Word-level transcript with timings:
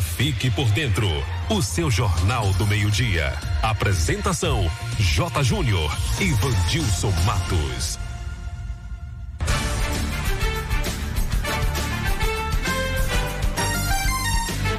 Fique 0.00 0.50
por 0.50 0.68
dentro, 0.70 1.06
o 1.48 1.62
seu 1.62 1.88
Jornal 1.88 2.52
do 2.54 2.66
Meio-Dia. 2.66 3.32
Apresentação: 3.62 4.68
J. 4.98 5.42
Júnior 5.44 5.96
e 6.20 6.32
Vandilson 6.32 7.12
Matos. 7.24 7.98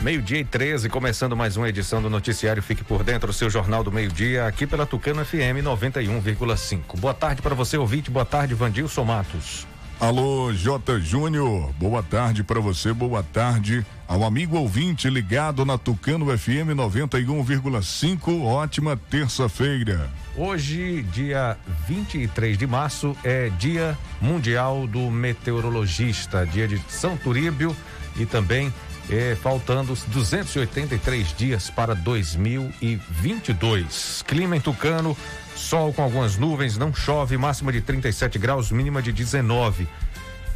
Meio-dia 0.01 0.39
e 0.39 0.45
13, 0.45 0.89
começando 0.89 1.35
mais 1.35 1.57
uma 1.57 1.67
edição 1.67 1.99
do 1.99 2.09
Noticiário 2.11 2.61
Fique 2.61 2.83
por 2.83 3.03
Dentro, 3.03 3.31
o 3.31 3.33
seu 3.33 3.49
Jornal 3.49 3.83
do 3.83 3.91
Meio-Dia, 3.91 4.45
aqui 4.45 4.67
pela 4.67 4.85
Tucano 4.85 5.25
FM 5.25 5.63
91,5. 5.63 6.99
Boa 6.99 7.13
tarde 7.13 7.41
para 7.41 7.55
você, 7.55 7.75
ouvinte. 7.77 8.11
Boa 8.11 8.25
tarde, 8.25 8.53
Vandilson 8.53 9.03
Matos. 9.03 9.65
Alô, 9.97 10.51
J. 10.51 10.99
Júnior, 10.99 11.71
boa 11.79 12.03
tarde 12.03 12.43
para 12.43 12.59
você, 12.59 12.91
boa 12.91 13.23
tarde 13.23 13.85
ao 14.05 14.25
amigo 14.25 14.57
ouvinte 14.57 15.09
ligado 15.09 15.63
na 15.63 15.77
Tucano 15.77 16.37
FM 16.37 16.75
91,5. 16.75 18.43
Ótima 18.43 18.97
terça-feira. 18.97 20.09
Hoje, 20.35 21.01
dia 21.13 21.57
23 21.87 22.57
de 22.57 22.67
março, 22.67 23.15
é 23.23 23.49
Dia 23.57 23.97
Mundial 24.19 24.85
do 24.85 25.09
Meteorologista, 25.09 26.45
dia 26.45 26.67
de 26.67 26.77
São 26.89 27.15
Turíbio 27.15 27.73
e 28.17 28.25
também 28.25 28.73
é, 29.09 29.37
faltando 29.41 29.97
283 30.07 31.37
dias 31.37 31.69
para 31.69 31.95
2022. 31.95 34.25
Clima 34.27 34.57
em 34.57 34.61
Tucano, 34.61 35.15
sol 35.55 35.93
com 35.93 36.03
algumas 36.03 36.37
nuvens, 36.37 36.77
não 36.77 36.93
chove, 36.93 37.37
máxima 37.37 37.71
de 37.71 37.81
37 37.81 38.37
graus, 38.37 38.71
mínima 38.71 39.01
de 39.01 39.11
19. 39.11 39.87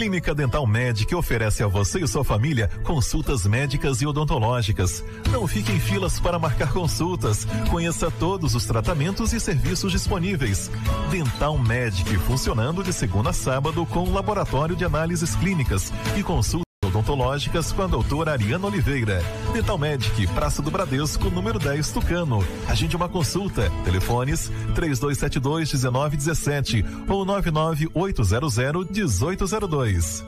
Clínica 0.00 0.34
Dental 0.34 0.66
Medic 0.66 1.14
oferece 1.14 1.62
a 1.62 1.66
você 1.66 2.00
e 2.00 2.08
sua 2.08 2.24
família 2.24 2.70
consultas 2.84 3.44
médicas 3.44 4.00
e 4.00 4.06
odontológicas. 4.06 5.04
Não 5.30 5.46
fique 5.46 5.70
em 5.70 5.78
filas 5.78 6.18
para 6.18 6.38
marcar 6.38 6.72
consultas. 6.72 7.46
Conheça 7.70 8.10
todos 8.10 8.54
os 8.54 8.64
tratamentos 8.64 9.34
e 9.34 9.38
serviços 9.38 9.92
disponíveis. 9.92 10.70
Dental 11.10 11.58
Medic 11.58 12.16
funcionando 12.16 12.82
de 12.82 12.94
segunda 12.94 13.28
a 13.28 13.34
sábado 13.34 13.84
com 13.84 14.10
laboratório 14.10 14.74
de 14.74 14.86
análises 14.86 15.36
clínicas 15.36 15.92
e 16.16 16.22
consulta 16.22 16.69
odontológicas 16.90 17.72
com 17.72 17.82
a 17.82 17.86
doutora 17.86 18.32
Ariana 18.32 18.66
Oliveira. 18.66 19.24
Dental 19.52 19.78
Medic, 19.78 20.26
Praça 20.28 20.60
do 20.60 20.70
Bradesco, 20.70 21.30
número 21.30 21.58
10, 21.58 21.90
Tucano. 21.92 22.44
Agende 22.68 22.96
uma 22.96 23.08
consulta. 23.08 23.70
Telefones 23.84 24.50
3272 24.74 25.72
1917 25.72 26.84
ou 27.08 27.24
99800 27.24 28.58
1802. 28.90 30.24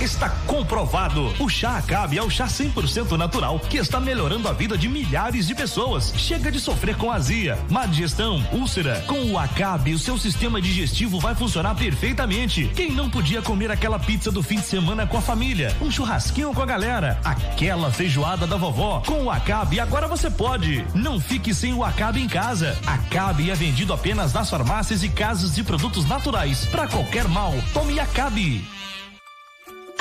Está 0.00 0.30
comprovado. 0.46 1.34
O 1.40 1.48
chá 1.48 1.76
Acabe 1.76 2.18
é 2.18 2.22
o 2.22 2.30
chá 2.30 2.46
100% 2.46 3.16
natural 3.16 3.58
que 3.58 3.78
está 3.78 3.98
melhorando 3.98 4.46
a 4.46 4.52
vida 4.52 4.78
de 4.78 4.88
milhares 4.88 5.48
de 5.48 5.56
pessoas. 5.56 6.12
Chega 6.16 6.52
de 6.52 6.60
sofrer 6.60 6.96
com 6.96 7.10
azia, 7.10 7.58
má 7.68 7.84
digestão, 7.84 8.40
úlcera. 8.52 9.02
Com 9.08 9.32
o 9.32 9.36
Acabe, 9.36 9.92
o 9.92 9.98
seu 9.98 10.16
sistema 10.16 10.62
digestivo 10.62 11.18
vai 11.18 11.34
funcionar 11.34 11.74
perfeitamente. 11.74 12.70
Quem 12.76 12.92
não 12.92 13.10
podia 13.10 13.42
comer 13.42 13.72
aquela 13.72 13.98
pizza 13.98 14.30
do 14.30 14.40
fim 14.40 14.60
de 14.60 14.66
semana 14.66 15.04
com 15.04 15.16
a 15.16 15.20
família? 15.20 15.76
Um 15.80 15.90
churrasquinho 15.98 16.54
com 16.54 16.62
a 16.62 16.66
galera, 16.66 17.18
aquela 17.24 17.90
feijoada 17.90 18.46
da 18.46 18.56
vovó. 18.56 19.02
Com 19.04 19.24
o 19.24 19.30
Acabe, 19.30 19.80
agora 19.80 20.06
você 20.06 20.30
pode. 20.30 20.86
Não 20.94 21.18
fique 21.18 21.52
sem 21.52 21.74
o 21.74 21.82
Acabe 21.82 22.22
em 22.22 22.28
casa. 22.28 22.78
Acabe 22.86 23.50
é 23.50 23.54
vendido 23.54 23.92
apenas 23.92 24.32
nas 24.32 24.48
farmácias 24.48 25.02
e 25.02 25.08
casas 25.08 25.56
de 25.56 25.64
produtos 25.64 26.06
naturais. 26.06 26.64
Para 26.66 26.86
qualquer 26.86 27.26
mal, 27.26 27.52
tome 27.74 27.98
Acabe. 27.98 28.77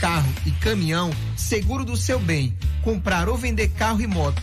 carro 0.00 0.32
e 0.46 0.50
caminhão, 0.52 1.10
seguro 1.36 1.84
do 1.84 1.96
seu 1.96 2.18
bem, 2.18 2.56
comprar 2.82 3.28
ou 3.28 3.36
vender 3.36 3.68
carro 3.70 4.00
e 4.00 4.06
moto, 4.06 4.42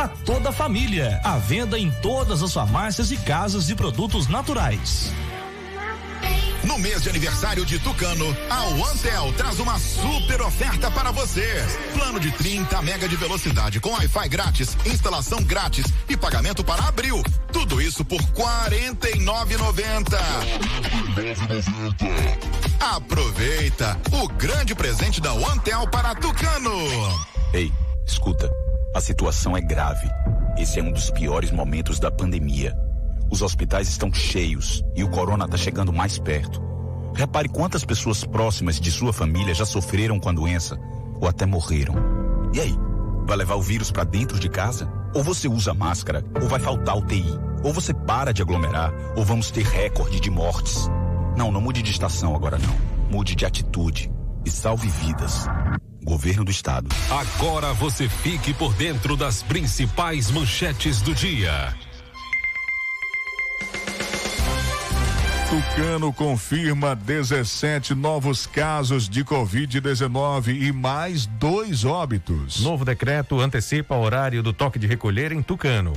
para 0.00 0.08
toda 0.08 0.48
a 0.48 0.52
família. 0.52 1.20
À 1.22 1.36
venda 1.36 1.78
em 1.78 1.90
todas 1.90 2.42
as 2.42 2.54
farmácias 2.54 3.10
e 3.10 3.18
casas 3.18 3.66
de 3.66 3.74
produtos 3.74 4.28
naturais. 4.28 5.12
No 6.64 6.78
mês 6.78 7.02
de 7.02 7.10
aniversário 7.10 7.66
de 7.66 7.78
Tucano, 7.78 8.34
a 8.48 8.64
OneTel 8.64 9.30
traz 9.34 9.60
uma 9.60 9.78
super 9.78 10.40
oferta 10.40 10.90
para 10.90 11.10
você. 11.10 11.62
Plano 11.92 12.18
de 12.18 12.30
30 12.30 12.80
mega 12.80 13.06
de 13.06 13.14
velocidade 13.16 13.78
com 13.78 13.90
Wi-Fi 13.90 14.26
grátis, 14.30 14.74
instalação 14.86 15.42
grátis 15.42 15.84
e 16.08 16.16
pagamento 16.16 16.64
para 16.64 16.82
abril. 16.84 17.22
Tudo 17.52 17.78
isso 17.78 18.02
por 18.02 18.22
R$ 18.22 18.26
49,90. 18.96 20.16
Aproveita 22.80 24.00
o 24.12 24.26
grande 24.28 24.74
presente 24.74 25.20
da 25.20 25.34
OneTel 25.34 25.86
para 25.88 26.14
Tucano. 26.14 26.72
Ei, 27.52 27.70
escuta. 28.06 28.50
A 28.92 29.00
situação 29.00 29.56
é 29.56 29.60
grave. 29.60 30.10
Esse 30.58 30.80
é 30.80 30.82
um 30.82 30.90
dos 30.90 31.10
piores 31.10 31.52
momentos 31.52 32.00
da 32.00 32.10
pandemia. 32.10 32.76
Os 33.30 33.40
hospitais 33.40 33.88
estão 33.88 34.12
cheios 34.12 34.82
e 34.96 35.04
o 35.04 35.08
corona 35.08 35.44
está 35.44 35.56
chegando 35.56 35.92
mais 35.92 36.18
perto. 36.18 36.60
Repare 37.14 37.48
quantas 37.48 37.84
pessoas 37.84 38.24
próximas 38.24 38.80
de 38.80 38.90
sua 38.90 39.12
família 39.12 39.54
já 39.54 39.64
sofreram 39.64 40.18
com 40.18 40.28
a 40.28 40.32
doença 40.32 40.76
ou 41.20 41.28
até 41.28 41.46
morreram. 41.46 41.94
E 42.52 42.60
aí, 42.60 42.74
vai 43.26 43.36
levar 43.36 43.54
o 43.54 43.62
vírus 43.62 43.92
para 43.92 44.02
dentro 44.02 44.40
de 44.40 44.48
casa? 44.48 44.90
Ou 45.14 45.22
você 45.22 45.46
usa 45.46 45.72
máscara, 45.72 46.24
ou 46.42 46.48
vai 46.48 46.58
faltar 46.58 46.98
UTI, 46.98 47.38
ou 47.62 47.72
você 47.72 47.94
para 47.94 48.32
de 48.32 48.42
aglomerar, 48.42 48.92
ou 49.16 49.24
vamos 49.24 49.52
ter 49.52 49.64
recorde 49.64 50.18
de 50.18 50.30
mortes. 50.30 50.88
Não, 51.36 51.52
não 51.52 51.60
mude 51.60 51.80
de 51.80 51.92
estação 51.92 52.34
agora 52.34 52.58
não. 52.58 52.76
Mude 53.08 53.36
de 53.36 53.46
atitude 53.46 54.10
e 54.44 54.50
salve 54.50 54.88
vidas. 54.88 55.46
Governo 56.02 56.44
do 56.44 56.50
Estado. 56.50 56.88
Agora 57.10 57.72
você 57.74 58.08
fique 58.08 58.54
por 58.54 58.74
dentro 58.74 59.16
das 59.16 59.42
principais 59.42 60.30
manchetes 60.30 61.00
do 61.00 61.14
dia. 61.14 61.74
Tucano 65.50 66.12
confirma 66.12 66.94
17 66.94 67.92
novos 67.92 68.46
casos 68.46 69.08
de 69.08 69.24
Covid-19 69.24 70.62
e 70.62 70.72
mais 70.72 71.26
dois 71.26 71.84
óbitos. 71.84 72.60
Novo 72.60 72.84
decreto 72.84 73.40
antecipa 73.40 73.96
o 73.96 74.00
horário 74.00 74.44
do 74.44 74.52
toque 74.52 74.78
de 74.78 74.86
recolher 74.86 75.32
em 75.32 75.42
Tucano. 75.42 75.92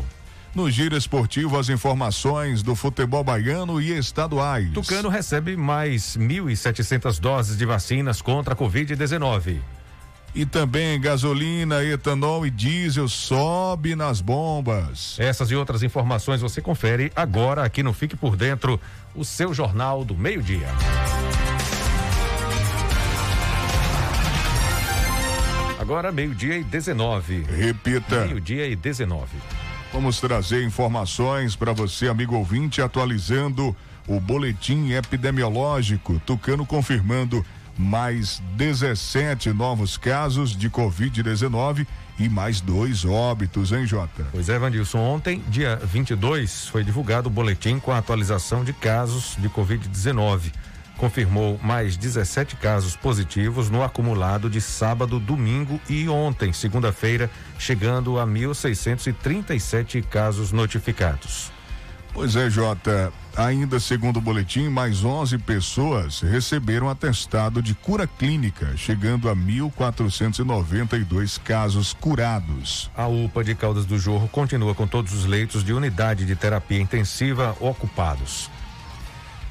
No 0.55 0.71
giro 0.71 0.97
esportivo, 0.97 1.57
as 1.57 1.69
informações 1.69 2.63
do 2.63 2.75
futebol 2.75 3.23
baiano 3.23 3.79
e 3.79 3.95
estaduais. 3.95 4.71
Tucano 4.71 5.07
recebe 5.07 5.55
mais 5.55 6.17
1.700 6.17 7.19
doses 7.19 7.55
de 7.55 7.65
vacinas 7.65 8.23
contra 8.23 8.55
a 8.55 8.57
Covid-19. 8.57 9.59
E 10.35 10.47
também 10.47 10.99
gasolina, 10.99 11.83
etanol 11.83 12.45
e 12.45 12.49
diesel 12.49 13.07
sobe 13.07 13.95
nas 13.95 14.19
bombas. 14.19 15.15
Essas 15.19 15.51
e 15.51 15.55
outras 15.55 15.83
informações 15.83 16.41
você 16.41 16.59
confere 16.59 17.11
agora 17.15 17.63
aqui 17.63 17.83
no 17.83 17.93
Fique 17.93 18.15
por 18.15 18.35
Dentro, 18.35 18.81
o 19.13 19.23
seu 19.23 19.53
jornal 19.53 20.03
do 20.03 20.15
meio-dia. 20.15 20.67
Agora 25.79 26.11
meio-dia 26.11 26.57
e 26.57 26.63
19. 26.63 27.43
Repita. 27.43 28.25
Meio-dia 28.25 28.67
e 28.67 28.75
19. 28.75 29.27
Vamos 29.91 30.19
trazer 30.19 30.63
informações 30.63 31.55
para 31.55 31.73
você, 31.73 32.07
amigo 32.07 32.35
ouvinte, 32.35 32.81
atualizando 32.81 33.75
o 34.07 34.19
boletim 34.19 34.93
epidemiológico. 34.93 36.19
Tucano 36.25 36.65
confirmando 36.65 37.45
mais 37.77 38.41
17 38.55 39.51
novos 39.51 39.97
casos 39.97 40.55
de 40.55 40.69
Covid-19 40.69 41.85
e 42.19 42.29
mais 42.29 42.61
dois 42.61 43.05
óbitos, 43.05 43.71
hein, 43.71 43.85
Jota? 43.85 44.27
Pois 44.31 44.49
é, 44.49 44.59
Vandilson. 44.59 44.99
Ontem, 44.99 45.43
dia 45.47 45.75
22, 45.77 46.67
foi 46.67 46.83
divulgado 46.83 47.27
o 47.27 47.31
boletim 47.31 47.79
com 47.79 47.91
a 47.91 47.97
atualização 47.97 48.63
de 48.63 48.73
casos 48.73 49.35
de 49.39 49.49
Covid-19. 49.49 50.51
Confirmou 50.97 51.59
mais 51.63 51.97
17 51.97 52.55
casos 52.57 52.95
positivos 52.95 53.69
no 53.69 53.83
acumulado 53.83 54.49
de 54.49 54.61
sábado, 54.61 55.19
domingo 55.19 55.81
e 55.89 56.07
ontem, 56.07 56.53
segunda-feira, 56.53 57.29
chegando 57.57 58.19
a 58.19 58.27
1.637 58.27 60.03
casos 60.03 60.51
notificados. 60.51 61.51
Pois 62.13 62.35
é, 62.35 62.49
Jota. 62.49 63.13
Ainda 63.35 63.79
segundo 63.79 64.17
o 64.17 64.21
boletim, 64.21 64.69
mais 64.69 65.03
11 65.03 65.39
pessoas 65.39 66.21
receberam 66.21 66.87
atestado 66.87 67.63
de 67.63 67.73
cura 67.73 68.05
clínica, 68.05 68.77
chegando 68.77 69.27
a 69.27 69.35
1.492 69.35 71.41
casos 71.41 71.93
curados. 71.93 72.91
A 72.95 73.07
UPA 73.07 73.43
de 73.43 73.55
Caldas 73.55 73.85
do 73.85 73.97
Jorro 73.97 74.27
continua 74.27 74.75
com 74.75 74.85
todos 74.85 75.13
os 75.13 75.25
leitos 75.25 75.63
de 75.63 75.73
unidade 75.73 76.27
de 76.27 76.35
terapia 76.35 76.79
intensiva 76.79 77.57
ocupados. 77.59 78.51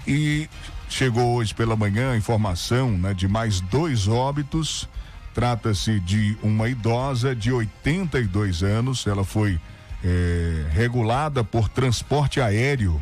E 0.06 0.49
chegou 0.88 1.35
hoje 1.35 1.53
pela 1.53 1.75
manhã 1.75 2.12
a 2.12 2.17
informação 2.17 2.93
né, 2.93 3.12
de 3.12 3.26
mais 3.26 3.61
dois 3.61 4.06
óbitos. 4.06 4.88
Trata-se 5.35 5.99
de 5.99 6.38
uma 6.41 6.69
idosa 6.69 7.35
de 7.35 7.50
82 7.50 8.62
anos. 8.62 9.08
Ela 9.08 9.25
foi 9.25 9.58
eh, 10.04 10.66
regulada 10.70 11.44
por 11.44 11.69
transporte 11.69 12.40
aéreo 12.40 13.00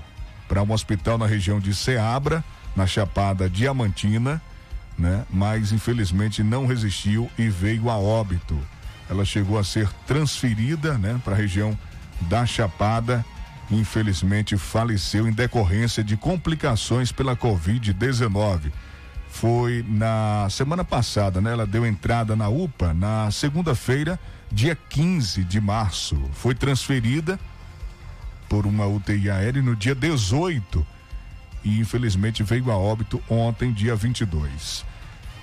para 0.49 0.63
um 0.63 0.73
hospital 0.73 1.17
na 1.17 1.27
região 1.27 1.61
de 1.61 1.75
Ceabra, 1.75 2.45
na 2.75 2.87
Chapada 2.87 3.49
Diamantina, 3.49 4.43
né? 4.99 5.25
Mas 5.31 5.73
infelizmente 5.73 6.43
não 6.43 6.67
resistiu 6.67 7.31
e 7.39 7.49
veio 7.49 7.89
a 7.89 7.97
óbito. 7.97 8.59
Ela 9.09 9.25
chegou 9.25 9.59
a 9.59 9.65
ser 9.65 9.89
transferida, 10.07 10.97
né, 10.99 11.21
para 11.25 11.35
a 11.35 11.37
região 11.37 11.77
da 12.23 12.45
Chapada. 12.47 13.25
Infelizmente 13.71 14.57
faleceu 14.57 15.27
em 15.27 15.33
decorrência 15.33 16.03
de 16.05 16.17
complicações 16.17 17.11
pela 17.11 17.37
Covid-19. 17.37 18.73
Foi 19.31 19.85
na 19.89 20.49
semana 20.51 20.85
passada, 20.85 21.41
né? 21.41 21.53
Ela 21.53 21.67
deu 21.67 21.87
entrada 21.87 22.35
na 22.35 22.49
UPA 22.49 22.93
na 22.93 23.31
segunda-feira, 23.31 24.19
dia 24.51 24.77
15 24.77 25.45
de 25.45 25.61
março. 25.61 26.21
Foi 26.33 26.55
transferida 26.55 27.39
por 28.49 28.67
uma 28.67 28.87
UTI 28.87 29.31
aérea 29.31 29.63
no 29.63 29.77
dia 29.77 29.95
18 29.95 30.87
e 31.63 31.79
infelizmente 31.79 32.43
veio 32.43 32.71
a 32.71 32.77
óbito 32.77 33.23
ontem, 33.29 33.73
dia 33.73 33.95
22. 33.95 34.85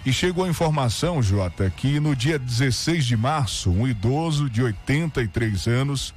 E 0.05 0.13
chegou 0.13 0.45
a 0.45 0.49
informação, 0.49 1.21
Jota, 1.21 1.69
que 1.69 1.99
no 1.99 2.15
dia 2.15 2.39
16 2.39 3.05
de 3.05 3.17
março, 3.17 3.69
um 3.69 3.87
idoso 3.87 4.49
de 4.49 4.61
83 4.61 5.67
anos 5.67 6.13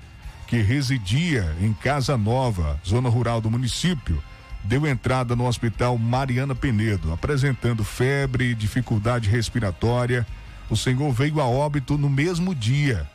que 0.47 0.61
residia 0.63 1.55
em 1.61 1.73
Casa 1.73 2.17
Nova, 2.17 2.81
zona 2.87 3.09
rural 3.09 3.41
do 3.41 3.51
município, 3.51 4.23
deu 4.65 4.87
entrada 4.87 5.35
no 5.35 5.47
hospital 5.47 5.97
Mariana 5.97 6.55
Penedo, 6.55 7.13
apresentando 7.13 7.85
febre, 7.85 8.55
dificuldade 8.55 9.29
respiratória. 9.29 10.27
O 10.71 10.77
senhor 10.77 11.13
veio 11.13 11.41
a 11.41 11.47
óbito 11.47 11.99
no 11.99 12.09
mesmo 12.09 12.55
dia 12.55 13.07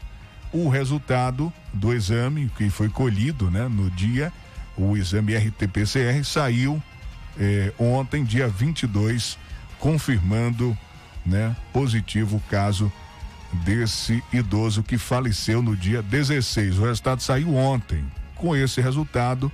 o 0.52 0.70
resultado 0.70 1.52
do 1.74 1.94
exame 1.94 2.50
que 2.58 2.70
foi 2.70 2.88
colhido, 2.88 3.52
né, 3.52 3.68
no 3.68 3.90
dia, 3.92 4.32
o 4.78 4.96
exame 4.96 5.36
RT-PCR 5.36 6.24
saiu 6.24 6.82
eh, 7.38 7.74
ontem, 7.78 8.24
dia 8.24 8.48
22, 8.48 9.38
confirmando, 9.80 10.78
né, 11.26 11.56
positivo 11.74 12.38
o 12.38 12.42
caso 12.42 12.92
desse 13.52 14.24
idoso 14.32 14.82
que 14.82 14.98
faleceu 14.98 15.62
no 15.62 15.76
dia 15.76 16.02
16. 16.02 16.78
O 16.78 16.84
resultado 16.84 17.22
saiu 17.22 17.54
ontem. 17.56 18.04
Com 18.36 18.56
esse 18.56 18.82
resultado, 18.82 19.52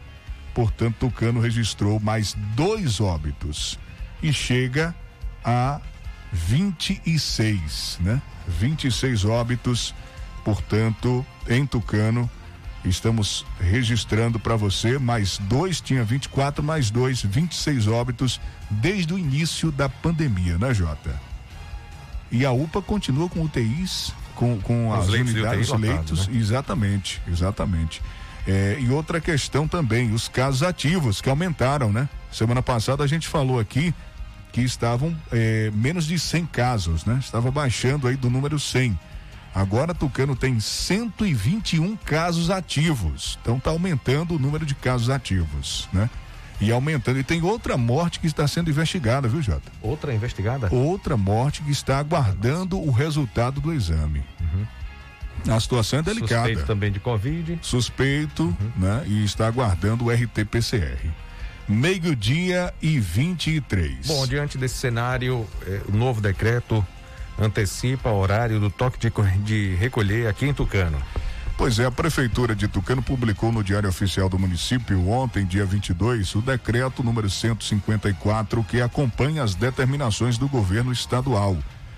portanto, 0.54 0.98
Tucano 1.00 1.40
registrou 1.40 2.00
mais 2.00 2.36
dois 2.56 3.00
óbitos 3.00 3.80
e 4.22 4.34
chega 4.34 4.94
a 5.44 5.80
26, 6.32 8.00
né? 8.02 8.22
26 8.48 9.26
óbitos 9.26 9.94
Portanto, 10.44 11.26
em 11.48 11.66
Tucano, 11.66 12.30
estamos 12.84 13.46
registrando 13.60 14.40
para 14.40 14.56
você 14.56 14.98
mais 14.98 15.38
dois, 15.38 15.80
tinha 15.80 16.04
24, 16.04 16.64
mais 16.64 16.90
dois, 16.90 17.22
26 17.22 17.88
óbitos 17.88 18.42
desde 18.70 19.14
o 19.14 19.20
início 19.20 19.72
da 19.72 19.88
pandemia, 19.88 20.58
né, 20.58 20.74
Jota? 20.74 21.20
E 22.32 22.46
a 22.46 22.52
UPA 22.52 22.82
continua 22.82 23.30
com 23.30 23.44
UTIs 23.44 24.14
com, 24.36 24.60
com 24.62 24.94
as 24.94 25.08
leitos 25.10 25.34
de 25.34 25.40
unidades, 25.42 25.70
UTI 25.70 25.82
leitos, 25.82 26.12
lotados, 26.12 26.28
né? 26.28 26.40
exatamente, 26.40 27.22
exatamente. 27.28 28.02
É, 28.48 28.78
e 28.80 28.90
outra 28.90 29.22
questão 29.22 29.68
também, 29.68 30.12
os 30.14 30.28
casos 30.28 30.64
ativos 30.64 31.22
que 31.22 31.30
aumentaram, 31.30 31.92
né? 31.92 32.10
Semana 32.32 32.64
passada 32.64 33.04
a 33.04 33.08
gente 33.08 33.28
falou 33.28 33.60
aqui 33.60 33.94
que 34.52 34.62
estavam 34.62 35.16
é, 35.32 35.72
menos 35.74 36.06
de 36.06 36.20
100 36.20 36.46
casos, 36.48 37.06
né? 37.06 37.18
Estava 37.20 37.50
baixando 37.50 38.08
aí 38.08 38.16
do 38.16 38.30
número 38.30 38.60
100. 38.60 38.98
Agora 39.54 39.94
Tucano 39.94 40.36
tem 40.36 40.60
121 40.60 41.96
casos 41.98 42.50
ativos. 42.50 43.38
Então 43.42 43.58
está 43.58 43.70
aumentando 43.70 44.36
o 44.36 44.40
número 44.40 44.66
de 44.66 44.76
casos 44.76 45.10
ativos, 45.10 45.90
né? 45.92 46.10
E 46.60 46.72
aumentando. 46.72 47.20
E 47.20 47.24
tem 47.24 47.42
outra 47.42 47.78
morte 47.78 48.20
que 48.20 48.28
está 48.28 48.48
sendo 48.48 48.70
investigada, 48.70 49.28
viu, 49.28 49.42
Jota? 49.42 49.72
Outra 49.82 50.14
investigada? 50.14 50.74
Outra 50.74 51.18
morte 51.18 51.62
que 51.64 51.72
está 51.72 51.98
aguardando 51.98 52.80
o 52.80 52.92
resultado 52.92 53.60
do 53.60 53.74
exame. 53.74 54.24
A 55.50 55.60
situação 55.60 56.00
é 56.00 56.02
delicada. 56.04 56.48
Suspeito 56.48 56.68
também 56.68 56.92
de 56.92 57.00
Covid. 57.00 57.60
Suspeito, 57.62 58.56
né? 58.78 59.04
E 59.08 59.24
está 59.26 59.48
aguardando 59.48 60.06
o 60.06 60.12
RT-PCR. 60.12 61.10
Meio-dia 61.68 62.74
e 62.82 63.00
23. 63.00 64.08
Bom, 64.08 64.28
diante 64.28 64.58
desse 64.58 64.76
cenário, 64.76 65.48
eh, 65.66 65.82
o 65.88 65.96
novo 65.96 66.20
decreto 66.20 66.86
antecipa 67.40 68.10
o 68.10 68.20
horário 68.20 68.60
do 68.60 68.70
toque 68.70 69.00
de, 69.00 69.12
de 69.44 69.76
recolher 69.76 70.28
aqui 70.28 70.46
em 70.46 70.54
Tucano. 70.54 71.02
Pois 71.58 71.78
é, 71.78 71.86
a 71.86 71.92
Prefeitura 71.92 72.56
de 72.56 72.68
Tucano 72.68 73.04
publicou 73.04 73.52
no 73.52 73.64
Diário 73.64 73.88
Oficial 73.88 74.28
do 74.28 74.40
Município 74.40 75.08
ontem, 75.08 75.46
dia 75.46 75.64
22, 75.64 76.34
o 76.36 76.42
decreto 76.42 77.04
número 77.04 77.30
154 77.30 78.64
que 78.64 78.82
acompanha 78.82 79.44
as 79.44 79.54
determinações 79.54 80.38
do 80.38 80.48
governo 80.48 80.92
estadual. 80.92 81.56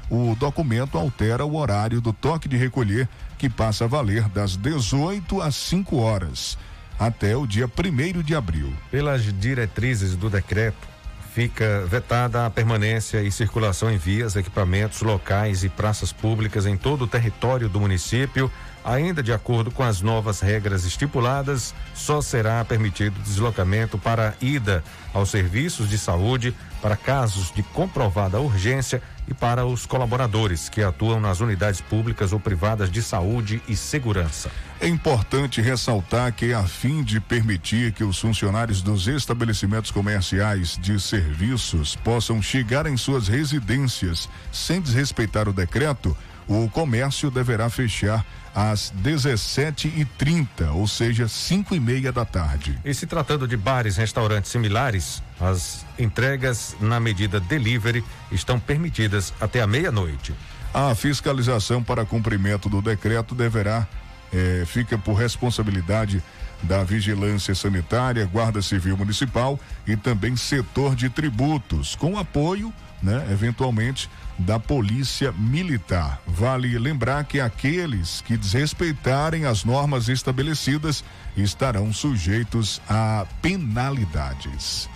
O 0.10 0.36
documento 0.36 0.98
altera 0.98 1.46
o 1.46 1.56
horário 1.56 2.02
do 2.02 2.12
toque 2.12 2.50
de 2.50 2.58
recolher, 2.58 3.08
que 3.38 3.50
passa 3.50 3.86
a 3.86 3.88
valer 3.88 4.28
das 4.30 4.58
18 4.58 5.42
às 5.42 5.56
5 5.56 5.96
horas, 5.96 6.58
até 7.00 7.36
o 7.36 7.46
dia 7.46 7.66
1 7.68 8.22
de 8.22 8.36
abril. 8.36 8.74
Pelas 8.90 9.22
diretrizes 9.24 10.16
do 10.16 10.30
decreto, 10.30 10.88
fica 11.34 11.84
vetada 11.88 12.46
a 12.46 12.50
permanência 12.50 13.22
e 13.24 13.32
circulação 13.32 13.92
em 13.92 13.98
vias, 13.98 14.36
equipamentos, 14.36 15.02
locais 15.02 15.64
e 15.64 15.70
praças 15.70 16.14
públicas 16.14 16.66
em 16.66 16.78
todo 16.78 17.04
o 17.04 17.08
território 17.08 17.68
do 17.68 17.80
município. 17.80 18.52
Ainda 18.84 19.24
de 19.24 19.32
acordo 19.32 19.72
com 19.72 19.82
as 19.82 20.02
novas 20.02 20.42
regras 20.42 20.84
estipuladas, 20.84 21.74
só 21.94 22.22
será 22.22 22.64
permitido 22.66 23.18
deslocamento 23.22 23.98
para 23.98 24.36
ida 24.42 24.84
aos 25.14 25.30
serviços 25.30 25.90
de 25.90 25.98
saúde, 25.98 26.54
para 26.82 26.98
casos 26.98 27.50
de 27.52 27.64
comprovada 27.64 28.42
urgência 28.42 29.02
e 29.26 29.34
para 29.34 29.66
os 29.66 29.86
colaboradores 29.86 30.68
que 30.68 30.84
atuam 30.84 31.18
nas 31.20 31.40
unidades 31.40 31.80
públicas 31.80 32.34
ou 32.34 32.40
privadas 32.42 32.92
de 32.92 33.02
saúde 33.02 33.62
e 33.70 33.76
segurança. 33.76 34.52
É 34.82 34.88
importante 34.88 35.62
ressaltar 35.62 36.34
que, 36.34 36.52
a 36.52 36.64
fim 36.64 37.04
de 37.04 37.22
permitir 37.22 37.94
que 37.94 38.04
os 38.04 38.20
funcionários 38.20 38.82
dos 38.82 39.08
estabelecimentos 39.08 39.92
comerciais 39.92 40.78
de 40.78 41.00
serviços 41.00 41.96
possam 41.96 42.42
chegar 42.42 42.86
em 42.86 42.98
suas 42.98 43.30
residências 43.30 44.28
sem 44.52 44.82
desrespeitar 44.82 45.48
o 45.48 45.54
decreto, 45.54 46.18
o 46.46 46.68
comércio 46.70 47.32
deverá 47.32 47.70
fechar 47.70 48.26
às 48.54 48.94
17h30, 49.04 50.72
ou 50.74 50.88
seja, 50.88 51.28
5 51.28 51.76
e 51.76 51.80
meia 51.80 52.12
da 52.12 52.24
tarde. 52.24 52.78
E 52.86 52.94
se 52.94 53.08
tratando 53.08 53.48
de 53.48 53.58
bares, 53.58 53.98
restaurantes 53.98 54.52
similares, 54.52 55.24
as 55.40 55.86
entregas 55.98 56.76
na 56.80 57.00
medida 57.00 57.40
delivery 57.40 58.04
estão 58.32 58.60
permitidas 58.60 59.34
até 59.42 59.62
a 59.62 59.68
meia-noite. 59.68 60.34
A 60.74 60.94
fiscalização 60.96 61.84
para 61.84 62.06
cumprimento 62.06 62.70
do 62.70 62.82
decreto 62.82 63.36
deverá, 63.36 63.88
eh, 64.32 64.64
fica 64.66 64.98
por 64.98 65.14
responsabilidade 65.14 66.24
da 66.64 66.84
Vigilância 66.84 67.54
Sanitária, 67.54 68.26
Guarda 68.26 68.62
Civil 68.62 68.98
Municipal 68.98 69.60
e 69.86 69.96
também 69.96 70.36
setor 70.36 70.96
de 70.96 71.10
tributos, 71.10 71.96
com 71.96 72.18
apoio, 72.18 72.74
né, 73.04 73.28
eventualmente, 73.30 74.10
da 74.40 74.58
Polícia 74.58 75.32
Militar. 75.34 76.22
Vale 76.26 76.80
lembrar 76.80 77.26
que 77.26 77.40
aqueles 77.40 78.22
que 78.22 78.38
desrespeitarem 78.38 79.46
as 79.46 79.66
normas 79.66 80.08
estabelecidas 80.08 81.04
estarão 81.36 81.92
sujeitos 81.92 82.82
a 82.90 83.28
penalidades. 83.42 84.90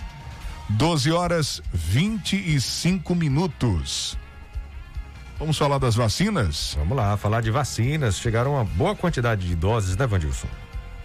12 0.70 1.12
horas 1.12 1.62
25 1.72 3.14
minutos. 3.14 4.18
Vamos 5.38 5.56
falar 5.56 5.78
das 5.78 5.94
vacinas? 5.94 6.74
Vamos 6.76 6.96
lá, 6.96 7.16
falar 7.16 7.42
de 7.42 7.50
vacinas. 7.50 8.18
Chegaram 8.18 8.54
uma 8.54 8.64
boa 8.64 8.94
quantidade 8.96 9.46
de 9.46 9.54
doses, 9.54 9.96
né, 9.96 10.06
Vandilson? 10.06 10.48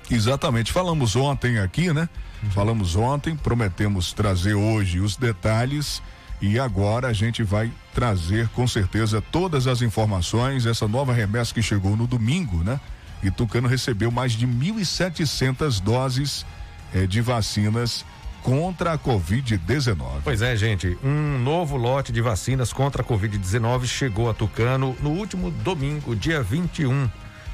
Exatamente. 0.10 0.72
Falamos 0.72 1.16
ontem 1.16 1.60
aqui, 1.60 1.94
né? 1.94 2.10
Falamos 2.52 2.96
ontem, 2.96 3.36
prometemos 3.36 4.12
trazer 4.12 4.54
hoje 4.54 5.00
os 5.00 5.16
detalhes 5.16 6.02
e 6.44 6.60
agora 6.60 7.08
a 7.08 7.14
gente 7.14 7.42
vai 7.42 7.72
trazer 7.94 8.50
com 8.50 8.68
certeza 8.68 9.22
todas 9.22 9.66
as 9.66 9.82
informações. 9.82 10.66
Essa 10.66 10.90
nova 10.90 11.14
remessa 11.14 11.54
que 11.54 11.62
chegou 11.62 11.96
no 11.96 12.06
domingo, 12.06 12.62
né? 12.66 12.82
E 13.24 13.32
Tucano 13.32 13.66
recebeu 13.66 14.12
mais 14.12 14.34
de 14.34 14.46
1.700 14.46 15.80
doses 15.80 16.46
eh, 16.94 17.08
de 17.08 17.22
vacinas 17.22 18.04
contra 18.42 18.92
a 18.92 18.98
Covid-19. 18.98 19.96
Pois 20.22 20.42
é, 20.42 20.54
gente. 20.58 20.98
Um 21.02 21.40
novo 21.40 21.78
lote 21.78 22.12
de 22.12 22.20
vacinas 22.20 22.74
contra 22.74 23.04
a 23.04 23.06
Covid-19 23.06 23.86
chegou 23.86 24.30
a 24.30 24.34
Tucano 24.34 24.98
no 25.02 25.12
último 25.12 25.50
domingo, 25.50 26.14
dia 26.14 26.44
21, 26.44 27.10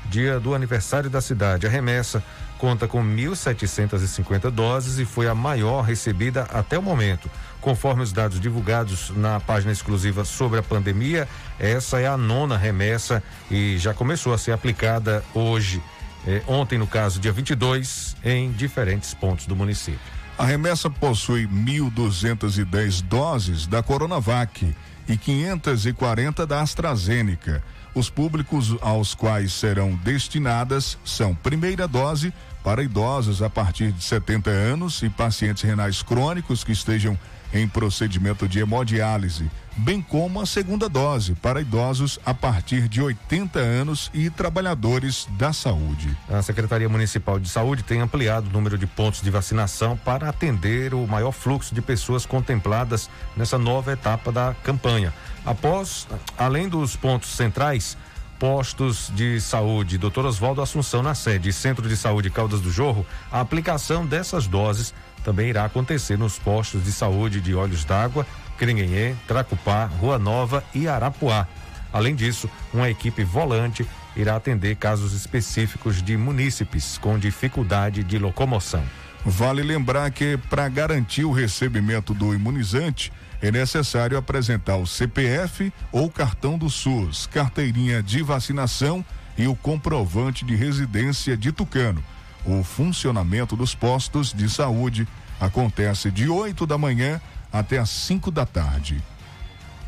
dia 0.09 0.39
do 0.39 0.53
aniversário 0.53 1.09
da 1.09 1.21
cidade. 1.21 1.67
A 1.67 1.69
remessa 1.69 2.23
conta 2.57 2.87
com 2.87 3.01
1.750 3.01 4.51
doses 4.51 4.99
e 4.99 5.05
foi 5.05 5.27
a 5.27 5.33
maior 5.33 5.81
recebida 5.81 6.43
até 6.51 6.77
o 6.77 6.81
momento. 6.81 7.29
Conforme 7.61 8.03
os 8.03 8.11
dados 8.11 8.39
divulgados 8.39 9.11
na 9.15 9.39
página 9.39 9.71
exclusiva 9.71 10.25
sobre 10.25 10.59
a 10.59 10.63
pandemia, 10.63 11.27
essa 11.57 11.99
é 11.99 12.07
a 12.07 12.17
nona 12.17 12.57
remessa 12.57 13.23
e 13.49 13.77
já 13.77 13.93
começou 13.93 14.33
a 14.33 14.37
ser 14.37 14.51
aplicada 14.51 15.23
hoje, 15.33 15.81
eh, 16.27 16.41
ontem, 16.47 16.77
no 16.77 16.87
caso, 16.87 17.19
dia 17.19 17.31
22, 17.31 18.17
em 18.23 18.51
diferentes 18.51 19.13
pontos 19.13 19.45
do 19.45 19.55
município. 19.55 19.99
A 20.37 20.45
remessa 20.45 20.89
possui 20.89 21.47
1.210 21.47 23.01
doses 23.01 23.67
da 23.67 23.83
Coronavac 23.83 24.73
e 25.07 25.17
540 25.17 26.47
da 26.47 26.61
AstraZeneca. 26.61 27.63
Os 27.99 28.09
públicos 28.09 28.77
aos 28.79 29.13
quais 29.13 29.51
serão 29.51 29.93
destinadas 29.93 30.97
são 31.03 31.35
primeira 31.35 31.85
dose 31.85 32.33
para 32.63 32.81
idosos 32.81 33.41
a 33.41 33.49
partir 33.49 33.91
de 33.91 34.01
70 34.01 34.49
anos 34.49 35.03
e 35.03 35.09
pacientes 35.09 35.63
renais 35.63 36.01
crônicos 36.01 36.63
que 36.63 36.71
estejam 36.71 37.19
em 37.53 37.67
procedimento 37.67 38.47
de 38.47 38.59
hemodiálise, 38.59 39.51
bem 39.79 40.01
como 40.01 40.41
a 40.41 40.45
segunda 40.45 40.89
dose 40.89 41.33
para 41.35 41.61
idosos 41.61 42.19
a 42.25 42.33
partir 42.33 42.87
de 42.87 43.01
80 43.01 43.59
anos 43.59 44.11
e 44.13 44.29
trabalhadores 44.29 45.27
da 45.37 45.53
saúde. 45.53 46.15
A 46.29 46.41
Secretaria 46.41 46.89
Municipal 46.89 47.39
de 47.39 47.49
Saúde 47.49 47.83
tem 47.83 48.01
ampliado 48.01 48.49
o 48.49 48.51
número 48.51 48.77
de 48.77 48.85
pontos 48.85 49.21
de 49.21 49.31
vacinação 49.31 49.95
para 49.95 50.27
atender 50.27 50.93
o 50.93 51.07
maior 51.07 51.31
fluxo 51.31 51.73
de 51.73 51.81
pessoas 51.81 52.25
contempladas 52.25 53.09
nessa 53.37 53.57
nova 53.57 53.93
etapa 53.93 54.31
da 54.31 54.53
campanha. 54.63 55.13
Após, 55.45 56.07
além 56.37 56.67
dos 56.67 56.95
pontos 56.95 57.29
centrais, 57.29 57.97
postos 58.37 59.11
de 59.15 59.39
saúde 59.39 59.97
Dr. 59.97 60.25
Oswaldo 60.25 60.61
Assunção 60.61 61.01
na 61.01 61.15
sede 61.15 61.51
Centro 61.53 61.87
de 61.87 61.95
Saúde 61.95 62.29
Caldas 62.29 62.61
do 62.61 62.71
Jorro, 62.71 63.05
a 63.31 63.39
aplicação 63.39 64.05
dessas 64.05 64.45
doses 64.45 64.93
também 65.23 65.49
irá 65.49 65.65
acontecer 65.65 66.17
nos 66.17 66.39
postos 66.39 66.83
de 66.83 66.91
saúde 66.91 67.41
de 67.41 67.53
Olhos 67.53 67.83
d'Água, 67.83 68.25
Crinhenhê, 68.59 69.15
Tracupá, 69.25 69.85
Rua 69.85 70.19
Nova 70.19 70.63
e 70.75 70.85
Arapuá. 70.85 71.47
Além 71.93 72.13
disso, 72.13 72.49
uma 72.73 72.89
equipe 72.89 73.23
volante 73.23 73.87
irá 74.15 74.35
atender 74.35 74.75
casos 74.75 75.13
específicos 75.13 76.01
de 76.03 76.17
munícipes 76.17 76.97
com 76.97 77.17
dificuldade 77.17 78.03
de 78.03 78.19
locomoção. 78.19 78.83
Vale 79.25 79.63
lembrar 79.63 80.11
que, 80.11 80.37
para 80.49 80.67
garantir 80.67 81.23
o 81.23 81.31
recebimento 81.31 82.13
do 82.13 82.33
imunizante, 82.33 83.11
é 83.41 83.49
necessário 83.49 84.17
apresentar 84.17 84.75
o 84.75 84.85
CPF 84.85 85.71
ou 85.91 86.09
cartão 86.09 86.57
do 86.57 86.69
SUS, 86.69 87.27
carteirinha 87.27 88.03
de 88.03 88.21
vacinação 88.21 89.03
e 89.37 89.47
o 89.47 89.55
comprovante 89.55 90.43
de 90.43 90.55
residência 90.55 91.37
de 91.37 91.51
Tucano. 91.51 92.03
O 92.45 92.63
funcionamento 92.63 93.55
dos 93.55 93.73
postos 93.73 94.33
de 94.33 94.49
saúde 94.49 95.07
acontece 95.39 96.11
de 96.11 96.27
8 96.27 96.65
da 96.65 96.77
manhã 96.77 97.21
até 97.51 97.77
às 97.77 97.89
5 97.89 98.31
da 98.31 98.45
tarde. 98.45 99.01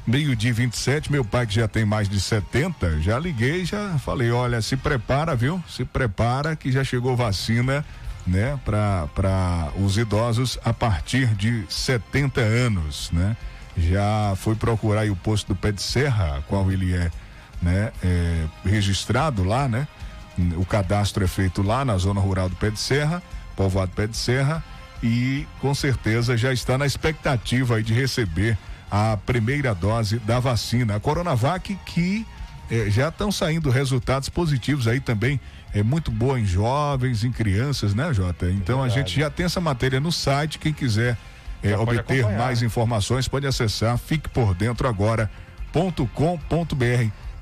Meio-dia 0.05 0.51
27, 0.51 1.11
meu 1.11 1.23
pai 1.23 1.45
que 1.45 1.53
já 1.53 1.67
tem 1.67 1.85
mais 1.85 2.09
de 2.09 2.19
70, 2.19 3.01
já 3.01 3.19
liguei, 3.19 3.63
já 3.63 3.99
falei, 3.99 4.31
olha, 4.31 4.61
se 4.61 4.75
prepara, 4.75 5.35
viu? 5.35 5.63
Se 5.69 5.85
prepara 5.85 6.55
que 6.55 6.71
já 6.71 6.83
chegou 6.83 7.15
vacina, 7.15 7.85
né, 8.25 8.59
para 8.65 9.71
os 9.79 9.97
idosos 9.97 10.57
a 10.63 10.73
partir 10.73 11.27
de 11.35 11.65
70 11.69 12.41
anos, 12.41 13.09
né? 13.11 13.35
Já 13.77 14.33
foi 14.35 14.55
procurar 14.55 15.09
o 15.09 15.15
posto 15.15 15.49
do 15.49 15.55
Pé 15.55 15.71
de 15.71 15.81
Serra, 15.81 16.43
qual 16.47 16.71
ele 16.71 16.93
é 16.93 17.09
né, 17.61 17.91
é, 18.03 18.45
registrado 18.65 19.43
lá, 19.43 19.67
né? 19.67 19.87
O 20.57 20.65
cadastro 20.65 21.23
é 21.23 21.27
feito 21.27 21.61
lá 21.61 21.85
na 21.85 21.97
zona 21.97 22.19
rural 22.19 22.49
do 22.49 22.55
Pé 22.55 22.69
de 22.69 22.79
Serra, 22.79 23.21
povoado 23.55 23.91
Pé 23.91 24.07
de 24.07 24.17
Serra, 24.17 24.63
e 25.03 25.47
com 25.59 25.73
certeza 25.73 26.37
já 26.37 26.53
está 26.53 26.77
na 26.77 26.85
expectativa 26.85 27.77
aí 27.77 27.83
de 27.83 27.93
receber 27.93 28.57
a 28.89 29.17
primeira 29.17 29.73
dose 29.73 30.19
da 30.19 30.39
vacina, 30.39 30.95
a 30.95 30.99
Coronavac, 30.99 31.77
que 31.85 32.25
eh, 32.69 32.89
já 32.89 33.07
estão 33.07 33.31
saindo 33.31 33.69
resultados 33.69 34.29
positivos 34.29 34.87
aí 34.87 34.99
também. 34.99 35.39
É 35.73 35.81
muito 35.81 36.11
boa 36.11 36.37
em 36.39 36.45
jovens, 36.45 37.23
em 37.23 37.31
crianças, 37.31 37.93
né, 37.93 38.13
Jota? 38.13 38.51
Então 38.51 38.83
é 38.83 38.87
a 38.87 38.89
gente 38.89 39.17
já 39.17 39.29
tem 39.29 39.45
essa 39.45 39.61
matéria 39.61 39.99
no 40.01 40.11
site. 40.11 40.59
Quem 40.59 40.73
quiser 40.73 41.17
eh, 41.63 41.75
obter 41.77 42.27
mais 42.37 42.61
informações 42.61 43.27
pode 43.27 43.47
acessar 43.47 43.97
fique 43.97 44.27
por 44.29 44.53
dentro 44.53 44.87
agora.com.br. 44.87 45.31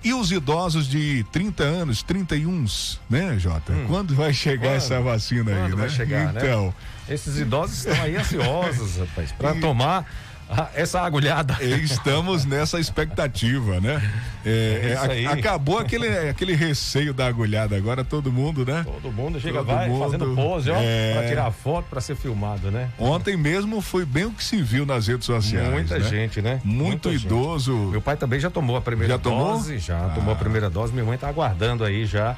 E 0.04 0.14
os 0.14 0.32
idosos 0.32 0.88
de 0.88 1.26
30 1.32 1.64
anos, 1.64 2.02
31, 2.02 2.66
né, 3.10 3.38
Jota? 3.38 3.74
Hum. 3.74 3.86
Quando 3.88 4.16
vai 4.16 4.34
chegar 4.34 4.70
Quando? 4.70 4.76
essa 4.76 5.02
vacina 5.02 5.52
Quando 5.52 5.64
aí, 5.64 5.70
né? 5.70 5.76
Vai 5.76 5.90
chegar, 5.90 6.34
né? 6.34 6.42
então, 6.42 6.68
né? 6.68 6.74
Esses 7.14 7.38
idosos 7.38 7.86
estão 7.86 8.02
aí 8.04 8.16
ansiosos, 8.16 8.98
rapaz, 8.98 9.32
para 9.34 9.56
tomar 9.56 10.06
essa 10.74 11.02
agulhada. 11.02 11.58
Estamos 11.64 12.46
nessa 12.46 12.80
expectativa, 12.80 13.80
né? 13.80 14.02
É, 14.46 14.96
é, 14.96 15.26
a, 15.26 15.34
acabou 15.34 15.78
aquele, 15.78 16.08
aquele 16.30 16.54
receio 16.54 17.14
da 17.14 17.28
agulhada, 17.28 17.76
agora 17.76 18.04
todo 18.04 18.32
mundo, 18.32 18.66
né? 18.66 18.84
Todo 18.84 19.12
mundo 19.12 19.40
chega, 19.40 19.60
todo 19.60 19.68
vai 19.68 19.88
mundo, 19.88 20.06
fazendo 20.06 20.36
pose, 20.36 20.72
ó, 20.72 20.78
é... 20.80 21.14
pra 21.14 21.28
tirar 21.28 21.52
foto, 21.52 21.86
pra 21.90 22.02
ser 22.02 22.16
filmado, 22.16 22.72
né? 22.72 22.90
Ontem 22.98 23.38
mesmo 23.38 23.82
foi 23.82 24.06
bem 24.06 24.26
o 24.26 24.32
que 24.32 24.44
se 24.44 24.62
viu 24.62 24.86
nas 24.86 25.08
redes 25.08 25.26
sociais. 25.26 25.70
Muita 25.70 26.00
né? 26.00 26.10
gente, 26.10 26.42
né? 26.42 26.62
Muito 26.64 27.10
Muita 27.10 27.26
idoso. 27.26 27.76
Gente. 27.76 27.92
Meu 27.92 28.02
pai 28.02 28.18
também 28.18 28.40
já 28.40 28.50
tomou 28.50 28.76
a 28.78 28.82
primeira 28.82 29.14
já 29.14 29.18
dose, 29.18 29.68
tomou? 29.68 29.80
já 29.80 30.06
ah. 30.06 30.12
tomou 30.16 30.34
a 30.34 30.38
primeira 30.38 30.70
dose, 30.70 30.94
minha 30.94 31.06
mãe 31.06 31.18
tá 31.18 31.28
aguardando 31.28 31.84
aí 31.84 32.06
já 32.06 32.36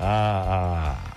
a, 0.00 0.96
a 1.08 1.11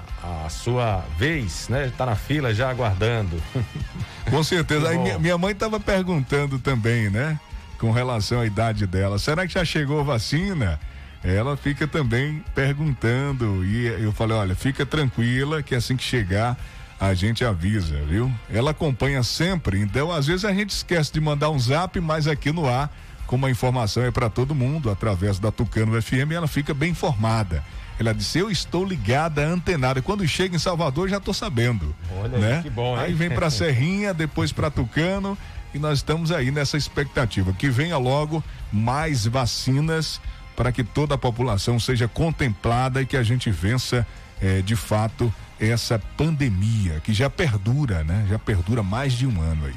a 0.46 0.50
sua 0.50 1.04
vez, 1.18 1.70
né? 1.70 1.92
Tá 1.98 2.06
na 2.06 2.16
fila 2.16 2.54
já 2.54 2.70
aguardando. 2.70 3.42
Com 4.30 4.44
certeza. 4.44 4.90
Aí 4.90 4.98
minha, 4.98 5.20
minha 5.20 5.38
mãe 5.38 5.52
estava 5.52 5.80
perguntando 5.80 6.60
também, 6.60 7.10
né? 7.10 7.40
Com 7.78 7.92
relação 7.92 8.42
à 8.42 8.46
idade 8.46 8.88
dela. 8.88 9.20
Será 9.20 9.46
que 9.46 9.54
já 9.54 9.64
chegou 9.64 10.00
a 10.00 10.04
vacina? 10.04 10.80
Ela 11.24 11.58
fica 11.58 11.88
também 11.88 12.44
perguntando. 12.54 13.66
E 13.66 13.86
eu 13.86 14.12
falei: 14.12 14.38
olha, 14.38 14.56
fica 14.56 14.86
tranquila 14.86 15.62
que 15.62 15.76
assim 15.76 15.96
que 15.96 16.04
chegar 16.04 16.58
a 17.00 17.14
gente 17.14 17.44
avisa, 17.44 17.98
viu? 18.08 18.32
Ela 18.50 18.72
acompanha 18.72 19.22
sempre, 19.22 19.80
então 19.80 20.12
às 20.12 20.28
vezes 20.28 20.46
a 20.46 20.54
gente 20.54 20.70
esquece 20.70 21.12
de 21.12 21.20
mandar 21.20 21.50
um 21.50 21.60
zap, 21.60 22.00
mas 22.00 22.28
aqui 22.28 22.52
no 22.52 22.70
ar, 22.70 22.90
como 23.28 23.46
a 23.46 23.52
informação 23.52 24.04
é 24.04 24.12
para 24.12 24.30
todo 24.30 24.56
mundo, 24.56 24.90
através 24.90 25.38
da 25.38 25.52
Tucano 25.52 26.02
FM, 26.02 26.32
ela 26.34 26.48
fica 26.48 26.74
bem 26.74 26.92
informada. 26.92 27.64
Ela 28.00 28.14
disse: 28.14 28.40
Eu 28.40 28.50
estou 28.50 28.86
ligada, 28.86 29.46
antenada. 29.46 30.02
Quando 30.02 30.28
chega 30.28 30.56
em 30.56 30.60
Salvador, 30.60 31.10
já 31.10 31.18
estou 31.18 31.34
sabendo. 31.34 31.96
Olha 32.20 32.38
né? 32.38 32.58
aí, 32.58 32.64
que 32.64 32.70
bom, 32.70 32.98
hein? 32.98 33.04
Aí 33.06 33.14
vem 33.14 33.30
para 33.30 33.50
Serrinha, 33.50 34.14
depois 34.14 34.52
para 34.52 34.70
Tucano. 34.70 35.38
E 35.74 35.80
nós 35.80 36.00
estamos 36.00 36.32
aí 36.32 36.52
nessa 36.52 36.78
expectativa 36.78 37.52
que 37.52 37.70
venha 37.70 37.98
logo 37.98 38.44
mais 38.72 39.26
vacinas 39.26 40.22
para 40.56 40.72
que 40.72 40.84
toda 40.84 41.16
a 41.16 41.18
população 41.18 41.78
seja 41.80 42.08
contemplada 42.08 43.02
e 43.02 43.06
que 43.06 43.18
a 43.18 43.24
gente 43.24 43.52
vença 43.52 44.08
eh, 44.42 44.62
de 44.62 44.76
fato 44.76 45.34
essa 45.60 46.00
pandemia 46.18 47.02
que 47.04 47.14
já 47.14 47.30
perdura, 47.30 48.04
né? 48.04 48.26
Já 48.30 48.40
perdura 48.40 48.82
mais 48.82 49.14
de 49.14 49.28
um 49.28 49.42
ano 49.42 49.66
aí. 49.66 49.76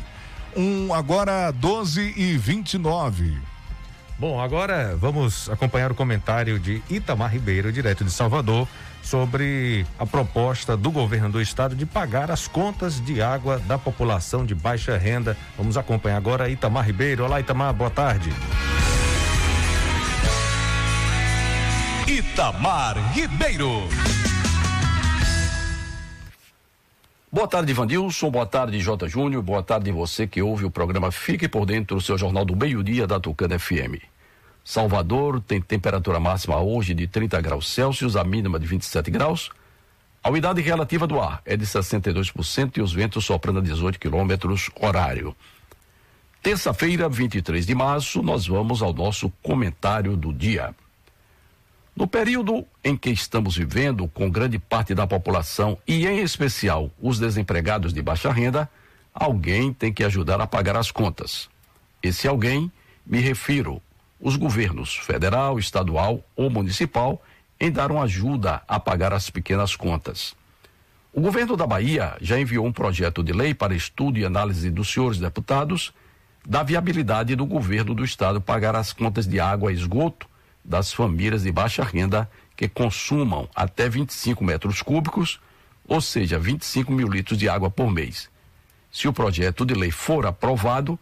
Um 0.56 0.94
agora 0.94 1.50
12 1.50 2.14
e 2.16 2.36
29. 2.36 3.36
Bom, 4.18 4.40
agora 4.40 4.96
vamos 4.96 5.48
acompanhar 5.48 5.92
o 5.92 5.94
comentário 5.94 6.58
de 6.58 6.82
Itamar 6.90 7.32
Ribeiro, 7.32 7.70
direto 7.70 8.04
de 8.04 8.10
Salvador, 8.10 8.66
sobre 9.00 9.86
a 9.96 10.04
proposta 10.04 10.76
do 10.76 10.90
governo 10.90 11.30
do 11.30 11.40
estado 11.40 11.76
de 11.76 11.86
pagar 11.86 12.28
as 12.28 12.48
contas 12.48 13.00
de 13.00 13.22
água 13.22 13.60
da 13.60 13.78
população 13.78 14.44
de 14.44 14.56
baixa 14.56 14.98
renda. 14.98 15.36
Vamos 15.56 15.76
acompanhar 15.76 16.16
agora 16.16 16.48
Itamar 16.48 16.84
Ribeiro. 16.84 17.24
Olá, 17.24 17.38
Itamar, 17.38 17.72
boa 17.72 17.90
tarde. 17.90 18.32
Itamar 22.08 22.96
Ribeiro. 23.14 23.88
Boa 27.38 27.46
tarde, 27.46 27.72
Vandilson. 27.72 28.32
Boa 28.32 28.46
tarde, 28.46 28.80
J. 28.80 29.08
Júnior. 29.08 29.40
Boa 29.44 29.62
tarde 29.62 29.92
você 29.92 30.26
que 30.26 30.42
ouve 30.42 30.64
o 30.64 30.72
programa 30.72 31.12
Fique 31.12 31.46
por 31.46 31.64
Dentro, 31.64 31.96
o 31.96 32.00
seu 32.00 32.18
jornal 32.18 32.44
do 32.44 32.56
meio-dia 32.56 33.06
da 33.06 33.20
Tucana 33.20 33.56
FM. 33.56 34.02
Salvador 34.64 35.40
tem 35.40 35.60
temperatura 35.60 36.18
máxima 36.18 36.60
hoje 36.60 36.94
de 36.94 37.06
30 37.06 37.40
graus 37.40 37.72
Celsius, 37.72 38.16
a 38.16 38.24
mínima 38.24 38.58
de 38.58 38.66
27 38.66 39.08
graus. 39.12 39.50
A 40.20 40.30
umidade 40.30 40.60
relativa 40.60 41.06
do 41.06 41.20
ar 41.20 41.40
é 41.44 41.56
de 41.56 41.64
62% 41.64 42.76
e 42.76 42.82
os 42.82 42.92
ventos 42.92 43.24
soprando 43.24 43.60
a 43.60 43.62
18 43.62 44.00
quilômetros 44.00 44.68
horário. 44.74 45.32
Terça-feira, 46.42 47.08
23 47.08 47.64
de 47.64 47.72
março, 47.72 48.20
nós 48.20 48.48
vamos 48.48 48.82
ao 48.82 48.92
nosso 48.92 49.30
comentário 49.44 50.16
do 50.16 50.32
dia. 50.32 50.74
No 51.98 52.06
período 52.06 52.64
em 52.84 52.96
que 52.96 53.10
estamos 53.10 53.56
vivendo, 53.56 54.06
com 54.06 54.30
grande 54.30 54.56
parte 54.56 54.94
da 54.94 55.04
população 55.04 55.76
e, 55.84 56.06
em 56.06 56.20
especial, 56.20 56.92
os 57.02 57.18
desempregados 57.18 57.92
de 57.92 58.00
baixa 58.00 58.30
renda, 58.30 58.70
alguém 59.12 59.72
tem 59.72 59.92
que 59.92 60.04
ajudar 60.04 60.40
a 60.40 60.46
pagar 60.46 60.76
as 60.76 60.92
contas. 60.92 61.50
Esse 62.00 62.28
alguém, 62.28 62.70
me 63.04 63.18
refiro, 63.18 63.82
os 64.20 64.36
governos 64.36 64.94
federal, 64.94 65.58
estadual 65.58 66.24
ou 66.36 66.48
municipal, 66.48 67.20
em 67.58 67.68
dar 67.68 67.90
uma 67.90 68.04
ajuda 68.04 68.62
a 68.68 68.78
pagar 68.78 69.12
as 69.12 69.28
pequenas 69.28 69.74
contas. 69.74 70.36
O 71.12 71.20
governo 71.20 71.56
da 71.56 71.66
Bahia 71.66 72.16
já 72.20 72.38
enviou 72.38 72.64
um 72.64 72.72
projeto 72.72 73.24
de 73.24 73.32
lei 73.32 73.54
para 73.54 73.74
estudo 73.74 74.20
e 74.20 74.24
análise 74.24 74.70
dos 74.70 74.88
senhores 74.88 75.18
deputados 75.18 75.92
da 76.46 76.62
viabilidade 76.62 77.34
do 77.34 77.44
governo 77.44 77.92
do 77.92 78.04
estado 78.04 78.40
pagar 78.40 78.76
as 78.76 78.92
contas 78.92 79.26
de 79.26 79.40
água 79.40 79.72
e 79.72 79.74
esgoto 79.74 80.27
das 80.68 80.92
famílias 80.92 81.44
de 81.44 81.50
baixa 81.50 81.82
renda 81.82 82.30
que 82.54 82.68
consumam 82.68 83.48
até 83.54 83.88
25 83.88 84.44
metros 84.44 84.82
cúbicos, 84.82 85.40
ou 85.86 85.98
seja, 85.98 86.38
25 86.38 86.92
mil 86.92 87.08
litros 87.08 87.38
de 87.38 87.48
água 87.48 87.70
por 87.70 87.90
mês. 87.90 88.28
Se 88.92 89.08
o 89.08 89.12
projeto 89.12 89.64
de 89.64 89.72
lei 89.72 89.90
for 89.90 90.26
aprovado, 90.26 90.98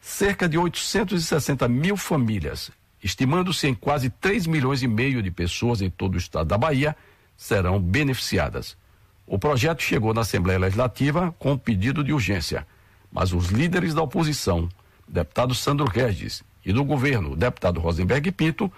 cerca 0.00 0.48
de 0.48 0.58
860 0.58 1.68
mil 1.68 1.96
famílias, 1.96 2.72
estimando-se 3.00 3.68
em 3.68 3.74
quase 3.74 4.10
3 4.10 4.48
milhões 4.48 4.82
e 4.82 4.88
meio 4.88 5.22
de 5.22 5.30
pessoas 5.30 5.80
em 5.80 5.88
todo 5.88 6.16
o 6.16 6.18
estado 6.18 6.48
da 6.48 6.58
Bahia, 6.58 6.96
serão 7.36 7.80
beneficiadas. 7.80 8.76
O 9.24 9.38
projeto 9.38 9.80
chegou 9.80 10.12
na 10.12 10.22
Assembleia 10.22 10.58
Legislativa 10.58 11.32
com 11.38 11.52
um 11.52 11.58
pedido 11.58 12.02
de 12.02 12.12
urgência, 12.12 12.66
mas 13.12 13.32
os 13.32 13.46
líderes 13.46 13.94
da 13.94 14.02
oposição, 14.02 14.68
deputado 15.06 15.54
Sandro 15.54 15.86
Regis, 15.86 16.42
e 16.66 16.72
do 16.72 16.82
governo, 16.82 17.36
deputado 17.36 17.78
Rosenberg 17.78 18.32
Pinto, 18.32 18.72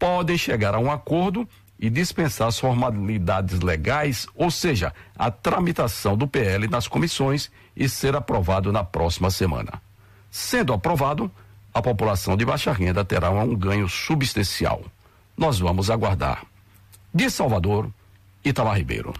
podem 0.00 0.38
chegar 0.38 0.74
a 0.74 0.78
um 0.78 0.90
acordo 0.90 1.46
e 1.78 1.90
dispensar 1.90 2.48
as 2.48 2.58
formalidades 2.58 3.60
legais, 3.60 4.26
ou 4.34 4.50
seja, 4.50 4.92
a 5.16 5.30
tramitação 5.30 6.16
do 6.16 6.26
PL 6.26 6.66
nas 6.68 6.88
comissões 6.88 7.50
e 7.76 7.88
ser 7.88 8.16
aprovado 8.16 8.72
na 8.72 8.82
próxima 8.82 9.30
semana. 9.30 9.80
Sendo 10.30 10.72
aprovado, 10.72 11.30
a 11.72 11.82
população 11.82 12.36
de 12.36 12.44
baixa 12.44 12.72
renda 12.72 13.04
terá 13.04 13.30
um 13.30 13.54
ganho 13.54 13.88
substancial. 13.88 14.82
Nós 15.36 15.58
vamos 15.58 15.90
aguardar. 15.90 16.44
De 17.12 17.30
Salvador, 17.30 17.90
Itamar 18.44 18.76
Ribeiro. 18.76 19.12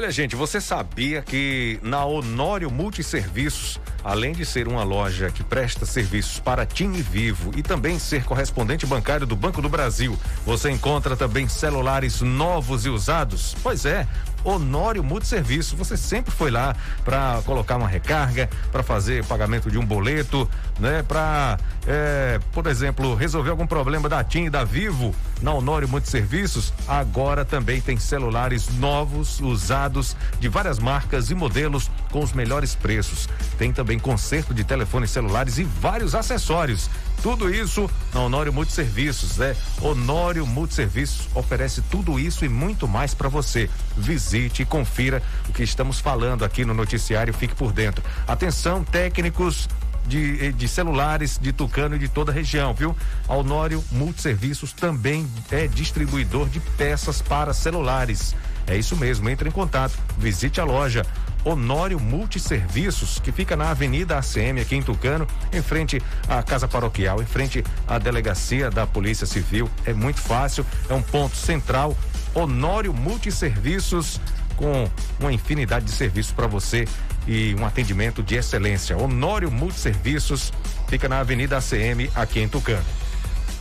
Olha, 0.00 0.10
gente, 0.10 0.34
você 0.34 0.62
sabia 0.62 1.20
que 1.20 1.78
na 1.82 2.06
Honório 2.06 2.70
Multiserviços 2.70 3.78
Além 4.02 4.32
de 4.32 4.46
ser 4.46 4.66
uma 4.66 4.82
loja 4.82 5.30
que 5.30 5.44
presta 5.44 5.84
serviços 5.84 6.40
para 6.40 6.64
TIM 6.64 6.94
e 6.94 7.02
Vivo 7.02 7.50
e 7.54 7.62
também 7.62 7.98
ser 7.98 8.24
correspondente 8.24 8.86
bancário 8.86 9.26
do 9.26 9.36
Banco 9.36 9.60
do 9.60 9.68
Brasil, 9.68 10.18
você 10.44 10.70
encontra 10.70 11.14
também 11.14 11.46
celulares 11.48 12.22
novos 12.22 12.86
e 12.86 12.88
usados? 12.88 13.54
Pois 13.62 13.84
é, 13.84 14.06
Honório 14.44 15.02
Multiserviço. 15.02 15.76
Você 15.76 15.96
sempre 15.96 16.30
foi 16.30 16.50
lá 16.50 16.74
para 17.04 17.40
colocar 17.44 17.76
uma 17.76 17.88
recarga, 17.88 18.48
para 18.70 18.82
fazer 18.82 19.24
pagamento 19.24 19.70
de 19.70 19.78
um 19.78 19.84
boleto, 19.84 20.48
né? 20.78 21.02
Para, 21.02 21.58
é, 21.86 22.40
por 22.52 22.66
exemplo, 22.66 23.14
resolver 23.14 23.50
algum 23.50 23.66
problema 23.66 24.08
da 24.08 24.22
TIM 24.24 24.50
da 24.50 24.64
Vivo 24.64 25.14
na 25.42 25.52
Honório 25.52 25.88
Multiserviços. 25.88 26.72
Agora 26.86 27.44
também 27.44 27.80
tem 27.80 27.98
celulares 27.98 28.68
novos, 28.78 29.40
usados, 29.40 30.16
de 30.38 30.48
várias 30.48 30.78
marcas 30.78 31.30
e 31.30 31.34
modelos 31.34 31.90
com 32.10 32.22
os 32.22 32.32
melhores 32.32 32.74
preços. 32.74 33.28
Tem 33.58 33.72
também 33.72 33.98
conserto 33.98 34.52
de 34.54 34.64
telefones 34.64 35.10
celulares 35.10 35.58
e 35.58 35.64
vários 35.64 36.14
acessórios. 36.14 36.90
Tudo 37.22 37.52
isso 37.52 37.88
na 38.12 38.20
Honório 38.20 38.52
Multiserviços, 38.52 39.38
né? 39.38 39.56
Honório 39.80 40.46
Multiserviços 40.46 41.28
oferece 41.34 41.82
tudo 41.82 42.18
isso 42.18 42.44
e 42.44 42.48
muito 42.48 42.88
mais 42.88 43.14
para 43.14 43.28
você. 43.28 43.68
Visite 43.96 44.62
e 44.62 44.64
confira 44.64 45.22
o 45.48 45.52
que 45.52 45.62
estamos 45.62 46.00
falando 46.00 46.44
aqui 46.44 46.64
no 46.64 46.74
noticiário. 46.74 47.32
Fique 47.32 47.54
por 47.54 47.72
dentro. 47.72 48.02
Atenção, 48.26 48.82
técnicos 48.84 49.68
de, 50.06 50.52
de 50.52 50.68
celulares 50.68 51.38
de 51.40 51.52
Tucano 51.52 51.96
e 51.96 51.98
de 51.98 52.08
toda 52.08 52.32
a 52.32 52.34
região, 52.34 52.74
viu? 52.74 52.96
A 53.28 53.34
Honório 53.34 53.84
Multiserviços 53.92 54.72
também 54.72 55.26
é 55.50 55.66
distribuidor 55.66 56.48
de 56.48 56.60
peças 56.60 57.22
para 57.22 57.52
celulares. 57.52 58.34
É 58.66 58.76
isso 58.76 58.96
mesmo, 58.96 59.28
entre 59.28 59.48
em 59.48 59.52
contato, 59.52 59.98
visite 60.18 60.60
a 60.60 60.64
loja 60.64 61.04
Honório 61.44 61.98
Multiserviços, 61.98 63.18
que 63.18 63.32
fica 63.32 63.56
na 63.56 63.70
Avenida 63.70 64.18
ACM, 64.18 64.60
aqui 64.60 64.76
em 64.76 64.82
Tucano, 64.82 65.26
em 65.52 65.62
frente 65.62 66.00
à 66.28 66.42
Casa 66.42 66.68
Paroquial, 66.68 67.22
em 67.22 67.26
frente 67.26 67.64
à 67.86 67.98
Delegacia 67.98 68.70
da 68.70 68.86
Polícia 68.86 69.26
Civil. 69.26 69.68
É 69.84 69.92
muito 69.92 70.20
fácil, 70.20 70.64
é 70.88 70.94
um 70.94 71.02
ponto 71.02 71.36
central. 71.36 71.96
Honório 72.34 72.92
Multiserviços, 72.92 74.20
com 74.56 74.88
uma 75.18 75.32
infinidade 75.32 75.86
de 75.86 75.92
serviços 75.92 76.32
para 76.32 76.46
você 76.46 76.86
e 77.26 77.54
um 77.58 77.64
atendimento 77.64 78.22
de 78.22 78.36
excelência. 78.36 78.96
Honório 78.96 79.50
Multiserviços 79.50 80.52
fica 80.88 81.08
na 81.08 81.20
Avenida 81.20 81.56
ACM, 81.56 82.10
aqui 82.14 82.40
em 82.40 82.48
Tucano. 82.48 82.84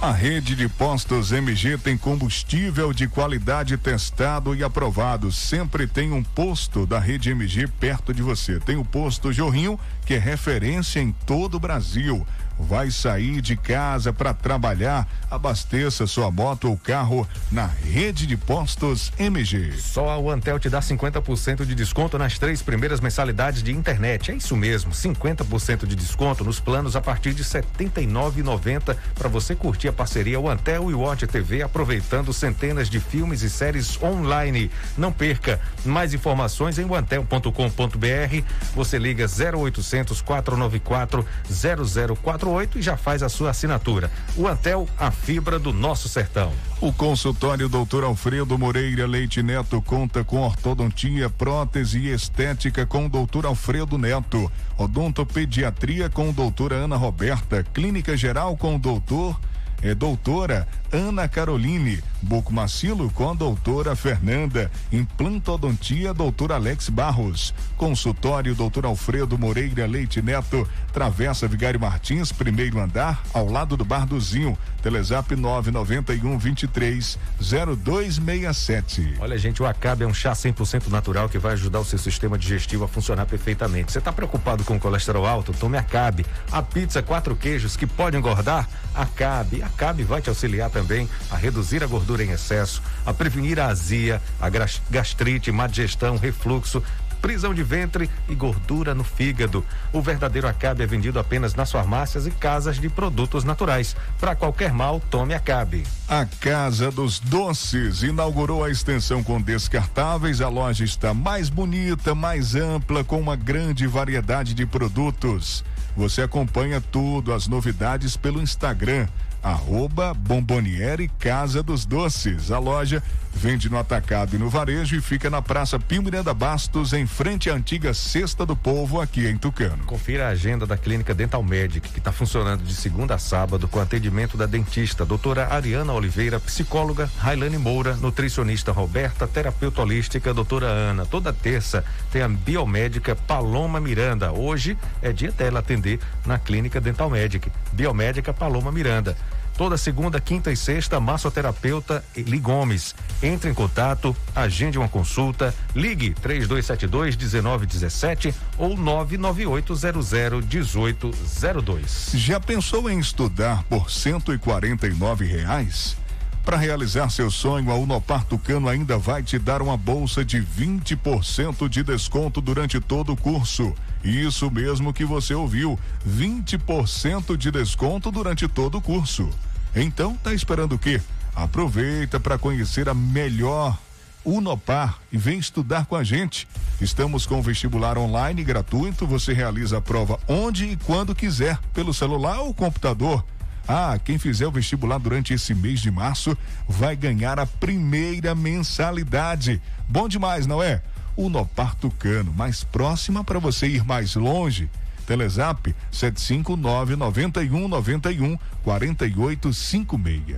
A 0.01 0.13
rede 0.13 0.55
de 0.55 0.69
postos 0.69 1.33
MG 1.33 1.77
tem 1.77 1.97
combustível 1.97 2.93
de 2.93 3.05
qualidade 3.05 3.75
testado 3.75 4.55
e 4.55 4.63
aprovado. 4.63 5.29
Sempre 5.29 5.85
tem 5.85 6.13
um 6.13 6.23
posto 6.23 6.85
da 6.85 6.97
rede 6.97 7.31
MG 7.31 7.67
perto 7.67 8.13
de 8.13 8.21
você. 8.21 8.61
Tem 8.61 8.77
o 8.77 8.85
posto 8.85 9.33
Jorrinho, 9.33 9.77
que 10.05 10.13
é 10.13 10.17
referência 10.17 11.01
em 11.01 11.11
todo 11.11 11.55
o 11.55 11.59
Brasil 11.59 12.25
vai 12.59 12.91
sair 12.91 13.41
de 13.41 13.55
casa 13.55 14.11
para 14.11 14.33
trabalhar, 14.33 15.07
abasteça 15.31 16.05
sua 16.05 16.29
moto 16.29 16.69
ou 16.69 16.77
carro 16.77 17.27
na 17.49 17.65
rede 17.65 18.27
de 18.27 18.35
postos 18.35 19.13
MG. 19.17 19.71
Só 19.77 20.09
a 20.09 20.33
Antel 20.33 20.59
te 20.59 20.69
dá 20.69 20.81
50% 20.81 21.65
de 21.65 21.73
desconto 21.73 22.17
nas 22.17 22.37
três 22.37 22.61
primeiras 22.61 22.99
mensalidades 22.99 23.63
de 23.63 23.71
internet. 23.71 24.31
É 24.31 24.35
isso 24.35 24.57
mesmo, 24.57 24.91
50% 24.91 25.85
de 25.85 25.95
desconto 25.95 26.43
nos 26.43 26.59
planos 26.59 26.95
a 26.95 27.01
partir 27.01 27.33
de 27.33 27.43
R$ 27.43 27.61
79,90 27.87 28.95
para 29.15 29.29
você 29.29 29.55
curtir 29.55 29.87
a 29.87 29.93
parceria 29.93 30.39
Antel 30.49 30.89
e 30.89 30.93
Watch 30.93 31.27
TV 31.27 31.61
aproveitando 31.61 32.33
centenas 32.33 32.89
de 32.89 32.99
filmes 32.99 33.41
e 33.41 33.49
séries 33.49 34.01
online. 34.01 34.69
Não 34.97 35.11
perca 35.11 35.59
mais 35.85 36.13
informações 36.13 36.79
em 36.79 36.93
antel.com.br. 36.93 38.43
Você 38.75 38.97
liga 38.97 39.25
0800 39.25 40.21
494 40.21 41.25
0044 41.49 42.48
e 42.77 42.81
já 42.81 42.97
faz 42.97 43.21
a 43.21 43.29
sua 43.29 43.51
assinatura. 43.51 44.11
O 44.35 44.47
Antel, 44.47 44.87
a 44.97 45.11
fibra 45.11 45.59
do 45.59 45.71
nosso 45.71 46.09
sertão. 46.09 46.51
O 46.81 46.91
consultório 46.91 47.69
Doutor 47.69 48.03
Alfredo 48.03 48.57
Moreira 48.57 49.05
Leite 49.05 49.43
Neto 49.43 49.81
conta 49.81 50.23
com 50.23 50.37
ortodontia, 50.41 51.29
prótese 51.29 51.99
e 51.99 52.09
estética 52.09 52.85
com 52.85 53.05
o 53.05 53.09
Doutor 53.09 53.45
Alfredo 53.45 53.97
Neto, 53.97 54.51
odontopediatria 54.77 56.09
com 56.09 56.31
doutora 56.31 56.75
Ana 56.75 56.95
Roberta, 56.95 57.65
clínica 57.73 58.15
geral 58.15 58.55
com 58.55 58.75
o 58.75 58.79
doutor 58.79 59.39
é 59.81 59.93
doutora 59.93 60.67
Ana 60.91 61.27
Caroline, 61.27 62.01
Bucomacilo 62.21 63.09
com 63.11 63.29
a 63.29 63.33
doutora 63.33 63.95
Fernanda, 63.95 64.71
implantodontia 64.91 66.13
doutor 66.13 66.51
Alex 66.51 66.89
Barros, 66.89 67.53
consultório 67.77 68.55
doutor 68.55 68.85
Alfredo 68.85 69.37
Moreira 69.37 69.85
Leite 69.85 70.21
Neto, 70.21 70.67
Travessa 70.91 71.47
Vigário 71.47 71.79
Martins, 71.79 72.31
primeiro 72.31 72.79
andar, 72.79 73.21
ao 73.33 73.49
lado 73.49 73.77
do 73.77 73.85
Bar 73.85 74.05
do 74.05 74.19
Zinho, 74.19 74.57
Telezap 74.81 75.35
991 75.35 76.37
23 76.37 77.17
0267. 77.39 79.15
Olha, 79.19 79.37
gente, 79.37 79.61
o 79.61 79.65
Acabe 79.65 80.03
é 80.03 80.07
um 80.07 80.13
chá 80.13 80.31
100% 80.31 80.87
natural 80.87 81.29
que 81.29 81.37
vai 81.37 81.53
ajudar 81.53 81.79
o 81.79 81.85
seu 81.85 81.99
sistema 81.99 82.37
digestivo 82.37 82.83
a 82.83 82.87
funcionar 82.87 83.25
perfeitamente. 83.25 83.91
Você 83.91 83.99
está 83.99 84.11
preocupado 84.11 84.63
com 84.63 84.79
colesterol 84.79 85.25
alto? 85.25 85.53
Tome 85.53 85.77
Acabe. 85.77 86.25
A 86.51 86.61
pizza 86.61 87.01
quatro 87.01 87.35
queijos 87.35 87.75
que 87.75 87.85
pode 87.85 88.17
engordar? 88.17 88.67
Acabe. 88.93 89.61
Acabe 89.61 90.03
vai 90.03 90.21
te 90.21 90.29
auxiliar 90.29 90.69
também 90.69 91.09
a 91.29 91.35
reduzir 91.35 91.83
a 91.83 91.87
gordura 91.87 92.23
em 92.23 92.31
excesso, 92.31 92.81
a 93.05 93.13
prevenir 93.13 93.59
a 93.59 93.67
azia, 93.67 94.21
a 94.39 94.49
gastrite, 94.89 95.51
má 95.51 95.67
digestão, 95.67 96.17
refluxo, 96.17 96.83
prisão 97.21 97.53
de 97.53 97.63
ventre 97.63 98.09
e 98.27 98.35
gordura 98.35 98.95
no 98.95 99.03
fígado. 99.03 99.65
O 99.93 100.01
verdadeiro 100.01 100.47
Acabe 100.47 100.83
é 100.83 100.87
vendido 100.87 101.19
apenas 101.19 101.55
nas 101.55 101.71
farmácias 101.71 102.25
e 102.25 102.31
casas 102.31 102.79
de 102.79 102.89
produtos 102.89 103.43
naturais. 103.43 103.95
Para 104.19 104.35
qualquer 104.35 104.73
mal, 104.73 105.01
tome 105.09 105.33
Acabe. 105.33 105.83
A 106.07 106.25
Casa 106.25 106.91
dos 106.91 107.19
Doces 107.19 108.03
inaugurou 108.03 108.63
a 108.63 108.69
extensão 108.69 109.23
com 109.23 109.41
descartáveis. 109.41 110.41
A 110.41 110.49
loja 110.49 110.83
está 110.83 111.13
mais 111.13 111.49
bonita, 111.49 112.15
mais 112.15 112.55
ampla, 112.55 113.03
com 113.03 113.19
uma 113.19 113.35
grande 113.35 113.85
variedade 113.87 114.53
de 114.53 114.65
produtos. 114.65 115.63
Você 115.95 116.21
acompanha 116.21 116.79
tudo, 116.79 117.33
as 117.33 117.47
novidades 117.47 118.15
pelo 118.15 118.41
Instagram 118.41 119.07
arroba 119.41 120.13
Bomboniere 120.13 121.09
Casa 121.19 121.63
dos 121.63 121.85
Doces. 121.85 122.51
A 122.51 122.59
loja 122.59 123.01
vende 123.33 123.69
no 123.69 123.77
atacado 123.77 124.35
e 124.35 124.39
no 124.39 124.49
varejo 124.49 124.95
e 124.95 125.01
fica 125.01 125.29
na 125.29 125.41
Praça 125.41 125.79
Pio 125.79 126.03
Miranda 126.03 126.33
Bastos, 126.33 126.93
em 126.93 127.05
frente 127.05 127.49
à 127.49 127.53
antiga 127.53 127.93
Cesta 127.93 128.45
do 128.45 128.55
Povo, 128.55 128.99
aqui 128.99 129.27
em 129.27 129.37
Tucano. 129.37 129.85
Confira 129.85 130.27
a 130.27 130.29
agenda 130.29 130.65
da 130.65 130.75
Clínica 130.75 131.13
Dental 131.13 131.41
Medic, 131.41 131.89
que 131.89 131.99
está 131.99 132.11
funcionando 132.11 132.63
de 132.63 132.73
segunda 132.73 133.15
a 133.15 133.17
sábado 133.17 133.67
com 133.67 133.79
atendimento 133.79 134.35
da 134.35 134.45
dentista 134.45 135.05
doutora 135.05 135.47
Ariana 135.53 135.93
Oliveira, 135.93 136.39
psicóloga 136.39 137.09
Railane 137.19 137.57
Moura, 137.57 137.95
nutricionista 137.95 138.71
Roberta, 138.71 139.27
terapeuta 139.27 139.81
holística 139.81 140.33
doutora 140.33 140.67
Ana. 140.67 141.05
Toda 141.05 141.31
terça 141.31 141.85
tem 142.11 142.21
a 142.21 142.27
biomédica 142.27 143.15
Paloma 143.15 143.79
Miranda. 143.79 144.31
Hoje 144.31 144.77
é 145.01 145.13
dia 145.13 145.31
dela 145.31 145.59
atender 145.59 145.99
na 146.25 146.37
Clínica 146.37 146.81
Dental 146.81 147.09
Medic. 147.09 147.49
Biomédica 147.71 148.33
Paloma 148.33 148.71
Miranda. 148.71 149.15
Toda 149.59 149.75
segunda, 149.75 150.21
quinta 150.21 150.49
e 150.53 150.55
sexta, 150.55 151.01
massoterapeuta 151.01 152.01
Eli 152.15 152.39
Gomes. 152.39 152.95
Entre 153.21 153.49
em 153.51 153.53
contato, 153.53 154.15
agende 154.33 154.77
uma 154.77 154.87
consulta, 154.87 155.53
ligue 155.75 156.13
3272 156.13 157.17
1917 157.17 158.33
ou 158.57 158.77
99800 158.77 160.13
1802. 160.43 162.11
Já 162.13 162.39
pensou 162.39 162.89
em 162.89 162.99
estudar 162.99 163.63
por 163.63 163.91
149 163.91 165.25
reais? 165.25 165.97
Para 166.45 166.55
realizar 166.55 167.09
seu 167.09 167.29
sonho, 167.29 167.69
a 167.69 167.75
Unopar 167.75 168.23
Tucano 168.23 168.69
ainda 168.69 168.97
vai 168.97 169.21
te 169.21 169.37
dar 169.37 169.61
uma 169.61 169.75
bolsa 169.75 170.23
de 170.23 170.41
20% 170.41 171.67
de 171.67 171.83
desconto 171.83 172.39
durante 172.39 172.79
todo 172.79 173.11
o 173.11 173.17
curso. 173.17 173.75
Isso 174.03 174.49
mesmo 174.49 174.93
que 174.93 175.03
você 175.03 175.33
ouviu, 175.33 175.77
20% 176.07 177.35
de 177.35 177.51
desconto 177.51 178.09
durante 178.09 178.47
todo 178.47 178.77
o 178.77 178.81
curso. 178.81 179.29
Então, 179.75 180.15
tá 180.15 180.33
esperando 180.33 180.73
o 180.73 180.79
quê? 180.79 181.01
Aproveita 181.35 182.19
para 182.19 182.37
conhecer 182.37 182.89
a 182.89 182.93
melhor 182.93 183.77
Unopar 184.25 184.99
e 185.11 185.17
vem 185.17 185.39
estudar 185.39 185.85
com 185.85 185.95
a 185.95 186.03
gente. 186.03 186.47
Estamos 186.81 187.25
com 187.25 187.41
vestibular 187.41 187.97
online 187.97 188.43
gratuito. 188.43 189.07
Você 189.07 189.33
realiza 189.33 189.77
a 189.77 189.81
prova 189.81 190.19
onde 190.27 190.65
e 190.65 190.75
quando 190.75 191.15
quiser, 191.15 191.57
pelo 191.73 191.93
celular 191.93 192.41
ou 192.41 192.53
computador. 192.53 193.23
Ah, 193.67 193.97
quem 194.03 194.17
fizer 194.17 194.47
o 194.47 194.51
vestibular 194.51 194.97
durante 194.97 195.33
esse 195.33 195.53
mês 195.53 195.79
de 195.79 195.89
março 195.89 196.37
vai 196.67 196.95
ganhar 196.95 197.39
a 197.39 197.45
primeira 197.45 198.35
mensalidade. 198.35 199.61
Bom 199.87 200.07
demais, 200.07 200.45
não 200.45 200.61
é? 200.61 200.81
Unopar 201.15 201.75
Tucano, 201.75 202.33
mais 202.33 202.63
próxima 202.63 203.23
para 203.23 203.39
você 203.39 203.67
ir 203.67 203.85
mais 203.85 204.15
longe. 204.15 204.69
Telezap 205.09 205.75
759 205.91 206.95
91 206.95 207.67
91 207.67 208.37
4856. 208.63 210.37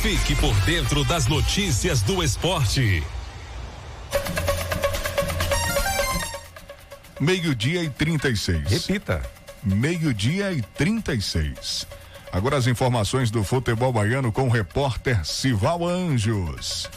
Fique 0.00 0.34
por 0.36 0.54
dentro 0.60 1.04
das 1.04 1.26
notícias 1.26 2.00
do 2.00 2.22
esporte. 2.22 3.02
Meio-dia 7.20 7.82
e 7.82 7.90
36. 7.90 8.70
Repita. 8.70 9.22
Meio-dia 9.62 10.52
e 10.52 10.62
36. 10.62 11.86
Agora 12.32 12.56
as 12.56 12.66
informações 12.66 13.30
do 13.30 13.44
futebol 13.44 13.92
baiano 13.92 14.32
com 14.32 14.48
o 14.48 14.50
repórter 14.50 15.22
Sival 15.26 15.86
Anjos. 15.86 16.88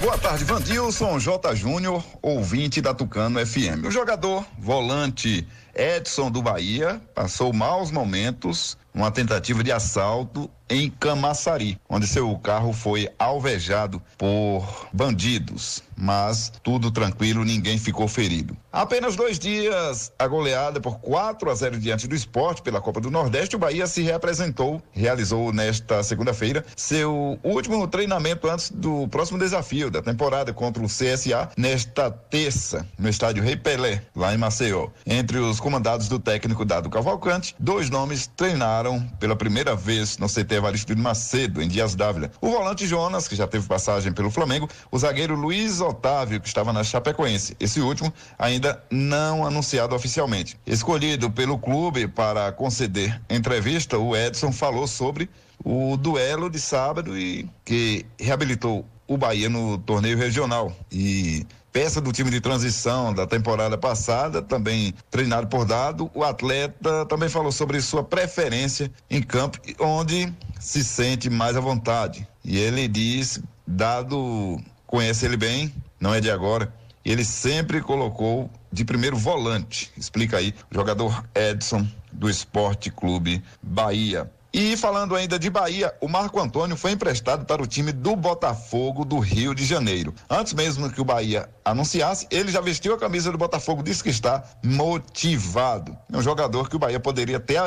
Boa 0.00 0.16
tarde, 0.16 0.44
Vandilson 0.44 1.18
J. 1.20 1.54
Júnior, 1.54 2.02
ouvinte 2.22 2.80
da 2.80 2.94
Tucano 2.94 3.38
FM. 3.44 3.84
O 3.86 3.90
jogador, 3.90 4.46
volante 4.58 5.46
Edson 5.74 6.30
do 6.30 6.40
Bahia 6.40 6.98
passou 7.14 7.52
maus 7.52 7.90
momentos 7.90 8.78
uma 8.94 9.10
tentativa 9.10 9.62
de 9.62 9.70
assalto 9.70 10.50
em 10.70 10.88
Camaçari, 10.88 11.78
onde 11.88 12.06
seu 12.06 12.32
carro 12.38 12.72
foi 12.72 13.08
alvejado 13.18 14.00
por 14.16 14.88
bandidos, 14.92 15.82
mas 15.96 16.52
tudo 16.62 16.92
tranquilo, 16.92 17.44
ninguém 17.44 17.76
ficou 17.76 18.06
ferido. 18.06 18.56
Apenas 18.72 19.16
dois 19.16 19.36
dias, 19.36 20.12
a 20.16 20.28
goleada 20.28 20.80
por 20.80 21.00
4 21.00 21.50
a 21.50 21.54
0 21.54 21.78
diante 21.80 22.06
do 22.06 22.14
esporte 22.14 22.62
pela 22.62 22.80
Copa 22.80 23.00
do 23.00 23.10
Nordeste, 23.10 23.56
o 23.56 23.58
Bahia 23.58 23.86
se 23.88 24.00
reapresentou, 24.02 24.80
realizou 24.92 25.52
nesta 25.52 26.04
segunda-feira 26.04 26.64
seu 26.76 27.36
último 27.42 27.86
treinamento 27.88 28.48
antes 28.48 28.70
do 28.70 29.08
próximo 29.08 29.40
desafio 29.40 29.90
da 29.90 30.00
temporada 30.00 30.52
contra 30.52 30.82
o 30.82 30.86
CSA, 30.86 31.50
nesta 31.56 32.10
terça, 32.12 32.86
no 32.96 33.08
estádio 33.08 33.42
Rei 33.42 33.56
Pelé, 33.56 34.02
lá 34.14 34.32
em 34.32 34.38
Maceió. 34.38 34.88
Entre 35.04 35.38
os 35.38 35.58
comandados 35.58 36.08
do 36.08 36.20
técnico 36.20 36.64
Dado 36.64 36.88
Cavalcante, 36.88 37.56
dois 37.58 37.90
nomes 37.90 38.28
treinaram 38.28 39.00
pela 39.18 39.34
primeira 39.34 39.74
vez 39.74 40.16
no 40.16 40.28
CT 40.28 40.59
Evaristo 40.60 40.94
de 40.94 41.00
Macedo, 41.00 41.60
em 41.60 41.68
Dias 41.68 41.94
Dávila. 41.94 42.30
O 42.40 42.50
volante 42.50 42.86
Jonas, 42.86 43.26
que 43.26 43.34
já 43.34 43.46
teve 43.46 43.66
passagem 43.66 44.12
pelo 44.12 44.30
Flamengo, 44.30 44.68
o 44.90 44.98
zagueiro 44.98 45.34
Luiz 45.34 45.80
Otávio, 45.80 46.40
que 46.40 46.46
estava 46.46 46.72
na 46.72 46.84
Chapecoense. 46.84 47.56
Esse 47.58 47.80
último 47.80 48.12
ainda 48.38 48.82
não 48.90 49.44
anunciado 49.44 49.94
oficialmente. 49.94 50.58
Escolhido 50.66 51.30
pelo 51.30 51.58
clube 51.58 52.06
para 52.06 52.52
conceder 52.52 53.20
entrevista, 53.28 53.98
o 53.98 54.14
Edson 54.14 54.52
falou 54.52 54.86
sobre 54.86 55.28
o 55.64 55.96
duelo 55.96 56.48
de 56.48 56.60
sábado 56.60 57.18
e 57.18 57.48
que 57.64 58.06
reabilitou 58.18 58.86
o 59.06 59.16
Bahia 59.16 59.48
no 59.48 59.76
torneio 59.78 60.16
regional 60.16 60.72
e 60.90 61.44
peça 61.72 62.00
do 62.00 62.12
time 62.12 62.30
de 62.30 62.40
transição 62.40 63.12
da 63.14 63.26
temporada 63.26 63.76
passada, 63.78 64.42
também 64.42 64.94
treinado 65.10 65.46
por 65.46 65.64
Dado. 65.64 66.10
O 66.14 66.24
atleta 66.24 67.06
também 67.06 67.28
falou 67.28 67.52
sobre 67.52 67.80
sua 67.80 68.02
preferência 68.02 68.90
em 69.08 69.22
campo, 69.22 69.58
onde 69.78 70.32
se 70.58 70.84
sente 70.84 71.30
mais 71.30 71.56
à 71.56 71.60
vontade. 71.60 72.26
E 72.44 72.58
ele 72.58 72.88
diz: 72.88 73.40
Dado 73.66 74.60
conhece 74.86 75.24
ele 75.24 75.36
bem, 75.36 75.72
não 75.98 76.14
é 76.14 76.20
de 76.20 76.30
agora. 76.30 76.72
Ele 77.04 77.24
sempre 77.24 77.80
colocou 77.80 78.50
de 78.70 78.84
primeiro 78.84 79.16
volante. 79.16 79.90
Explica 79.96 80.36
aí, 80.36 80.54
jogador 80.70 81.24
Edson 81.34 81.86
do 82.12 82.28
Esporte 82.28 82.90
Clube 82.90 83.42
Bahia. 83.62 84.30
E 84.52 84.76
falando 84.76 85.14
ainda 85.14 85.38
de 85.38 85.48
Bahia, 85.48 85.94
o 86.00 86.08
Marco 86.08 86.40
Antônio 86.40 86.76
foi 86.76 86.90
emprestado 86.90 87.44
para 87.46 87.62
o 87.62 87.66
time 87.66 87.92
do 87.92 88.16
Botafogo 88.16 89.04
do 89.04 89.20
Rio 89.20 89.54
de 89.54 89.64
Janeiro. 89.64 90.12
Antes 90.28 90.54
mesmo 90.54 90.90
que 90.90 91.00
o 91.00 91.04
Bahia 91.04 91.48
anunciasse, 91.64 92.26
ele 92.32 92.50
já 92.50 92.60
vestiu 92.60 92.94
a 92.94 92.98
camisa 92.98 93.30
do 93.30 93.38
Botafogo, 93.38 93.80
disse 93.80 94.02
que 94.02 94.10
está 94.10 94.42
motivado. 94.64 95.96
É 96.12 96.16
um 96.16 96.22
jogador 96.22 96.68
que 96.68 96.74
o 96.74 96.80
Bahia 96.80 96.98
poderia 96.98 97.38
ter 97.38 97.60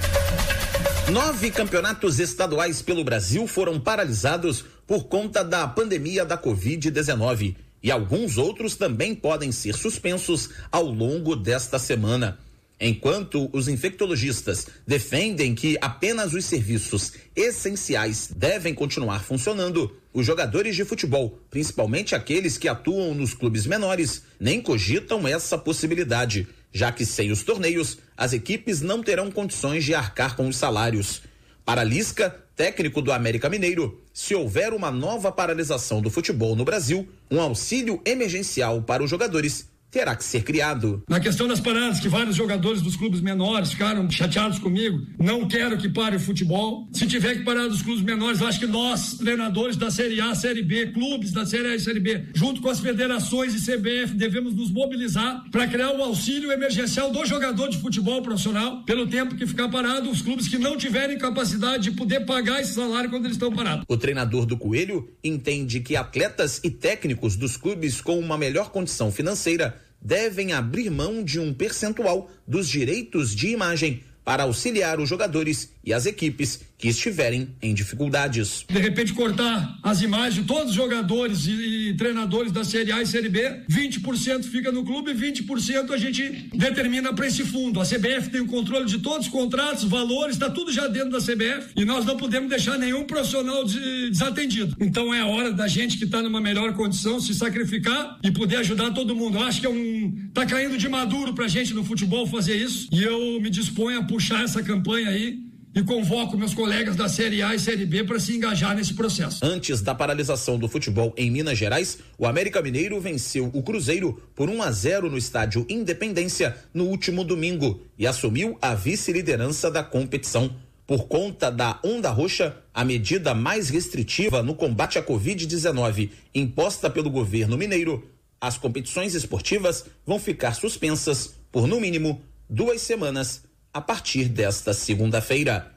Nove 1.11 1.51
campeonatos 1.51 2.19
estaduais 2.19 2.81
pelo 2.81 3.03
Brasil 3.03 3.47
foram 3.47 3.79
paralisados 3.79 4.65
por 4.87 5.03
conta 5.03 5.43
da 5.43 5.67
pandemia 5.67 6.25
da 6.25 6.37
Covid-19 6.37 7.55
e 7.83 7.91
alguns 7.91 8.37
outros 8.37 8.75
também 8.75 9.13
podem 9.13 9.51
ser 9.51 9.75
suspensos 9.75 10.49
ao 10.71 10.85
longo 10.85 11.35
desta 11.35 11.77
semana. 11.77 12.39
Enquanto 12.79 13.49
os 13.53 13.67
infectologistas 13.67 14.67
defendem 14.85 15.53
que 15.53 15.77
apenas 15.81 16.33
os 16.33 16.45
serviços 16.45 17.13
essenciais 17.35 18.29
devem 18.35 18.73
continuar 18.73 19.23
funcionando, 19.23 19.95
os 20.13 20.25
jogadores 20.25 20.75
de 20.75 20.85
futebol, 20.85 21.39
principalmente 21.49 22.15
aqueles 22.15 22.57
que 22.57 22.67
atuam 22.67 23.13
nos 23.13 23.33
clubes 23.33 23.65
menores, 23.65 24.23
nem 24.39 24.61
cogitam 24.61 25.27
essa 25.27 25.57
possibilidade 25.57 26.47
já 26.77 26.91
que 26.91 27.05
sem 27.05 27.31
os 27.31 27.43
torneios, 27.43 27.97
as 28.15 28.33
equipes 28.33 28.81
não 28.81 29.01
terão 29.01 29.31
condições 29.31 29.83
de 29.83 29.95
arcar 29.95 30.35
com 30.35 30.47
os 30.47 30.57
salários. 30.57 31.23
Para 31.65 31.83
Lisca, 31.83 32.35
técnico 32.57 33.03
do 33.03 33.11
América 33.11 33.47
Mineiro, 33.49 34.01
se 34.11 34.33
houver 34.33 34.73
uma 34.73 34.89
nova 34.89 35.31
paralisação 35.31 36.01
do 36.01 36.09
futebol 36.09 36.55
no 36.55 36.65
Brasil, 36.65 37.07
um 37.29 37.39
auxílio 37.39 38.01
emergencial 38.03 38.81
para 38.81 39.03
os 39.03 39.09
jogadores 39.11 39.69
terá 39.89 40.15
que 40.15 40.23
ser 40.23 40.43
criado. 40.43 41.03
Na 41.09 41.19
questão 41.19 41.47
das 41.47 41.59
paradas, 41.59 41.99
que 41.99 42.09
vários 42.09 42.35
jogadores 42.35 42.81
dos 42.81 42.95
clubes 42.95 43.21
menores 43.21 43.71
ficaram 43.71 44.09
chateados 44.09 44.59
comigo, 44.59 44.99
não 45.17 45.47
quero 45.47 45.77
que 45.77 45.89
pare 45.89 46.15
o 46.15 46.19
futebol. 46.19 46.87
Se 46.91 47.07
tiver 47.07 47.35
que 47.35 47.43
parar 47.43 47.67
dos 47.67 47.81
clubes 47.81 48.03
menores, 48.03 48.41
acho 48.41 48.59
que 48.59 48.67
nós, 48.67 49.13
treinadores 49.17 49.77
da 49.77 49.89
Série 49.89 50.19
A, 50.19 50.35
Série 50.35 50.61
B, 50.61 50.87
clubes 50.87 51.31
da 51.31 51.45
Série 51.45 51.67
A 51.67 51.75
e 51.75 51.79
Série 51.79 51.99
B, 51.99 52.25
junto 52.33 52.61
com 52.61 52.69
as 52.69 52.79
federações 52.79 53.53
e 53.53 53.59
CBF, 53.59 54.13
devemos 54.13 54.53
nos 54.53 54.71
mobilizar 54.71 55.43
para 55.51 55.67
criar 55.67 55.91
o 55.91 55.99
um 55.99 56.03
auxílio 56.03 56.51
emergencial 56.51 57.09
do 57.09 57.25
jogador 57.25 57.69
de 57.69 57.77
futebol 57.77 58.21
profissional, 58.21 58.83
pelo 58.83 59.07
tempo 59.07 59.35
que 59.35 59.47
ficar 59.47 59.69
parado, 59.69 60.09
os 60.09 60.21
clubes 60.21 60.47
que 60.47 60.57
não 60.57 60.77
tiverem 60.77 61.17
capacidade 61.17 61.83
de 61.83 61.91
poder 61.91 62.25
pagar 62.25 62.61
esse 62.61 62.73
salário 62.73 63.09
quando 63.09 63.25
eles 63.25 63.35
estão 63.35 63.51
parados. 63.51 63.85
O 63.87 63.97
treinador 63.97 64.45
do 64.45 64.57
Coelho 64.57 65.09
entende 65.23 65.79
que 65.79 65.95
atletas 65.95 66.59
e 66.63 66.69
técnicos 66.69 67.35
dos 67.35 67.57
clubes 67.57 68.01
com 68.01 68.19
uma 68.19 68.37
melhor 68.37 68.69
condição 68.69 69.11
financeira 69.11 69.86
devem 70.01 70.53
abrir 70.53 70.89
mão 70.89 71.23
de 71.23 71.39
um 71.39 71.53
percentual 71.53 72.29
dos 72.47 72.67
direitos 72.67 73.35
de 73.35 73.49
imagem 73.49 74.03
para 74.23 74.43
auxiliar 74.43 74.99
os 74.99 75.07
jogadores 75.07 75.71
e 75.83 75.93
as 75.93 76.05
equipes 76.05 76.61
que 76.77 76.87
estiverem 76.87 77.49
em 77.61 77.73
dificuldades. 77.73 78.65
De 78.69 78.79
repente 78.79 79.13
cortar 79.13 79.79
as 79.81 80.01
imagens 80.01 80.35
de 80.35 80.43
todos 80.43 80.69
os 80.69 80.75
jogadores 80.75 81.47
e, 81.47 81.89
e 81.89 81.97
treinadores 81.97 82.51
da 82.51 82.63
Série 82.63 82.91
A 82.91 83.01
e 83.01 83.07
Série 83.07 83.29
B, 83.29 83.63
20% 83.69 84.43
fica 84.43 84.71
no 84.71 84.85
clube, 84.85 85.13
20% 85.13 85.91
a 85.91 85.97
gente 85.97 86.49
determina 86.53 87.13
para 87.13 87.27
esse 87.27 87.43
fundo. 87.43 87.81
A 87.81 87.85
CBF 87.85 88.29
tem 88.29 88.41
o 88.41 88.45
controle 88.45 88.85
de 88.85 88.99
todos 88.99 89.27
os 89.27 89.31
contratos, 89.31 89.85
valores, 89.85 90.35
está 90.35 90.49
tudo 90.49 90.71
já 90.71 90.87
dentro 90.87 91.09
da 91.09 91.19
CBF 91.19 91.71
e 91.75 91.83
nós 91.83 92.05
não 92.05 92.15
podemos 92.15 92.49
deixar 92.49 92.77
nenhum 92.77 93.05
profissional 93.05 93.63
de, 93.63 94.09
desatendido. 94.11 94.75
Então 94.79 95.13
é 95.13 95.21
a 95.21 95.25
hora 95.25 95.51
da 95.51 95.67
gente 95.67 95.97
que 95.97 96.05
está 96.05 96.21
numa 96.21 96.39
melhor 96.39 96.73
condição 96.73 97.19
se 97.19 97.33
sacrificar 97.33 98.19
e 98.23 98.29
poder 98.29 98.57
ajudar 98.57 98.91
todo 98.91 99.15
mundo. 99.15 99.37
Eu 99.37 99.43
acho 99.43 99.59
que 99.59 99.65
é 99.65 99.69
um 99.69 100.29
tá 100.33 100.45
caindo 100.45 100.77
de 100.77 100.87
maduro 100.87 101.33
para 101.33 101.45
a 101.45 101.47
gente 101.47 101.73
no 101.73 101.83
futebol 101.83 102.27
fazer 102.27 102.55
isso 102.55 102.87
e 102.91 103.03
eu 103.03 103.41
me 103.41 103.49
disponho 103.49 103.99
a 103.99 104.03
puxar 104.03 104.43
essa 104.43 104.61
campanha 104.61 105.09
aí 105.09 105.46
e 105.77 105.83
convoco 105.83 106.35
meus 106.35 106.55
colegas 106.55 106.95
da 106.95 107.07
Série 107.07 107.43
A 107.43 107.53
e 107.53 107.59
Série 107.59 107.85
B 107.85 108.03
para 108.03 108.19
se 108.19 108.35
engajar 108.35 108.75
nesse 108.75 108.95
processo. 108.95 109.45
Antes 109.45 109.79
da 109.79 109.93
paralisação 109.93 110.57
do 110.57 110.67
futebol 110.67 111.13
em 111.15 111.29
Minas 111.29 111.55
Gerais, 111.55 111.99
o 112.17 112.25
América 112.25 112.63
Mineiro 112.63 112.99
venceu 112.99 113.51
o 113.53 113.61
Cruzeiro 113.61 114.19
por 114.33 114.49
1 114.49 114.63
a 114.63 114.71
0 114.71 115.11
no 115.11 115.19
estádio 115.19 115.67
Independência 115.69 116.57
no 116.73 116.85
último 116.85 117.23
domingo 117.23 117.79
e 117.95 118.07
assumiu 118.07 118.57
a 118.59 118.73
vice-liderança 118.73 119.69
da 119.69 119.83
competição. 119.83 120.55
Por 120.87 121.07
conta 121.07 121.51
da 121.51 121.79
onda 121.83 122.09
roxa, 122.09 122.57
a 122.73 122.83
medida 122.83 123.35
mais 123.35 123.69
restritiva 123.69 124.41
no 124.41 124.55
combate 124.55 124.97
à 124.97 125.03
Covid-19 125.03 126.09
imposta 126.33 126.89
pelo 126.89 127.11
governo 127.11 127.55
mineiro, 127.55 128.09
as 128.41 128.57
competições 128.57 129.13
esportivas 129.13 129.85
vão 130.03 130.17
ficar 130.17 130.55
suspensas 130.55 131.35
por 131.51 131.67
no 131.67 131.79
mínimo 131.79 132.19
duas 132.49 132.81
semanas 132.81 133.43
a 133.77 133.81
partir 133.81 134.27
desta 134.27 134.73
segunda-feira. 134.73 135.71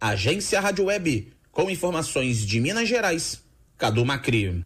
Agência 0.00 0.58
Rádio 0.58 0.86
Web, 0.86 1.34
com 1.50 1.68
informações 1.68 2.46
de 2.46 2.58
Minas 2.58 2.88
Gerais, 2.88 3.42
Cadu 3.76 4.06
Macri. 4.06 4.62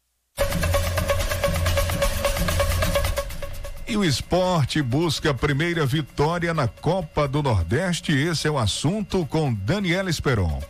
E 3.89 3.97
o 3.97 4.05
esporte 4.05 4.81
busca 4.81 5.31
a 5.31 5.35
primeira 5.35 5.85
vitória 5.85 6.55
na 6.55 6.69
Copa 6.69 7.27
do 7.27 7.43
Nordeste. 7.43 8.13
Esse 8.13 8.47
é 8.47 8.51
o 8.53 8.57
assunto 8.57 9.27
com 9.27 9.53
Daniela 9.53 10.09
Esperon. 10.09 10.63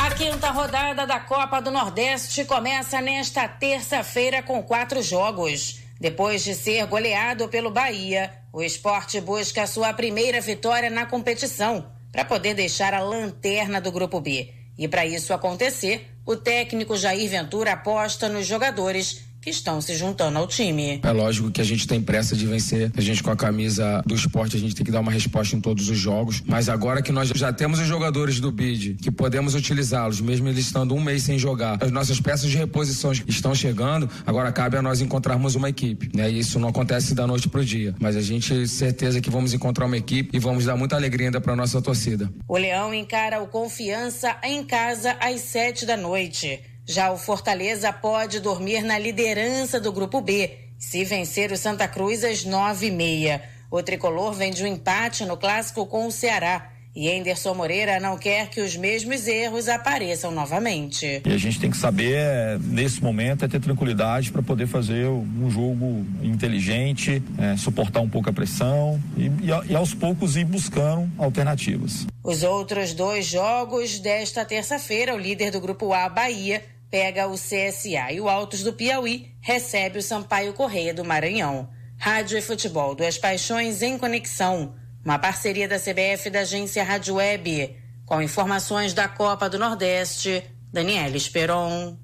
A 0.00 0.10
quinta 0.10 0.50
rodada 0.50 1.06
da 1.06 1.20
Copa 1.20 1.62
do 1.62 1.70
Nordeste 1.70 2.44
começa 2.44 3.00
nesta 3.00 3.46
terça-feira 3.46 4.42
com 4.42 4.60
quatro 4.64 5.00
jogos. 5.00 5.81
Depois 6.02 6.42
de 6.42 6.52
ser 6.56 6.84
goleado 6.86 7.48
pelo 7.48 7.70
Bahia, 7.70 8.32
o 8.52 8.60
esporte 8.60 9.20
busca 9.20 9.68
sua 9.68 9.94
primeira 9.94 10.40
vitória 10.40 10.90
na 10.90 11.06
competição 11.06 11.92
para 12.10 12.24
poder 12.24 12.54
deixar 12.54 12.92
a 12.92 12.98
lanterna 12.98 13.80
do 13.80 13.92
Grupo 13.92 14.20
B. 14.20 14.52
E 14.76 14.88
para 14.88 15.06
isso 15.06 15.32
acontecer, 15.32 16.10
o 16.26 16.34
técnico 16.34 16.96
Jair 16.96 17.30
Ventura 17.30 17.74
aposta 17.74 18.28
nos 18.28 18.48
jogadores 18.48 19.22
que 19.42 19.50
estão 19.50 19.80
se 19.80 19.96
juntando 19.96 20.38
ao 20.38 20.46
time. 20.46 21.00
É 21.02 21.10
lógico 21.10 21.50
que 21.50 21.60
a 21.60 21.64
gente 21.64 21.86
tem 21.86 22.00
pressa 22.00 22.36
de 22.36 22.46
vencer, 22.46 22.92
a 22.96 23.00
gente 23.00 23.22
com 23.22 23.30
a 23.30 23.36
camisa 23.36 24.02
do 24.06 24.14
esporte, 24.14 24.56
a 24.56 24.60
gente 24.60 24.74
tem 24.74 24.86
que 24.86 24.92
dar 24.92 25.00
uma 25.00 25.10
resposta 25.10 25.56
em 25.56 25.60
todos 25.60 25.88
os 25.88 25.98
jogos, 25.98 26.42
mas 26.46 26.68
agora 26.68 27.02
que 27.02 27.10
nós 27.10 27.30
já 27.34 27.52
temos 27.52 27.80
os 27.80 27.86
jogadores 27.86 28.38
do 28.38 28.52
BID, 28.52 28.94
que 29.02 29.10
podemos 29.10 29.54
utilizá-los, 29.56 30.20
mesmo 30.20 30.48
eles 30.48 30.66
estando 30.66 30.94
um 30.94 31.00
mês 31.00 31.24
sem 31.24 31.38
jogar, 31.38 31.82
as 31.82 31.90
nossas 31.90 32.20
peças 32.20 32.48
de 32.48 32.56
reposição 32.56 33.12
estão 33.26 33.54
chegando, 33.54 34.08
agora 34.24 34.52
cabe 34.52 34.76
a 34.76 34.82
nós 34.82 35.00
encontrarmos 35.00 35.56
uma 35.56 35.68
equipe, 35.68 36.08
né? 36.16 36.30
E 36.30 36.38
isso 36.38 36.60
não 36.60 36.68
acontece 36.68 37.14
da 37.14 37.26
noite 37.26 37.48
pro 37.48 37.64
dia, 37.64 37.94
mas 37.98 38.16
a 38.16 38.22
gente 38.22 38.68
certeza 38.68 39.20
que 39.20 39.28
vamos 39.28 39.52
encontrar 39.52 39.86
uma 39.86 39.96
equipe 39.96 40.30
e 40.32 40.38
vamos 40.38 40.64
dar 40.64 40.76
muita 40.76 40.94
alegria 40.94 41.26
ainda 41.26 41.40
para 41.40 41.56
nossa 41.56 41.82
torcida. 41.82 42.32
O 42.46 42.56
Leão 42.56 42.94
encara 42.94 43.42
o 43.42 43.48
Confiança 43.48 44.36
em 44.44 44.62
casa 44.62 45.16
às 45.20 45.40
sete 45.40 45.84
da 45.84 45.96
noite. 45.96 46.60
Já 46.92 47.10
o 47.10 47.16
Fortaleza 47.16 47.90
pode 47.90 48.38
dormir 48.38 48.82
na 48.82 48.98
liderança 48.98 49.80
do 49.80 49.90
Grupo 49.90 50.20
B, 50.20 50.58
se 50.78 51.02
vencer 51.06 51.50
o 51.50 51.56
Santa 51.56 51.88
Cruz 51.88 52.22
às 52.22 52.44
nove 52.44 52.88
e 52.88 52.90
meia. 52.90 53.42
O 53.70 53.82
tricolor 53.82 54.34
vem 54.34 54.52
de 54.52 54.62
um 54.62 54.66
empate 54.66 55.24
no 55.24 55.38
clássico 55.38 55.86
com 55.86 56.06
o 56.06 56.12
Ceará. 56.12 56.68
E 56.94 57.08
Enderson 57.08 57.54
Moreira 57.54 57.98
não 57.98 58.18
quer 58.18 58.50
que 58.50 58.60
os 58.60 58.76
mesmos 58.76 59.26
erros 59.26 59.66
apareçam 59.66 60.30
novamente. 60.30 61.22
E 61.24 61.32
a 61.32 61.38
gente 61.38 61.58
tem 61.58 61.70
que 61.70 61.76
saber, 61.78 62.12
é, 62.12 62.58
nesse 62.60 63.02
momento, 63.02 63.46
é 63.46 63.48
ter 63.48 63.58
tranquilidade 63.58 64.30
para 64.30 64.42
poder 64.42 64.66
fazer 64.66 65.06
um 65.08 65.50
jogo 65.50 66.04
inteligente, 66.22 67.22
é, 67.38 67.56
suportar 67.56 68.02
um 68.02 68.08
pouco 68.10 68.28
a 68.28 68.32
pressão 68.34 69.02
e, 69.16 69.28
e, 69.28 69.70
e 69.70 69.74
aos 69.74 69.94
poucos 69.94 70.36
ir 70.36 70.44
buscando 70.44 71.10
alternativas. 71.16 72.06
Os 72.22 72.42
outros 72.42 72.92
dois 72.92 73.24
jogos 73.24 73.98
desta 73.98 74.44
terça-feira, 74.44 75.14
o 75.14 75.18
líder 75.18 75.50
do 75.50 75.62
Grupo 75.62 75.94
A, 75.94 76.06
Bahia, 76.10 76.62
pega 76.92 77.26
o 77.26 77.36
CSA 77.36 78.12
e 78.12 78.20
o 78.20 78.28
Altos 78.28 78.62
do 78.62 78.74
Piauí 78.74 79.34
recebe 79.40 79.98
o 79.98 80.02
Sampaio 80.02 80.52
Correia 80.52 80.92
do 80.92 81.02
Maranhão. 81.02 81.70
Rádio 81.98 82.36
e 82.36 82.42
Futebol, 82.42 82.94
duas 82.94 83.16
paixões 83.16 83.80
em 83.80 83.96
conexão. 83.96 84.74
Uma 85.02 85.18
parceria 85.18 85.66
da 85.66 85.78
CBF 85.78 86.26
e 86.26 86.30
da 86.30 86.40
agência 86.40 86.84
Rádio 86.84 87.14
Web. 87.14 87.74
Com 88.04 88.20
informações 88.20 88.92
da 88.92 89.08
Copa 89.08 89.48
do 89.48 89.58
Nordeste, 89.58 90.44
Daniela 90.70 91.16
Esperon. 91.16 91.96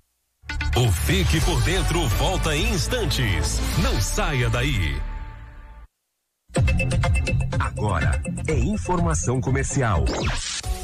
O 0.75 0.91
Fique 0.91 1.39
por 1.43 1.63
Dentro 1.65 2.09
volta 2.09 2.57
em 2.57 2.73
instantes. 2.73 3.59
Não 3.83 4.01
saia 4.01 4.49
daí. 4.49 4.97
Agora 7.61 8.23
é 8.49 8.55
informação 8.55 9.39
comercial. 9.39 10.05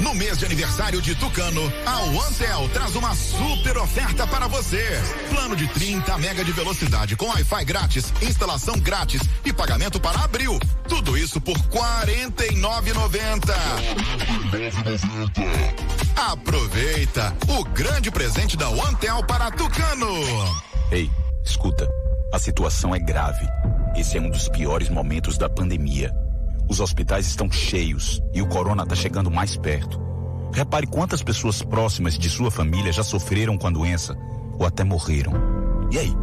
No 0.00 0.14
mês 0.14 0.38
de 0.38 0.46
aniversário 0.46 1.02
de 1.02 1.14
Tucano, 1.14 1.60
a 1.84 2.00
OneTel 2.04 2.70
traz 2.72 2.96
uma 2.96 3.14
super 3.14 3.76
oferta 3.76 4.26
para 4.26 4.48
você. 4.48 4.82
Plano 5.28 5.54
de 5.54 5.68
30 5.68 6.16
mega 6.16 6.42
de 6.42 6.52
velocidade 6.52 7.16
com 7.16 7.26
Wi-Fi 7.26 7.64
grátis, 7.66 8.14
instalação 8.22 8.78
grátis 8.78 9.20
e 9.44 9.52
pagamento 9.52 10.00
para 10.00 10.24
abril. 10.24 10.58
Tudo 10.88 11.18
isso 11.18 11.38
por 11.38 11.54
R$ 11.54 11.62
49,90. 12.32 13.52
Aproveita 16.16 17.36
o 17.46 17.62
grande 17.64 18.10
presente 18.10 18.56
da 18.56 18.70
OneTel 18.70 19.22
para 19.24 19.50
Tucano. 19.50 20.08
Ei, 20.90 21.10
escuta. 21.44 21.86
A 22.32 22.38
situação 22.38 22.94
é 22.94 22.98
grave. 22.98 23.46
Esse 23.94 24.16
é 24.16 24.20
um 24.20 24.30
dos 24.30 24.48
piores 24.48 24.88
momentos 24.88 25.36
da 25.36 25.50
pandemia. 25.50 26.10
Os 26.70 26.80
hospitais 26.80 27.26
estão 27.26 27.50
cheios 27.50 28.22
e 28.32 28.40
o 28.40 28.46
corona 28.46 28.84
está 28.84 28.94
chegando 28.94 29.30
mais 29.30 29.56
perto. 29.56 30.00
Repare 30.54 30.86
quantas 30.86 31.22
pessoas 31.22 31.62
próximas 31.62 32.16
de 32.16 32.30
sua 32.30 32.50
família 32.50 32.92
já 32.92 33.02
sofreram 33.02 33.58
com 33.58 33.66
a 33.66 33.70
doença 33.70 34.16
ou 34.58 34.64
até 34.64 34.84
morreram. 34.84 35.32
E 35.90 35.98
aí, 35.98 36.14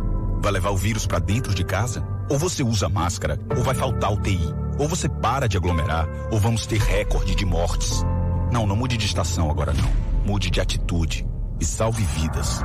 Vai 0.42 0.52
levar 0.52 0.70
o 0.70 0.78
vírus 0.78 1.06
para 1.06 1.20
dentro 1.20 1.54
de 1.54 1.64
casa? 1.64 2.06
Ou 2.30 2.38
você 2.38 2.64
usa 2.64 2.88
máscara, 2.88 3.40
ou 3.56 3.64
vai 3.64 3.74
faltar 3.74 4.14
UTI. 4.14 4.54
Ou 4.78 4.88
você 4.88 5.10
para 5.10 5.48
de 5.48 5.58
aglomerar, 5.58 6.08
ou 6.32 6.40
vamos 6.40 6.66
ter 6.66 6.80
recorde 6.80 7.36
de 7.36 7.46
mortes. 7.46 8.04
Não, 8.52 8.68
não 8.68 8.76
mude 8.76 8.98
de 8.98 9.06
estação 9.06 9.50
agora 9.50 9.74
não. 9.74 9.92
Mude 10.26 10.50
de 10.50 10.62
atitude 10.62 11.26
e 11.60 11.66
salve 11.66 12.04
vidas. 12.04 12.62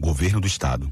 Governo 0.00 0.40
do 0.40 0.46
Estado. 0.46 0.88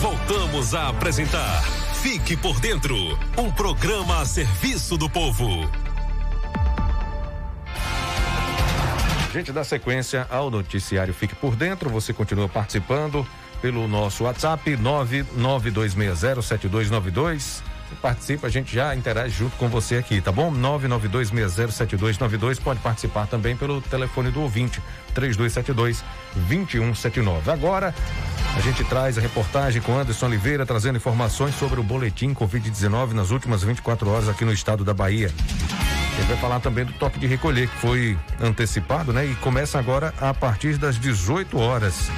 Voltamos 0.00 0.74
a 0.74 0.88
apresentar 0.88 1.79
Fique 2.02 2.34
por 2.34 2.58
Dentro 2.60 2.96
um 3.36 3.52
programa 3.52 4.22
a 4.22 4.24
serviço 4.24 4.96
do 4.96 5.10
povo. 5.10 5.46
Gente, 9.34 9.52
dá 9.52 9.62
sequência 9.62 10.26
ao 10.30 10.50
noticiário 10.50 11.12
Fique 11.12 11.34
por 11.34 11.54
Dentro. 11.54 11.90
Você 11.90 12.14
continua 12.14 12.48
participando 12.48 13.26
pelo 13.60 13.86
nosso 13.86 14.24
WhatsApp 14.24 14.78
992607292. 14.78 17.62
Participa, 17.96 18.46
a 18.46 18.50
gente 18.50 18.74
já 18.74 18.94
interage 18.94 19.36
junto 19.36 19.56
com 19.56 19.68
você 19.68 19.96
aqui, 19.96 20.20
tá 20.20 20.32
bom? 20.32 20.52
992607292. 20.52 22.60
Pode 22.60 22.80
participar 22.80 23.26
também 23.26 23.56
pelo 23.56 23.80
telefone 23.80 24.30
do 24.30 24.40
ouvinte 24.40 24.82
3272 25.14 26.04
2179. 26.48 27.50
Agora, 27.50 27.94
a 28.56 28.60
gente 28.60 28.84
traz 28.84 29.18
a 29.18 29.20
reportagem 29.20 29.82
com 29.82 29.98
Anderson 29.98 30.26
Oliveira 30.26 30.64
trazendo 30.64 30.96
informações 30.96 31.54
sobre 31.54 31.80
o 31.80 31.82
boletim 31.82 32.32
Covid-19 32.34 33.12
nas 33.12 33.30
últimas 33.30 33.62
24 33.62 34.08
horas 34.08 34.28
aqui 34.28 34.44
no 34.44 34.52
estado 34.52 34.84
da 34.84 34.94
Bahia. 34.94 35.30
Ele 36.20 36.28
vai 36.28 36.36
falar 36.36 36.60
também 36.60 36.84
do 36.84 36.92
toque 36.92 37.18
de 37.18 37.26
recolher, 37.26 37.66
que 37.66 37.76
foi 37.78 38.18
antecipado, 38.38 39.10
né? 39.10 39.24
E 39.24 39.34
começa 39.36 39.78
agora 39.78 40.12
a 40.20 40.34
partir 40.34 40.76
das 40.76 40.98
18 40.98 41.58
horas. 41.58 42.10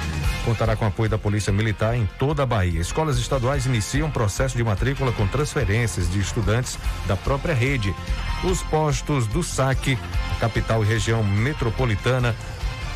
Contará 0.43 0.75
com 0.75 0.85
apoio 0.85 1.09
da 1.09 1.17
Polícia 1.17 1.53
Militar 1.53 1.95
em 1.95 2.05
toda 2.19 2.43
a 2.43 2.45
Bahia. 2.45 2.81
Escolas 2.81 3.17
estaduais 3.17 3.65
iniciam 3.65 4.11
processo 4.11 4.57
de 4.57 4.63
matrícula 4.63 5.13
com 5.13 5.25
transferências 5.25 6.11
de 6.11 6.19
estudantes 6.19 6.77
da 7.07 7.15
própria 7.15 7.55
rede. 7.55 7.95
Os 8.43 8.61
postos 8.63 9.25
do 9.25 9.41
SAC, 9.41 9.97
capital 10.37 10.83
e 10.83 10.87
região 10.87 11.23
metropolitana, 11.23 12.35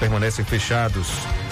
permanecem 0.02 0.44
fechados. 0.44 1.08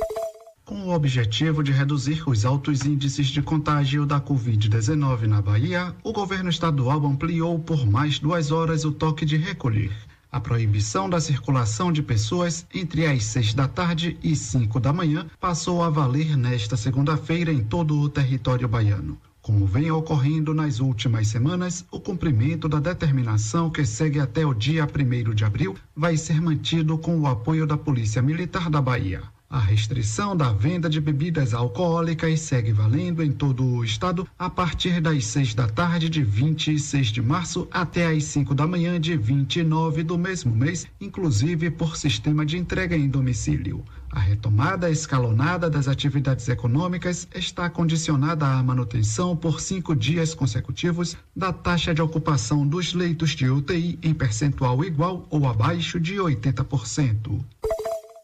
com 0.64 0.82
o 0.82 0.92
objetivo 0.92 1.62
de 1.62 1.70
reduzir 1.70 2.28
os 2.28 2.44
altos 2.44 2.84
índices 2.84 3.28
de 3.28 3.40
contágio 3.40 4.05
da 4.05 4.20
Covid-19 4.20 5.28
na 5.28 5.40
Bahia, 5.40 5.94
o 6.03 6.12
governo 6.12 6.51
estadual 6.51 7.07
ampliou 7.07 7.57
por 7.61 7.86
mais 7.86 8.18
duas 8.18 8.51
horas 8.51 8.84
o 8.84 8.90
toque 8.90 9.24
de 9.24 9.36
recolher. 9.36 9.92
A 10.30 10.40
proibição 10.40 11.08
da 11.08 11.20
circulação 11.20 11.92
de 11.92 12.02
pessoas 12.02 12.66
entre 12.74 13.06
as 13.06 13.24
seis 13.24 13.54
da 13.54 13.68
tarde 13.68 14.18
e 14.22 14.34
cinco 14.34 14.80
da 14.80 14.92
manhã 14.92 15.26
passou 15.40 15.82
a 15.82 15.88
valer 15.88 16.36
nesta 16.36 16.76
segunda-feira 16.76 17.52
em 17.52 17.62
todo 17.62 17.98
o 17.98 18.08
território 18.08 18.68
baiano. 18.68 19.18
Como 19.40 19.64
vem 19.64 19.90
ocorrendo 19.92 20.52
nas 20.52 20.80
últimas 20.80 21.28
semanas, 21.28 21.86
o 21.90 22.00
cumprimento 22.00 22.68
da 22.68 22.80
determinação 22.80 23.70
que 23.70 23.86
segue 23.86 24.18
até 24.18 24.44
o 24.44 24.52
dia 24.52 24.84
1 24.84 25.32
de 25.32 25.44
abril 25.44 25.76
vai 25.94 26.16
ser 26.16 26.40
mantido 26.42 26.98
com 26.98 27.20
o 27.20 27.28
apoio 27.28 27.64
da 27.64 27.76
Polícia 27.76 28.20
Militar 28.20 28.68
da 28.68 28.82
Bahia. 28.82 29.22
A 29.49 29.61
restrição 29.61 30.36
da 30.36 30.53
venda 30.53 30.90
de 30.90 31.01
bebidas 31.01 31.55
alcoólicas 31.55 32.40
segue 32.40 32.72
valendo 32.72 33.22
em 33.22 33.30
todo 33.30 33.64
o 33.64 33.84
estado 33.84 34.26
a 34.36 34.51
partir 34.51 35.01
das 35.01 35.24
6 35.26 35.55
da 35.55 35.68
tarde 35.68 36.11
de 36.11 36.20
26 36.24 37.07
de 37.09 37.22
março 37.22 37.68
até 37.70 38.09
as 38.09 38.24
5 38.24 38.57
da 38.57 38.66
manhã 38.66 39.01
de 39.01 39.16
29 39.16 40.03
do 40.03 40.18
mesmo 40.18 40.55
mês, 40.55 40.88
inclusive 41.01 41.70
por 41.70 41.97
sistema 41.97 42.44
de 42.44 42.59
entrega 42.59 42.97
em 42.97 43.09
domicílio. 43.09 43.84
A 44.11 44.18
retomada 44.18 44.90
escalonada 44.90 45.70
das 45.70 45.86
atividades 45.86 46.49
econômicas 46.49 47.28
está 47.32 47.70
condicionada 47.70 48.47
à 48.47 48.61
manutenção 48.64 49.36
por 49.36 49.61
cinco 49.61 49.94
dias 49.94 50.34
consecutivos 50.34 51.16
da 51.36 51.53
taxa 51.53 51.94
de 51.94 52.03
ocupação 52.03 52.66
dos 52.66 52.94
leitos 52.94 53.30
de 53.30 53.49
UTI 53.49 53.97
em 54.03 54.12
percentual 54.12 54.84
igual 54.84 55.24
ou 55.30 55.47
abaixo 55.47 56.01
de 56.01 56.16
80%. 56.16 57.44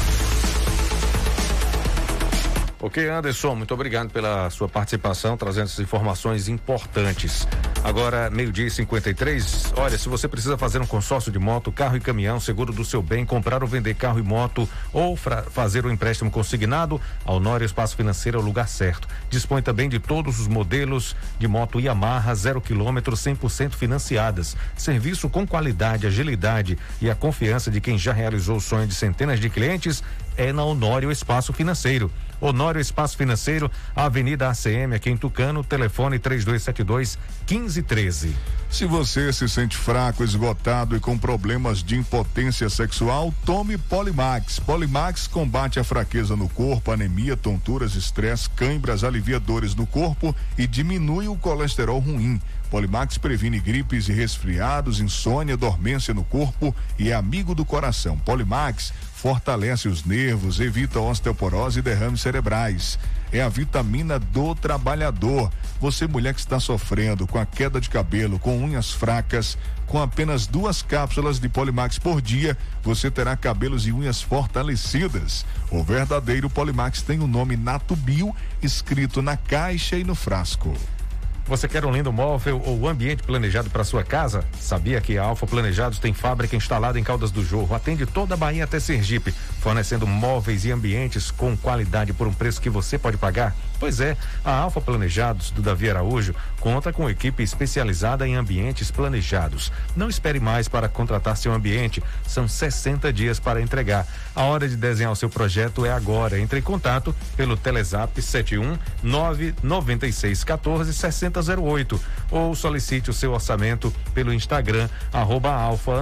Ok, 2.80 3.07
Anderson, 3.07 3.57
muito 3.57 3.74
obrigado 3.74 4.09
pela 4.11 4.49
sua 4.49 4.68
participação, 4.68 5.36
trazendo 5.36 5.64
essas 5.64 5.80
informações 5.80 6.49
importantes. 6.49 7.47
Agora, 7.85 8.29
meio-dia 8.29 8.66
e 8.66 8.70
53. 8.70 9.72
Olha, 9.76 9.97
se 9.97 10.09
você 10.09 10.26
precisa 10.26 10.59
fazer 10.59 10.81
um 10.81 10.87
consórcio 10.87 11.31
de 11.31 11.39
moto, 11.39 11.70
carro 11.70 11.97
e 11.97 12.01
caminhão, 12.01 12.41
seguro 12.41 12.72
do 12.72 12.85
seu 12.85 13.01
bem, 13.01 13.24
comprar 13.24 13.62
ou 13.62 13.68
vender 13.68 13.95
carro 13.95 14.18
e 14.18 14.22
moto, 14.22 14.68
ou 14.93 15.16
fazer 15.16 15.87
um 15.87 15.91
empréstimo 15.91 16.31
consignado, 16.31 17.01
a 17.24 17.33
Honório 17.33 17.64
Espaço 17.64 17.97
Financeiro 17.97 18.39
é 18.39 18.43
o 18.43 18.45
lugar 18.45 18.68
certo. 18.68 19.09
Dispõe 19.31 19.62
também 19.62 19.89
de 19.89 19.99
todos 19.99 20.41
os 20.41 20.49
modelos 20.49 21.14
de 21.39 21.47
moto 21.47 21.81
Yamaha, 21.81 22.35
zero 22.35 22.61
quilômetro, 22.61 23.14
100% 23.14 23.74
financiadas. 23.74 24.57
Serviço 24.76 25.29
com 25.29 25.47
qualidade, 25.47 26.07
agilidade 26.07 26.76
e 27.01 27.09
a 27.09 27.14
confiança 27.14 27.70
de 27.70 27.81
quem 27.81 27.97
já 27.97 28.12
realizou 28.12 28.57
o 28.57 28.61
sonho 28.61 28.87
de 28.87 28.95
centenas 28.95 29.39
de 29.41 29.49
clientes 29.49 30.03
é 30.37 30.53
na 30.53 30.64
Honório 30.64 31.11
Espaço 31.11 31.53
Financeiro. 31.53 32.11
Honório 32.41 32.80
Espaço 32.80 33.16
Financeiro, 33.16 33.70
Avenida 33.95 34.49
ACM, 34.49 34.95
aqui 34.95 35.11
em 35.11 35.16
Tucano, 35.16 35.64
telefone 35.64 36.18
3272 36.18 37.18
1513. 37.49 38.34
Se 38.70 38.84
você 38.84 39.32
se 39.32 39.49
sente 39.49 39.76
fraco, 39.76 40.22
esgotado 40.22 40.95
e 40.95 41.01
com 41.01 41.16
problemas 41.16 41.82
de 41.82 41.97
impotência 41.97 42.68
sexual, 42.68 43.32
tome 43.47 43.78
Polimax. 43.78 44.59
Polimax 44.59 45.26
combate 45.26 45.80
a 45.80 45.84
fraqueza 45.84 46.36
no 46.36 46.49
corpo, 46.51 46.93
anemia, 46.93 47.36
tonturas, 47.36 47.95
estresse, 47.95 48.51
cãibras, 48.51 49.05
alivia 49.05 49.41
dores 49.41 49.74
no 49.74 49.86
corpo 49.86 50.36
e 50.57 50.66
diminui 50.66 51.28
o 51.28 51.36
colesterol 51.36 51.99
ruim. 51.99 52.39
Polimax 52.70 53.16
previne 53.16 53.59
gripes 53.59 54.09
e 54.09 54.12
resfriados, 54.12 55.01
insônia, 55.01 55.57
dormência 55.57 56.12
no 56.12 56.22
corpo 56.22 56.74
e 56.99 57.11
é 57.11 57.14
amigo 57.14 57.55
do 57.55 57.64
coração. 57.64 58.18
Polimax 58.18 58.93
fortalece 59.18 59.88
os 59.88 60.04
nervos, 60.04 60.60
evita 60.60 61.00
osteoporose 61.00 61.80
e 61.80 61.82
derrames 61.82 62.20
cerebrais. 62.20 62.96
É 63.32 63.42
a 63.42 63.48
vitamina 63.48 64.16
do 64.16 64.54
trabalhador. 64.54 65.50
Você, 65.80 66.06
mulher 66.06 66.32
que 66.32 66.38
está 66.38 66.60
sofrendo 66.60 67.26
com 67.26 67.36
a 67.36 67.44
queda 67.44 67.80
de 67.80 67.90
cabelo, 67.90 68.38
com 68.38 68.56
unhas 68.56 68.92
fracas, 68.92 69.58
com 69.88 70.00
apenas 70.00 70.46
duas 70.46 70.82
cápsulas 70.82 71.40
de 71.40 71.48
Polimax 71.48 71.98
por 71.98 72.22
dia, 72.22 72.56
você 72.80 73.10
terá 73.10 73.36
cabelos 73.36 73.88
e 73.88 73.92
unhas 73.92 74.22
fortalecidas. 74.22 75.44
O 75.68 75.82
verdadeiro 75.82 76.48
Polimax 76.48 77.02
tem 77.02 77.18
o 77.18 77.26
nome 77.26 77.56
Nato 77.56 77.96
Bio 77.96 78.32
escrito 78.62 79.20
na 79.20 79.36
caixa 79.36 79.96
e 79.96 80.04
no 80.04 80.14
frasco. 80.14 80.72
Você 81.49 81.66
quer 81.66 81.82
um 81.86 81.90
lindo 81.90 82.12
móvel 82.12 82.61
ou 82.62 82.86
ambiente 82.86 83.22
planejado 83.22 83.70
para 83.70 83.82
sua 83.82 84.05
casa? 84.05 84.44
Sabia 84.61 85.01
que 85.01 85.16
a 85.16 85.22
Alfa 85.22 85.46
Planejados 85.46 85.99
tem 85.99 86.12
fábrica 86.12 86.55
instalada 86.55 87.01
em 87.01 87.03
Caldas 87.03 87.30
do 87.30 87.42
Jorro, 87.42 87.74
atende 87.74 88.05
toda 88.05 88.34
a 88.34 88.36
Bahia 88.36 88.64
até 88.64 88.78
Sergipe, 88.78 89.32
fornecendo 89.32 90.07
móveis 90.07 90.66
e 90.66 90.70
ambientes 90.70 91.30
com 91.30 91.57
qualidade 91.57 92.12
por 92.12 92.26
um 92.26 92.34
preço 92.34 92.61
que 92.61 92.68
você 92.68 92.99
pode 92.99 93.16
pagar? 93.16 93.57
Pois 93.80 93.99
é, 93.99 94.14
a 94.44 94.59
Alfa 94.59 94.78
Planejados 94.78 95.51
do 95.51 95.62
Davi 95.62 95.88
Araújo 95.88 96.34
conta 96.61 96.92
com 96.92 97.09
equipe 97.09 97.42
especializada 97.42 98.26
em 98.26 98.34
ambientes 98.34 98.90
planejados. 98.90 99.72
Não 99.96 100.09
espere 100.09 100.40
mais 100.40 100.68
para 100.68 100.88
contratar 100.88 101.36
seu 101.36 101.52
ambiente, 101.52 102.02
são 102.26 102.48
60 102.48 103.12
dias 103.12 103.38
para 103.38 103.61
entregar. 103.61 104.06
A 104.34 104.44
hora 104.44 104.68
de 104.68 104.76
desenhar 104.76 105.12
o 105.12 105.16
seu 105.16 105.28
projeto 105.28 105.84
é 105.84 105.92
agora. 105.92 106.38
Entre 106.38 106.59
em 106.59 106.62
contato 106.62 107.14
pelo 107.36 107.56
Telezap 107.56 108.20
71 108.20 108.78
996 109.02 110.44
14 110.44 110.92
6008 110.92 112.00
ou 112.30 112.54
solicite 112.54 113.11
o 113.11 113.14
seu 113.14 113.32
orçamento 113.32 113.92
pelo 114.14 114.32
Instagram 114.32 114.88
arroba 115.12 115.52
alfa 115.52 115.92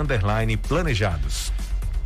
planejados. 0.69 1.56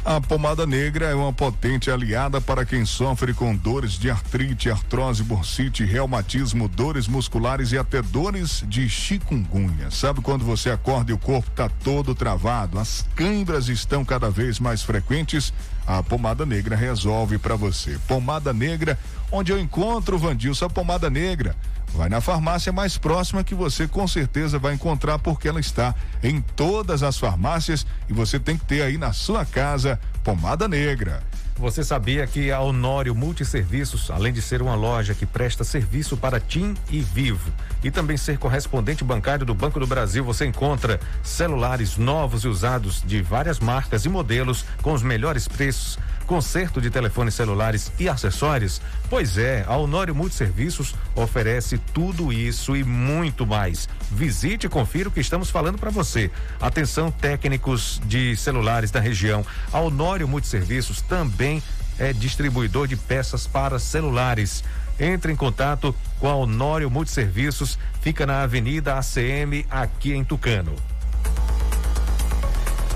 A 0.03 0.19
pomada 0.19 0.67
negra 0.67 1.07
é 1.07 1.15
uma 1.15 1.31
potente 1.31 1.91
aliada 1.91 2.41
para 2.41 2.65
quem 2.65 2.87
sofre 2.87 3.35
com 3.35 3.55
dores 3.55 3.93
de 3.93 4.11
artrite, 4.11 4.71
artrose, 4.71 5.23
bursite, 5.23 5.85
reumatismo, 5.85 6.69
dores 6.69 7.07
musculares 7.07 7.73
e 7.73 7.79
até 7.79 8.01
dores 8.01 8.65
de 8.67 8.89
chikungunya. 8.89 9.91
Sabe 9.91 10.23
quando 10.23 10.43
você 10.43 10.71
acorda 10.71 11.11
e 11.11 11.15
o 11.15 11.19
corpo 11.19 11.51
está 11.51 11.69
todo 11.69 12.15
travado, 12.15 12.79
as 12.79 13.07
câimbras 13.15 13.69
estão 13.69 14.03
cada 14.03 14.31
vez 14.31 14.59
mais 14.59 14.83
frequentes? 14.83 15.53
A 15.91 16.05
pomada 16.05 16.47
negra 16.47 16.77
resolve 16.77 17.37
para 17.37 17.57
você. 17.57 17.99
Pomada 18.07 18.53
negra, 18.53 18.97
onde 19.33 19.51
eu 19.51 19.59
encontro, 19.59 20.17
Vandilson, 20.17 20.67
a 20.67 20.71
pomada 20.71 21.11
negra. 21.11 21.57
Vai 21.93 22.09
na 22.09 22.21
farmácia 22.21 22.73
mais 22.73 22.97
próxima 22.97 23.43
que 23.43 23.57
você 23.57 23.89
com 23.89 24.07
certeza 24.07 24.57
vai 24.57 24.73
encontrar 24.73 25.19
porque 25.19 25.49
ela 25.49 25.59
está 25.59 25.93
em 26.23 26.41
todas 26.41 27.03
as 27.03 27.19
farmácias 27.19 27.85
e 28.09 28.13
você 28.13 28.39
tem 28.39 28.57
que 28.57 28.65
ter 28.67 28.83
aí 28.83 28.97
na 28.97 29.13
sua 29.13 29.45
casa 29.45 29.99
pomada 30.23 30.69
negra. 30.69 31.25
Você 31.61 31.85
sabia 31.85 32.27
que 32.27 32.51
a 32.51 32.59
Honório 32.59 33.15
Multisserviços, 33.15 34.11
além 34.11 34.33
de 34.33 34.41
ser 34.41 34.63
uma 34.63 34.75
loja 34.75 35.15
que 35.15 35.27
presta 35.27 35.63
serviço 35.63 36.17
para 36.17 36.41
TIM 36.41 36.75
e 36.91 37.01
Vivo 37.01 37.53
e 37.85 37.91
também 37.91 38.17
ser 38.17 38.39
correspondente 38.39 39.05
bancário 39.05 39.45
do 39.45 39.55
Banco 39.55 39.79
do 39.79 39.87
Brasil, 39.87 40.25
você 40.25 40.47
encontra 40.47 40.99
celulares 41.23 41.99
novos 41.99 42.45
e 42.45 42.49
usados 42.49 43.03
de 43.07 43.21
várias 43.21 43.61
marcas 43.61 44.07
e 44.07 44.09
modelos 44.09 44.65
com 44.81 44.95
os 44.95 45.03
melhores 45.03 45.47
preços 45.47 45.99
conserto 46.31 46.81
de 46.81 46.91
telefones 46.91 47.35
celulares 47.35 47.91
e 47.99 48.09
acessórios? 48.09 48.81
Pois 49.09 49.37
é, 49.37 49.65
a 49.67 49.77
Honório 49.77 50.15
Multiserviços 50.15 50.95
oferece 51.17 51.77
tudo 51.93 52.33
isso 52.33 52.77
e 52.77 52.85
muito 52.85 53.45
mais. 53.45 53.89
Visite 54.13 54.67
e 54.67 54.69
confira 54.69 55.09
o 55.09 55.13
que 55.13 55.19
estamos 55.19 55.51
falando 55.51 55.77
para 55.77 55.91
você. 55.91 56.31
Atenção 56.61 57.11
técnicos 57.11 58.01
de 58.05 58.37
celulares 58.37 58.93
da 58.93 59.01
região. 59.01 59.45
A 59.73 59.81
Honório 59.81 60.29
Multiserviços 60.29 61.01
também 61.01 61.50
é 61.99 62.13
distribuidor 62.13 62.87
de 62.87 62.97
peças 62.97 63.47
para 63.47 63.79
celulares. 63.79 64.63
Entre 64.99 65.33
em 65.33 65.37
contato 65.37 65.95
com 66.19 66.29
a 66.29 66.35
Honório 66.35 66.91
Multiserviços, 66.91 67.79
fica 68.03 68.27
na 68.27 68.43
Avenida 68.43 68.99
ACM, 68.99 69.65
aqui 69.71 70.13
em 70.13 70.23
Tucano. 70.23 70.77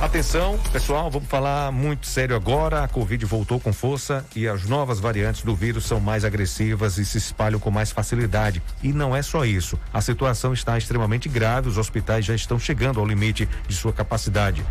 Atenção, 0.05 0.59
pessoal, 0.71 1.11
vamos 1.11 1.31
falar 1.31 1.73
muito 1.73 2.07
sério 2.07 2.37
agora. 2.37 2.85
A 2.85 2.89
Covid 2.89 3.25
voltou 3.25 3.59
com 3.59 3.73
força 3.73 4.23
e 4.37 4.47
as 4.47 4.65
novas 4.65 5.01
variantes 5.01 5.43
do 5.43 5.57
vírus 5.57 5.87
são 5.87 5.99
mais 5.99 6.27
agressivas 6.27 6.99
e 6.99 7.07
se 7.07 7.17
espalham 7.17 7.59
com 7.59 7.71
mais 7.71 7.91
facilidade. 7.91 8.63
E 8.83 8.93
não 8.93 9.17
é 9.17 9.23
só 9.23 9.47
isso. 9.47 9.81
A 9.95 10.03
situação 10.03 10.53
está 10.53 10.77
extremamente 10.77 11.27
grave, 11.27 11.71
os 11.71 11.79
hospitais 11.79 12.27
já 12.27 12.35
estão 12.35 12.59
chegando 12.59 13.01
ao 13.01 13.07
limite 13.07 13.49
de 13.67 13.75
sua 13.75 13.95
capacidade. 13.95 14.63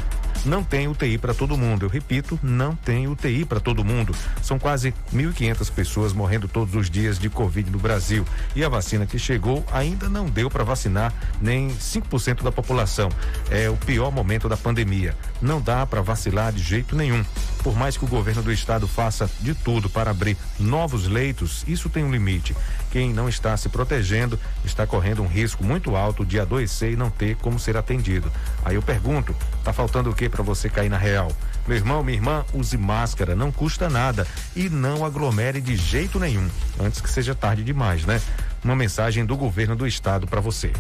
Não 0.46 0.64
tem 0.64 0.88
UTI 0.88 1.18
para 1.18 1.34
todo 1.34 1.58
mundo. 1.58 1.86
Eu 1.86 1.90
repito, 1.90 2.38
não 2.44 2.76
tem 2.76 3.08
UTI 3.08 3.46
para 3.46 3.60
todo 3.60 3.84
mundo. 3.84 4.14
São 4.42 4.60
quase 4.60 4.94
1.500 5.14 5.72
pessoas 5.72 6.14
morrendo 6.14 6.48
todos 6.48 6.76
os 6.76 6.90
dias 6.90 7.18
de 7.18 7.30
Covid 7.30 7.72
no 7.72 7.80
Brasil. 7.80 8.26
E 8.56 8.64
a 8.64 8.70
vacina 8.70 9.06
que 9.06 9.18
chegou 9.18 9.66
ainda 9.72 10.10
não 10.10 10.26
deu 10.26 10.50
para 10.50 10.64
vacinar 10.64 11.14
nem 11.42 11.70
5% 11.70 12.44
da 12.44 12.52
população. 12.52 13.10
É 13.50 13.70
o 13.70 13.78
pior 13.78 14.12
momento 14.12 14.48
da 14.50 14.58
pandemia. 14.58 15.16
Não 15.42 15.62
dá 15.62 15.86
para 15.86 16.02
vacilar 16.02 16.54
de 16.54 16.62
jeito 16.62 16.96
nenhum. 16.96 17.24
Por 17.64 17.76
mais 17.76 17.96
que 17.96 18.04
o 18.04 18.08
governo 18.08 18.42
do 18.42 18.52
estado 18.52 18.88
faça 18.88 19.30
de 19.40 19.54
tudo 19.54 19.90
para 19.90 20.12
abrir 20.12 20.38
novos 20.60 21.08
leitos, 21.08 21.64
isso 21.68 21.90
tem 21.90 22.04
um 22.04 22.12
limite. 22.12 22.56
Quem 22.92 23.14
não 23.14 23.30
está 23.30 23.56
se 23.58 23.70
protegendo 23.70 24.40
está 24.64 24.86
correndo 24.86 25.24
um 25.24 25.28
risco 25.28 25.64
muito 25.64 25.96
alto 25.96 26.26
de 26.26 26.40
adoecer 26.40 26.92
e 26.92 26.96
não 26.96 27.10
ter 27.10 27.36
como 27.38 27.60
ser 27.60 27.78
atendido. 27.78 28.32
Aí 28.64 28.76
eu 28.76 28.82
pergunto, 28.82 29.36
tá 29.64 29.72
faltando 29.72 30.10
o 30.10 30.16
que 30.16 30.28
para 30.28 30.44
você 30.44 30.70
cair 30.70 30.90
na 30.90 30.98
real? 30.98 31.32
Meu 31.66 31.78
irmão, 31.78 32.04
minha 32.04 32.18
irmã, 32.18 32.46
use 32.54 32.78
máscara, 32.78 33.36
não 33.36 33.52
custa 33.52 33.90
nada 33.90 34.28
e 34.56 34.70
não 34.70 35.06
aglomere 35.06 35.62
de 35.62 35.78
jeito 35.78 36.20
nenhum, 36.20 36.50
antes 36.80 37.00
que 37.00 37.10
seja 37.10 37.34
tarde 37.34 37.64
demais, 37.64 38.06
né? 38.06 38.22
Uma 38.64 38.76
mensagem 38.76 39.26
do 39.26 39.38
governo 39.38 39.76
do 39.76 39.88
estado 39.88 40.28
para 40.28 40.42
você. 40.42 40.74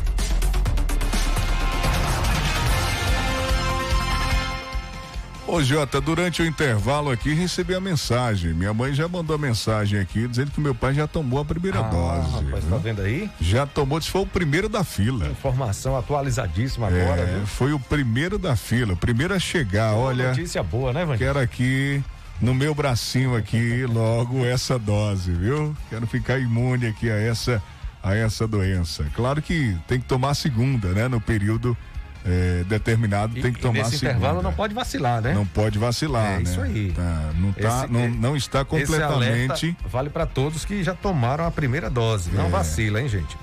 Ô 5.46 5.62
Jota, 5.62 6.00
durante 6.00 6.41
o 6.41 6.46
intervalo 6.46 7.12
aqui 7.12 7.34
recebi 7.34 7.76
a 7.76 7.80
mensagem. 7.80 8.54
Minha 8.54 8.74
mãe 8.74 8.94
já 8.94 9.10
mandou 9.10 9.36
a 9.36 9.39
mensagem 9.39 10.00
aqui 10.00 10.26
dizendo 10.26 10.52
que 10.52 10.62
meu 10.62 10.74
pai 10.74 10.94
já 10.94 11.06
tomou 11.06 11.39
a 11.39 11.46
primeira 11.46 11.80
ah, 11.80 11.84
dose. 11.84 12.46
Rapaz, 12.46 12.64
tá 12.64 12.78
vendo 12.78 13.02
aí? 13.02 13.30
Já 13.41 13.66
tomou, 13.66 14.00
disse 14.00 14.10
foi 14.10 14.22
o 14.22 14.26
primeiro 14.26 14.70
da 14.70 14.86
fila. 14.86 15.28
Informação 15.28 15.98
atualizadíssima 15.98 16.88
agora, 16.88 17.22
é, 17.22 17.26
viu? 17.26 17.46
Foi 17.46 17.74
o 17.74 17.80
primeiro 17.80 18.39
da 18.39 18.56
fila, 18.56 18.94
o 18.94 18.98
primeiro 18.98 19.34
a 19.34 19.39
chegar, 19.39 19.94
Uma 19.94 20.04
olha. 20.04 20.30
Notícia 20.30 20.64
boa, 20.64 20.94
né, 20.94 21.02
Vandinho? 21.02 21.20
Quero 21.20 21.39
aqui 21.39 22.02
no 22.41 22.54
meu 22.54 22.74
bracinho 22.74 23.36
aqui 23.36 23.86
logo 23.86 24.46
essa 24.46 24.80
dose, 24.80 25.32
viu? 25.32 25.76
Quero 25.89 26.08
ficar 26.08 26.39
imune 26.39 26.88
aqui 26.88 27.12
a 27.12 27.16
essa 27.16 27.62
a 28.02 28.16
essa 28.16 28.46
doença. 28.46 29.06
Claro 29.16 29.41
que 29.41 29.78
tem 29.88 30.00
que 30.00 30.06
tomar 30.06 30.32
a 30.32 30.36
segunda, 30.36 30.89
né? 30.89 31.08
No 31.08 31.22
período 31.22 31.78
é, 32.26 32.64
determinado 32.68 33.38
E- 33.38 33.42
tem 33.42 33.52
que 33.52 33.60
tomar 33.60 33.80
a 33.80 33.84
nesse 33.84 33.98
segunda. 34.00 34.18
intervalo 34.18 34.42
não 34.42 34.54
pode 34.54 34.74
vacilar, 34.74 35.22
né? 35.22 35.34
Não 35.34 35.46
pode 35.46 35.78
vacilar, 35.78 36.34
É 36.34 36.36
né? 36.38 36.44
isso 36.44 36.62
aí. 36.62 36.92
Tá, 36.96 37.32
não, 37.36 37.52
tá, 37.52 37.84
Esse- 37.84 37.92
não, 37.94 38.00
é- 38.00 38.08
não 38.08 38.36
está 38.38 38.64
completamente. 38.66 39.76
vale 39.90 40.10
para 40.10 40.26
todos 40.26 40.64
que 40.66 40.84
já 40.84 40.94
tomaram 40.94 41.46
a 41.46 41.52
primeira 41.52 41.90
dose. 41.90 42.32
Não 42.32 42.46
É. 42.46 42.50
vacila, 42.50 43.02
hein, 43.02 43.10
gente? 43.10 43.38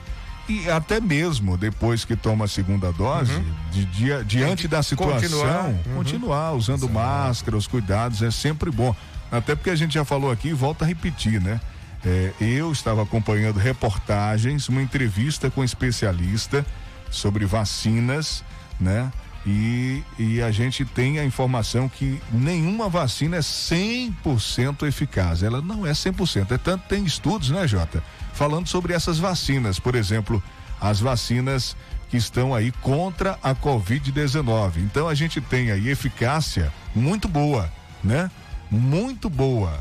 E 0.49 0.69
até 0.69 1.01
mesmo 1.01 1.57
depois 1.57 2.05
que 2.05 2.17
toma 2.17 2.47
a 2.47 2.49
segunda 2.49 2.91
dose, 2.93 3.33
de 3.71 3.85
dia- 3.85 4.25
diante 4.25 4.67
da 4.67 4.83
situação, 4.83 5.21
continuar, 5.21 5.73
continuar, 5.95 6.51
uhum. 6.53 6.57
usando 6.59 6.89
máscara, 6.89 7.57
os 7.57 7.67
cuidados 7.69 8.21
é 8.23 8.31
sempre 8.31 8.71
bom. 8.71 8.95
Até 9.31 9.55
porque 9.55 9.71
a 9.71 9.77
gente 9.77 9.95
já 9.95 10.05
falou 10.05 10.29
aqui 10.33 10.49
e 10.49 10.53
volta 10.53 10.85
a 10.85 10.89
repetir, 10.89 11.41
né? 11.41 11.61
É, 12.05 12.33
eu 12.41 12.73
estava 12.73 13.03
acompanhando 13.03 13.59
reportagens, 13.59 14.69
uma 14.69 14.83
entrevista 14.83 15.51
com 15.51 15.61
um 15.61 15.65
especialista 15.65 16.65
sobre 17.11 17.45
vacinas, 17.47 18.43
né? 18.81 19.13
E, 19.47 20.03
e 20.19 20.43
a 20.43 20.51
gente 20.51 20.85
tem 20.85 21.19
a 21.19 21.25
informação 21.25 21.89
que 21.89 22.21
nenhuma 22.31 22.89
vacina 22.89 23.37
é 23.37 23.41
100% 23.41 24.87
eficaz. 24.87 25.43
Ela 25.43 25.63
não 25.63 25.87
é 25.87 25.93
100%. 25.93 26.53
É 26.53 26.59
tanto 26.59 26.85
tem 26.89 27.05
estudos, 27.05 27.51
né, 27.51 27.67
Jota? 27.67 28.03
Falando 28.35 28.69
sobre 28.69 28.93
essas 28.93 29.19
vacinas. 29.19 29.79
Por 29.79 29.95
exemplo, 29.95 30.43
as 30.81 31.01
vacinas 31.01 31.77
que 32.11 32.17
estão 32.17 32.55
aí 32.55 32.73
contra 32.73 33.39
a 33.43 33.55
Covid-19. 33.55 34.79
Então 34.79 35.09
a 35.09 35.15
gente 35.15 35.41
tem 35.41 35.71
aí 35.71 35.89
eficácia 35.89 36.73
muito 36.95 37.29
boa, 37.29 37.71
né? 38.03 38.31
Muito 38.71 39.31
boa. 39.31 39.79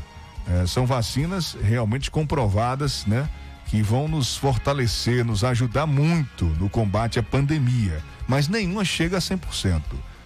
É, 0.48 0.66
são 0.66 0.86
vacinas 0.86 1.56
realmente 1.62 2.10
comprovadas, 2.10 3.04
né? 3.04 3.28
Que 3.66 3.82
vão 3.82 4.08
nos 4.08 4.36
fortalecer, 4.36 5.24
nos 5.24 5.44
ajudar 5.44 5.86
muito 5.86 6.44
no 6.44 6.68
combate 6.68 7.18
à 7.18 7.22
pandemia. 7.22 8.02
Mas 8.30 8.46
nenhuma 8.46 8.84
chega 8.84 9.16
a 9.16 9.20
100%. 9.20 9.82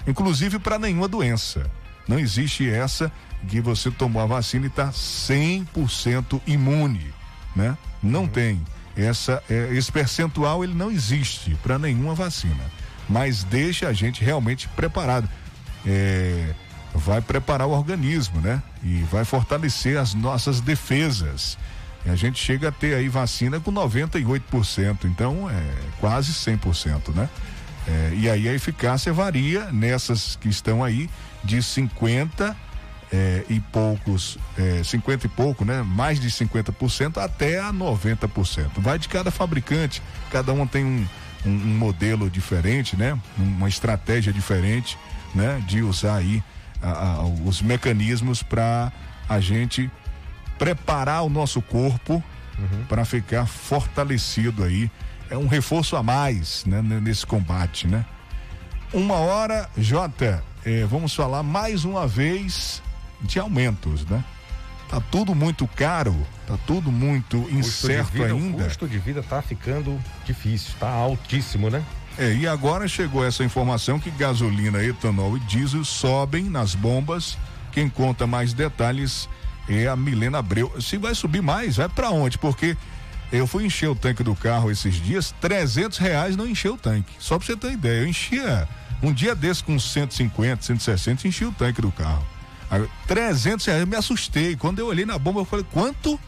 Inclusive 0.06 0.58
para 0.58 0.78
nenhuma 0.78 1.08
doença. 1.08 1.64
Não 2.06 2.18
existe 2.18 2.68
essa 2.68 3.10
que 3.48 3.62
você 3.62 3.90
tomou 3.90 4.20
a 4.20 4.26
vacina 4.26 4.66
e 4.66 4.68
está 4.68 4.90
100% 4.90 6.38
imune, 6.46 7.14
né? 7.56 7.78
Não 8.02 8.26
tem. 8.26 8.62
Essa, 8.94 9.42
é, 9.48 9.70
esse 9.72 9.90
percentual 9.90 10.62
ele 10.62 10.74
não 10.74 10.90
existe 10.90 11.56
para 11.62 11.78
nenhuma 11.78 12.14
vacina. 12.14 12.70
Mas 13.08 13.42
deixa 13.42 13.88
a 13.88 13.94
gente 13.94 14.22
realmente 14.22 14.68
preparado. 14.68 15.26
É, 15.86 16.54
vai 16.94 17.22
preparar 17.22 17.66
o 17.66 17.70
organismo, 17.70 18.38
né? 18.38 18.62
E 18.82 18.98
vai 19.10 19.24
fortalecer 19.24 19.98
as 19.98 20.12
nossas 20.12 20.60
defesas. 20.60 21.56
E 22.04 22.10
a 22.10 22.16
gente 22.16 22.38
chega 22.38 22.68
a 22.68 22.72
ter 22.72 22.96
aí 22.96 23.08
vacina 23.08 23.58
com 23.58 23.72
98%, 23.72 25.06
então 25.06 25.48
é 25.48 25.74
quase 25.98 26.34
100%, 26.34 27.14
né? 27.14 27.30
É, 27.86 28.12
e 28.14 28.30
aí 28.30 28.48
a 28.48 28.52
eficácia 28.54 29.12
varia 29.12 29.70
nessas 29.72 30.36
que 30.36 30.48
estão 30.48 30.82
aí 30.82 31.08
de 31.42 31.62
50 31.62 32.56
é, 33.12 33.44
e 33.48 33.60
poucos, 33.60 34.38
é, 34.58 34.82
50 34.82 35.26
e 35.26 35.28
pouco, 35.28 35.64
né? 35.64 35.82
Mais 35.82 36.18
de 36.18 36.28
50% 36.30 37.18
até 37.22 37.60
a 37.60 37.72
90%. 37.72 38.70
Vai 38.78 38.98
de 38.98 39.08
cada 39.08 39.30
fabricante, 39.30 40.02
cada 40.30 40.52
um 40.52 40.66
tem 40.66 40.84
um, 40.84 41.06
um, 41.44 41.50
um 41.50 41.78
modelo 41.78 42.30
diferente, 42.30 42.96
né? 42.96 43.18
Uma 43.36 43.68
estratégia 43.68 44.32
diferente, 44.32 44.96
né? 45.34 45.62
De 45.66 45.82
usar 45.82 46.16
aí 46.16 46.42
a- 46.82 46.90
a- 47.16 47.24
os 47.24 47.60
mecanismos 47.62 48.42
para 48.42 48.90
a 49.28 49.38
gente 49.40 49.90
preparar 50.58 51.22
o 51.24 51.28
nosso 51.28 51.60
corpo 51.60 52.22
para 52.88 53.04
ficar 53.04 53.46
fortalecido 53.46 54.62
aí. 54.64 54.90
É 55.30 55.36
um 55.36 55.46
reforço 55.46 55.96
a 55.96 56.02
mais, 56.02 56.64
né? 56.64 56.82
Nesse 56.82 57.26
combate, 57.26 57.86
né? 57.86 58.04
Uma 58.92 59.16
hora, 59.16 59.68
Jota, 59.76 60.42
eh, 60.64 60.86
vamos 60.88 61.14
falar 61.14 61.42
mais 61.42 61.84
uma 61.84 62.06
vez 62.06 62.82
de 63.20 63.38
aumentos, 63.38 64.04
né? 64.06 64.22
Tá 64.88 65.00
tudo 65.00 65.34
muito 65.34 65.66
caro, 65.66 66.14
tá 66.46 66.56
tudo 66.66 66.92
muito 66.92 67.36
incerto 67.50 68.12
vida, 68.12 68.26
ainda. 68.26 68.62
O 68.62 68.66
custo 68.66 68.86
de 68.86 68.98
vida 68.98 69.22
tá 69.22 69.42
ficando 69.42 69.98
difícil, 70.24 70.72
tá 70.78 70.88
altíssimo, 70.88 71.70
né? 71.70 71.82
É, 72.16 72.32
e 72.32 72.46
agora 72.46 72.86
chegou 72.86 73.26
essa 73.26 73.42
informação 73.42 73.98
que 73.98 74.10
gasolina, 74.10 74.82
etanol 74.84 75.36
e 75.36 75.40
diesel 75.40 75.84
sobem 75.84 76.44
nas 76.44 76.74
bombas. 76.74 77.36
Quem 77.72 77.88
conta 77.88 78.26
mais 78.26 78.52
detalhes 78.52 79.28
é 79.68 79.88
a 79.88 79.96
Milena 79.96 80.38
Abreu. 80.38 80.72
Se 80.80 80.96
vai 80.96 81.14
subir 81.14 81.42
mais, 81.42 81.76
vai 81.76 81.88
para 81.88 82.10
onde? 82.10 82.38
Porque 82.38 82.76
eu 83.38 83.46
fui 83.46 83.64
encher 83.64 83.88
o 83.88 83.94
tanque 83.94 84.22
do 84.22 84.34
carro 84.34 84.70
esses 84.70 84.94
dias, 84.94 85.34
300 85.40 85.98
reais 85.98 86.36
não 86.36 86.46
encheu 86.46 86.74
o 86.74 86.78
tanque. 86.78 87.12
Só 87.18 87.38
pra 87.38 87.46
você 87.46 87.56
ter 87.56 87.72
ideia, 87.72 88.02
eu 88.02 88.06
enchia 88.06 88.68
um 89.02 89.12
dia 89.12 89.34
desse 89.34 89.62
com 89.62 89.78
150, 89.78 90.62
160, 90.62 91.28
enchi 91.28 91.44
o 91.44 91.52
tanque 91.52 91.80
do 91.80 91.90
carro. 91.90 92.24
Aí, 92.70 92.88
300 93.06 93.66
reais, 93.66 93.80
eu 93.80 93.86
me 93.86 93.96
assustei. 93.96 94.56
Quando 94.56 94.78
eu 94.78 94.86
olhei 94.86 95.04
na 95.04 95.18
bomba, 95.18 95.40
eu 95.40 95.44
falei, 95.44 95.66
quanto? 95.70 96.18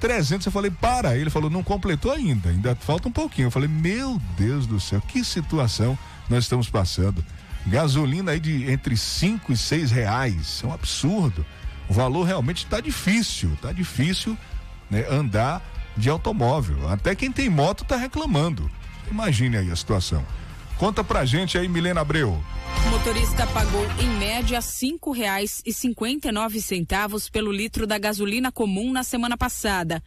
300, 0.00 0.46
eu 0.46 0.52
falei, 0.52 0.70
para. 0.70 1.16
Ele 1.16 1.30
falou, 1.30 1.48
não 1.48 1.62
completou 1.62 2.12
ainda, 2.12 2.50
ainda 2.50 2.74
falta 2.74 3.08
um 3.08 3.12
pouquinho. 3.12 3.46
Eu 3.46 3.50
falei, 3.50 3.68
meu 3.68 4.20
Deus 4.36 4.66
do 4.66 4.78
céu, 4.80 5.00
que 5.00 5.24
situação 5.24 5.98
nós 6.28 6.44
estamos 6.44 6.68
passando. 6.68 7.24
Gasolina 7.66 8.32
aí 8.32 8.40
de 8.40 8.70
entre 8.70 8.96
5 8.96 9.52
e 9.52 9.56
6 9.56 9.90
reais, 9.90 10.60
é 10.62 10.66
um 10.66 10.72
absurdo. 10.72 11.44
O 11.88 11.94
valor 11.94 12.24
realmente 12.24 12.64
está 12.64 12.80
difícil, 12.80 13.52
está 13.54 13.72
difícil 13.72 14.36
né, 14.90 15.04
andar 15.10 15.62
de 15.96 16.10
automóvel. 16.10 16.88
Até 16.88 17.14
quem 17.14 17.32
tem 17.32 17.48
moto 17.48 17.82
está 17.82 17.96
reclamando. 17.96 18.70
Imagine 19.10 19.58
aí 19.58 19.70
a 19.70 19.76
situação. 19.76 20.24
Conta 20.78 21.02
pra 21.02 21.24
gente 21.24 21.56
aí, 21.56 21.68
Milena 21.68 22.02
Abreu. 22.02 22.38
O 22.86 22.90
motorista 22.90 23.46
pagou 23.46 23.84
em 23.98 24.08
média 24.18 24.60
nove 26.32 26.60
centavos 26.60 27.30
pelo 27.30 27.50
litro 27.50 27.86
da 27.86 27.98
gasolina 27.98 28.52
comum 28.52 28.92
na 28.92 29.02
semana 29.02 29.36
passada. 29.36 30.02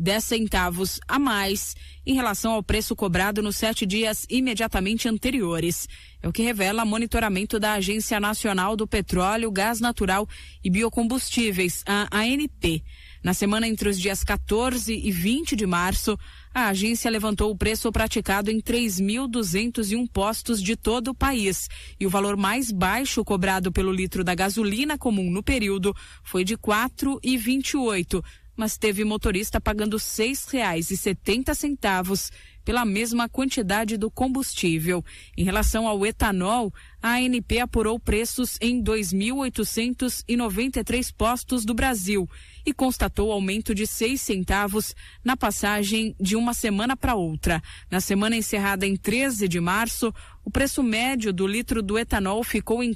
10 0.00 0.24
centavos 0.24 0.98
a 1.06 1.18
mais 1.18 1.76
em 2.06 2.14
relação 2.14 2.52
ao 2.52 2.62
preço 2.62 2.96
cobrado 2.96 3.42
nos 3.42 3.56
sete 3.56 3.84
dias 3.84 4.26
imediatamente 4.30 5.06
anteriores. 5.06 5.86
É 6.22 6.28
o 6.28 6.32
que 6.32 6.42
revela 6.42 6.86
monitoramento 6.86 7.60
da 7.60 7.74
Agência 7.74 8.18
Nacional 8.18 8.76
do 8.76 8.86
Petróleo, 8.86 9.50
Gás 9.50 9.78
Natural 9.78 10.26
e 10.64 10.70
Biocombustíveis, 10.70 11.84
a 11.86 12.08
ANP. 12.18 12.82
Na 13.22 13.34
semana 13.34 13.68
entre 13.68 13.86
os 13.88 14.00
dias 14.00 14.24
14 14.24 14.94
e 14.94 15.10
20 15.10 15.54
de 15.54 15.66
março, 15.66 16.18
a 16.54 16.68
agência 16.68 17.10
levantou 17.10 17.50
o 17.50 17.56
preço 17.56 17.92
praticado 17.92 18.50
em 18.50 18.60
3.201 18.60 20.08
postos 20.10 20.62
de 20.62 20.74
todo 20.74 21.08
o 21.08 21.14
país. 21.14 21.68
E 21.98 22.06
o 22.06 22.10
valor 22.10 22.34
mais 22.36 22.72
baixo 22.72 23.22
cobrado 23.22 23.70
pelo 23.70 23.92
litro 23.92 24.24
da 24.24 24.34
gasolina 24.34 24.96
comum 24.96 25.30
no 25.30 25.42
período 25.42 25.94
foi 26.24 26.44
de 26.44 26.54
R$ 26.54 26.60
4,28, 26.60 28.24
mas 28.56 28.78
teve 28.78 29.04
motorista 29.04 29.60
pagando 29.60 29.98
R$ 29.98 30.02
6,70 30.02 32.30
pela 32.70 32.84
mesma 32.84 33.28
quantidade 33.28 33.96
do 33.96 34.08
combustível. 34.08 35.04
Em 35.36 35.42
relação 35.42 35.88
ao 35.88 36.06
etanol, 36.06 36.72
a 37.02 37.14
ANP 37.14 37.58
apurou 37.58 37.98
preços 37.98 38.56
em 38.60 38.80
2.893 38.80 41.12
postos 41.12 41.64
do 41.64 41.74
Brasil 41.74 42.30
e 42.64 42.72
constatou 42.72 43.32
aumento 43.32 43.74
de 43.74 43.88
seis 43.88 44.20
centavos 44.20 44.94
na 45.24 45.36
passagem 45.36 46.14
de 46.20 46.36
uma 46.36 46.54
semana 46.54 46.96
para 46.96 47.16
outra. 47.16 47.60
Na 47.90 48.00
semana 48.00 48.36
encerrada 48.36 48.86
em 48.86 48.94
13 48.94 49.48
de 49.48 49.58
março, 49.58 50.14
o 50.44 50.50
preço 50.50 50.80
médio 50.80 51.32
do 51.32 51.48
litro 51.48 51.82
do 51.82 51.98
etanol 51.98 52.44
ficou 52.44 52.84
em 52.84 52.94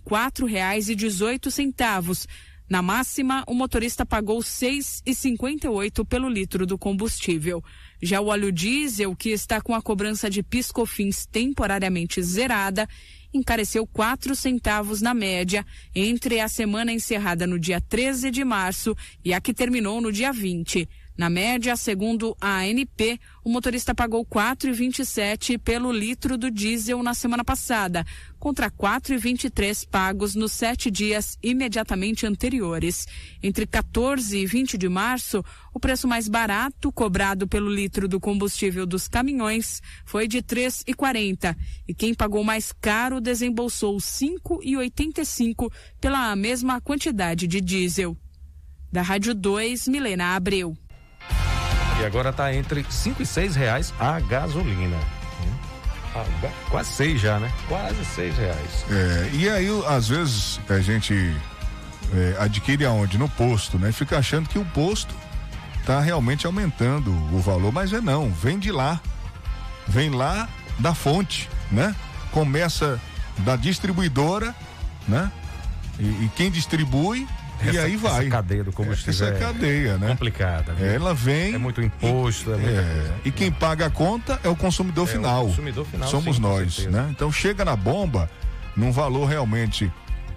dezoito 0.95 1.51
centavos. 1.51 2.29
Na 2.69 2.81
máxima, 2.81 3.43
o 3.47 3.55
motorista 3.55 4.07
pagou 4.07 4.39
R$ 4.39 4.45
6,58 4.45 6.07
pelo 6.07 6.29
litro 6.29 6.65
do 6.65 6.79
combustível. 6.79 7.63
Já 8.03 8.21
o 8.21 8.27
óleo 8.27 8.53
diesel, 8.53 9.15
que 9.17 9.31
está 9.31 9.61
com 9.61 9.75
a 9.75 9.83
cobrança 9.83 10.29
de 10.29 10.43
piscofins 10.43 11.27
temporariamente 11.27 12.23
zerada, 12.23 12.89
encareceu 13.33 13.87
quatro 13.87 14.35
centavos 14.35 15.01
na 15.01 15.13
média 15.13 15.67
entre 15.95 16.41
a 16.41 16.49
semana 16.49 16.93
encerrada 16.93 17.47
no 17.47 17.59
dia 17.59 17.81
13 17.81 18.31
de 18.31 18.45
março 18.45 18.97
e 19.25 19.35
a 19.35 19.41
que 19.41 19.53
terminou 19.53 20.01
no 20.01 20.13
dia 20.13 20.33
20. 20.33 20.89
Na 21.17 21.31
média, 21.31 21.77
segundo 21.77 22.37
a 22.41 22.59
ANP, 22.63 23.21
o 23.45 23.49
motorista 23.49 23.95
pagou 23.95 24.27
4,27 24.27 25.57
pelo 25.59 25.93
litro 25.93 26.37
do 26.37 26.51
diesel 26.51 27.05
na 27.05 27.15
semana 27.15 27.45
passada, 27.45 28.05
contra 28.37 28.69
4,23 28.69 29.89
pagos 29.89 30.35
nos 30.35 30.51
sete 30.51 30.91
dias 30.91 31.39
imediatamente 31.41 32.27
anteriores. 32.27 33.07
Entre 33.41 33.65
14 33.65 34.37
e 34.37 34.45
20 34.45 34.77
de 34.77 34.89
março, 34.89 35.45
o 35.73 35.79
preço 35.79 36.09
mais 36.09 36.27
barato 36.27 36.91
cobrado 36.91 37.47
pelo 37.47 37.73
litro 37.73 38.09
do 38.09 38.19
combustível 38.19 38.85
dos 38.85 39.07
caminhões 39.07 39.81
foi 40.05 40.27
de 40.27 40.43
3,40 40.43 41.57
e 41.87 41.95
quem 41.95 42.13
pagou 42.13 42.43
mais 42.43 42.73
caro 42.73 43.21
desembolsou 43.21 43.99
5,85 43.99 45.73
pela 46.01 46.35
mesma 46.35 46.81
quantidade 46.81 47.47
de 47.47 47.61
diesel. 47.61 48.17
Da 48.91 49.03
Rádio 49.03 49.33
2, 49.33 49.87
Milena 49.87 50.35
Abreu. 50.35 50.77
E 52.01 52.05
agora 52.05 52.31
está 52.31 52.53
entre 52.55 52.85
5 52.89 53.23
e 53.23 53.27
6 53.27 53.57
reais 53.57 53.95
a 53.99 54.19
gasolina. 54.21 54.99
Ah, 56.15 56.25
quase 56.71 56.91
seis 56.91 57.21
já, 57.21 57.41
né? 57.41 57.51
Quase 57.67 58.05
seis 58.05 58.37
reais. 58.37 58.85
É, 58.89 59.31
e 59.33 59.49
aí, 59.49 59.67
às 59.89 60.09
vezes, 60.09 60.61
a 60.69 60.79
gente 60.79 61.37
é, 62.13 62.37
adquire 62.39 62.85
aonde? 62.85 63.19
No 63.19 63.29
posto, 63.29 63.79
né? 63.79 63.91
Fica 63.91 64.19
achando 64.19 64.49
que 64.49 64.59
o 64.59 64.65
posto 64.65 65.13
está 65.81 66.01
realmente 66.01 66.47
aumentando 66.47 67.11
o 67.33 67.41
valor, 67.41 67.73
mas 67.73 67.93
é 67.93 68.01
não, 68.01 68.31
vem 68.31 68.59
de 68.61 68.71
lá. 68.71 69.01
Vem 69.89 70.11
lá 70.11 70.49
da 70.79 70.95
fonte, 70.95 71.51
né? 71.71 71.95
Começa 72.31 73.01
da 73.39 73.57
distribuidora, 73.57 74.55
né? 75.09 75.33
E, 75.99 76.05
e 76.05 76.31
quem 76.37 76.49
distribui 76.49 77.27
essa, 77.61 77.73
e 77.73 77.79
aí 77.79 77.97
vai. 77.97 78.23
Essa 78.23 78.31
cadeia 78.31 78.65
do 78.65 78.73
combustível. 78.73 79.13
Essa 79.13 79.27
é 79.27 79.39
cadeia, 79.39 79.99
né? 79.99 80.09
Complicada. 80.09 80.73
Viu? 80.73 80.87
Ela 80.87 81.15
vem. 81.15 81.55
É 81.55 81.59
muito 81.59 81.81
imposto, 81.81 82.53
é, 82.53 82.57
muita 82.57 82.81
é, 82.81 83.15
E 83.25 83.31
quem 83.31 83.51
paga 83.51 83.87
a 83.87 83.91
conta 83.91 84.41
é 84.43 84.49
o 84.49 84.57
consumidor 84.57 85.09
é 85.09 85.13
final. 85.13 85.45
O 85.45 85.49
consumidor 85.49 85.87
final. 85.87 86.09
Somos 86.09 86.37
sim, 86.37 86.43
nós, 86.43 86.87
né? 86.87 87.09
Então 87.11 87.31
chega 87.31 87.65
na 87.65 87.77
bomba 87.77 88.31
num 88.77 88.91
valor 88.91 89.27
realmente 89.27 89.91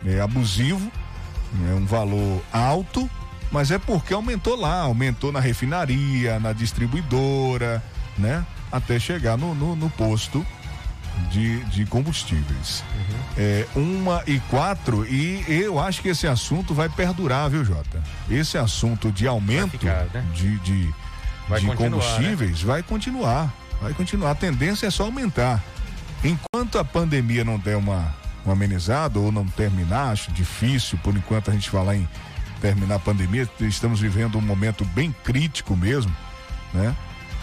é, 0.06 0.20
abusivo, 0.22 0.92
é 1.70 1.74
um 1.74 1.86
valor 1.86 2.42
alto, 2.52 3.10
mas 3.52 3.72
é 3.72 3.78
porque 3.78 4.14
aumentou 4.14 4.56
lá, 4.56 4.82
aumentou 4.82 5.32
na 5.32 5.40
refinaria, 5.40 6.40
na 6.40 6.54
distribuidora, 6.54 7.84
né? 8.18 8.46
Até 8.72 9.00
chegar 9.00 9.38
no, 9.38 9.56
no, 9.56 9.76
no 9.76 9.90
posto 9.90 10.46
de, 11.30 11.64
de 11.66 11.86
combustíveis. 11.86 12.84
Uhum. 12.96 13.18
É, 13.38 13.68
uma 13.76 14.24
e 14.26 14.40
quatro, 14.42 15.06
e 15.08 15.44
eu 15.48 15.80
acho 15.80 16.02
que 16.02 16.10
esse 16.10 16.28
assunto 16.28 16.74
vai 16.74 16.90
perdurar, 16.90 17.50
viu, 17.50 17.64
Jota? 17.64 18.02
Esse 18.30 18.58
assunto 18.58 19.12
de 19.12 19.28
aumento 19.28 19.72
ficar, 19.72 20.06
né? 20.14 20.26
de, 20.34 20.58
de, 20.60 20.94
vai 21.48 21.60
de 21.60 21.68
combustíveis 21.68 22.62
né? 22.62 22.66
vai 22.66 22.84
continuar. 22.84 23.54
Vai 23.82 23.94
continuar. 23.94 24.32
A 24.32 24.36
tendência 24.36 24.88
é 24.88 24.90
só 24.90 25.04
aumentar. 25.04 25.64
Enquanto 26.24 26.80
a 26.80 26.84
pandemia 26.84 27.44
não 27.44 27.60
der 27.60 27.78
uma, 27.78 28.14
uma 28.44 28.54
amenizada 28.54 29.20
ou 29.20 29.32
não 29.32 29.46
terminar, 29.46 30.12
acho 30.12 30.32
difícil 30.32 30.98
por 31.04 31.16
enquanto 31.16 31.52
a 31.52 31.54
gente 31.54 31.70
falar 31.70 31.96
em 31.96 32.08
terminar 32.60 32.96
a 32.96 33.00
pandemia, 33.00 33.48
estamos 33.62 34.00
vivendo 34.00 34.38
um 34.38 34.42
momento 34.42 34.84
bem 34.86 35.16
crítico 35.24 35.76
mesmo, 35.76 36.16
né? 36.74 36.96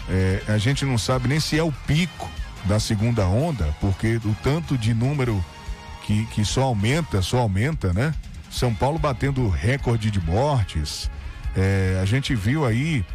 É, 0.09 0.41
a 0.49 0.57
gente 0.57 0.85
não 0.85 0.97
sabe 0.97 1.27
nem 1.27 1.39
se 1.39 1.57
é 1.57 1.63
o 1.63 1.71
pico 1.71 2.29
da 2.65 2.79
segunda 2.79 3.25
onda, 3.25 3.75
porque 3.79 4.17
o 4.17 4.35
tanto 4.43 4.77
de 4.77 4.93
número 4.93 5.43
que, 6.05 6.25
que 6.27 6.45
só 6.45 6.63
aumenta, 6.63 7.21
só 7.21 7.39
aumenta, 7.39 7.93
né? 7.93 8.13
São 8.49 8.73
Paulo 8.73 8.97
batendo 8.97 9.47
recorde 9.49 10.09
de 10.09 10.21
mortes. 10.21 11.09
É, 11.55 11.99
a 12.01 12.05
gente 12.05 12.35
viu 12.35 12.65
aí. 12.65 13.05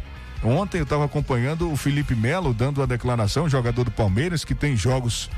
Ontem 0.43 0.79
eu 0.79 0.83
estava 0.83 1.05
acompanhando 1.05 1.71
o 1.71 1.77
Felipe 1.77 2.15
Melo 2.15 2.53
dando 2.53 2.81
a 2.81 2.85
declaração, 2.85 3.49
jogador 3.49 3.83
do 3.83 3.91
Palmeiras, 3.91 4.43
que 4.43 4.55
tem 4.55 4.75
jogos 4.75 5.29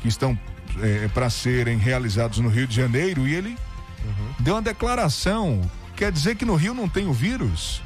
que 0.00 0.08
estão 0.08 0.38
é, 0.80 1.08
para 1.08 1.28
serem 1.28 1.76
realizados 1.76 2.38
no 2.38 2.48
Rio 2.48 2.66
de 2.66 2.74
Janeiro, 2.74 3.26
e 3.26 3.34
ele 3.34 3.56
uhum. 4.04 4.34
deu 4.38 4.54
uma 4.54 4.62
declaração. 4.62 5.60
Quer 5.96 6.10
dizer 6.10 6.36
que 6.36 6.44
no 6.44 6.54
Rio 6.54 6.74
não 6.74 6.88
tem 6.88 7.06
o 7.06 7.12
vírus? 7.12 7.82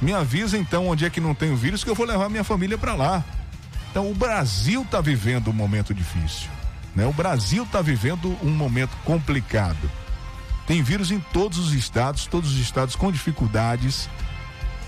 Me 0.00 0.12
avisa 0.12 0.58
então 0.58 0.88
onde 0.88 1.04
é 1.04 1.10
que 1.10 1.20
não 1.20 1.34
tem 1.34 1.52
o 1.52 1.56
vírus, 1.56 1.82
que 1.82 1.90
eu 1.90 1.94
vou 1.94 2.06
levar 2.06 2.28
minha 2.28 2.44
família 2.44 2.76
para 2.76 2.94
lá. 2.94 3.24
Então 3.94 4.10
o 4.10 4.14
Brasil 4.14 4.82
está 4.82 5.00
vivendo 5.00 5.50
um 5.50 5.52
momento 5.52 5.94
difícil. 5.94 6.50
Né? 6.96 7.06
O 7.06 7.12
Brasil 7.12 7.62
está 7.62 7.80
vivendo 7.80 8.36
um 8.42 8.50
momento 8.50 8.90
complicado. 9.04 9.88
Tem 10.66 10.82
vírus 10.82 11.12
em 11.12 11.20
todos 11.20 11.58
os 11.58 11.72
estados, 11.72 12.26
todos 12.26 12.50
os 12.50 12.58
estados 12.58 12.96
com 12.96 13.12
dificuldades. 13.12 14.10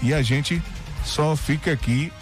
E 0.03 0.13
a 0.13 0.23
gente 0.23 0.61
só 1.05 1.37
fica 1.37 1.71
aqui 1.71 2.13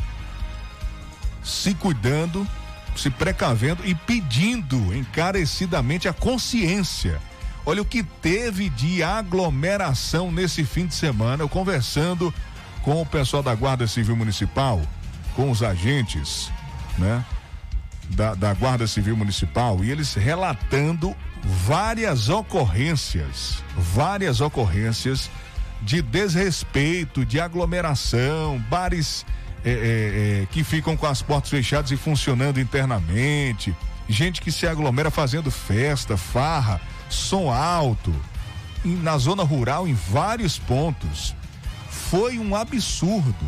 se 1.42 1.72
cuidando, 1.72 2.46
se 2.94 3.08
precavendo 3.08 3.80
e 3.86 3.94
pedindo 3.94 4.94
encarecidamente 4.94 6.06
a 6.06 6.12
consciência. 6.12 7.18
Olha 7.64 7.80
o 7.80 7.86
que 7.86 8.02
teve 8.02 8.68
de 8.68 9.02
aglomeração 9.02 10.30
nesse 10.30 10.64
fim 10.64 10.84
de 10.84 10.94
semana. 10.94 11.44
Eu 11.44 11.48
conversando 11.48 12.32
com 12.82 13.00
o 13.00 13.06
pessoal 13.06 13.42
da 13.42 13.54
Guarda 13.54 13.86
Civil 13.86 14.16
Municipal, 14.16 14.82
com 15.34 15.50
os 15.50 15.62
agentes, 15.62 16.52
né? 16.98 17.24
Da, 18.10 18.34
da 18.34 18.52
Guarda 18.52 18.86
Civil 18.86 19.16
Municipal 19.16 19.82
e 19.82 19.90
eles 19.90 20.14
relatando 20.14 21.16
várias 21.42 22.28
ocorrências, 22.28 23.62
várias 23.76 24.40
ocorrências 24.40 25.30
de 25.80 26.02
desrespeito, 26.02 27.24
de 27.24 27.40
aglomeração, 27.40 28.58
bares 28.68 29.24
é, 29.64 29.70
é, 29.70 29.72
é, 30.42 30.46
que 30.50 30.62
ficam 30.62 30.96
com 30.96 31.06
as 31.06 31.22
portas 31.22 31.50
fechadas 31.50 31.90
e 31.90 31.96
funcionando 31.96 32.60
internamente, 32.60 33.74
gente 34.08 34.40
que 34.40 34.52
se 34.52 34.66
aglomera 34.66 35.10
fazendo 35.10 35.50
festa, 35.50 36.16
farra, 36.16 36.80
som 37.08 37.50
alto, 37.50 38.14
na 38.84 39.16
zona 39.16 39.42
rural 39.42 39.88
em 39.88 39.94
vários 39.94 40.58
pontos. 40.58 41.34
Foi 41.88 42.38
um 42.38 42.54
absurdo, 42.54 43.46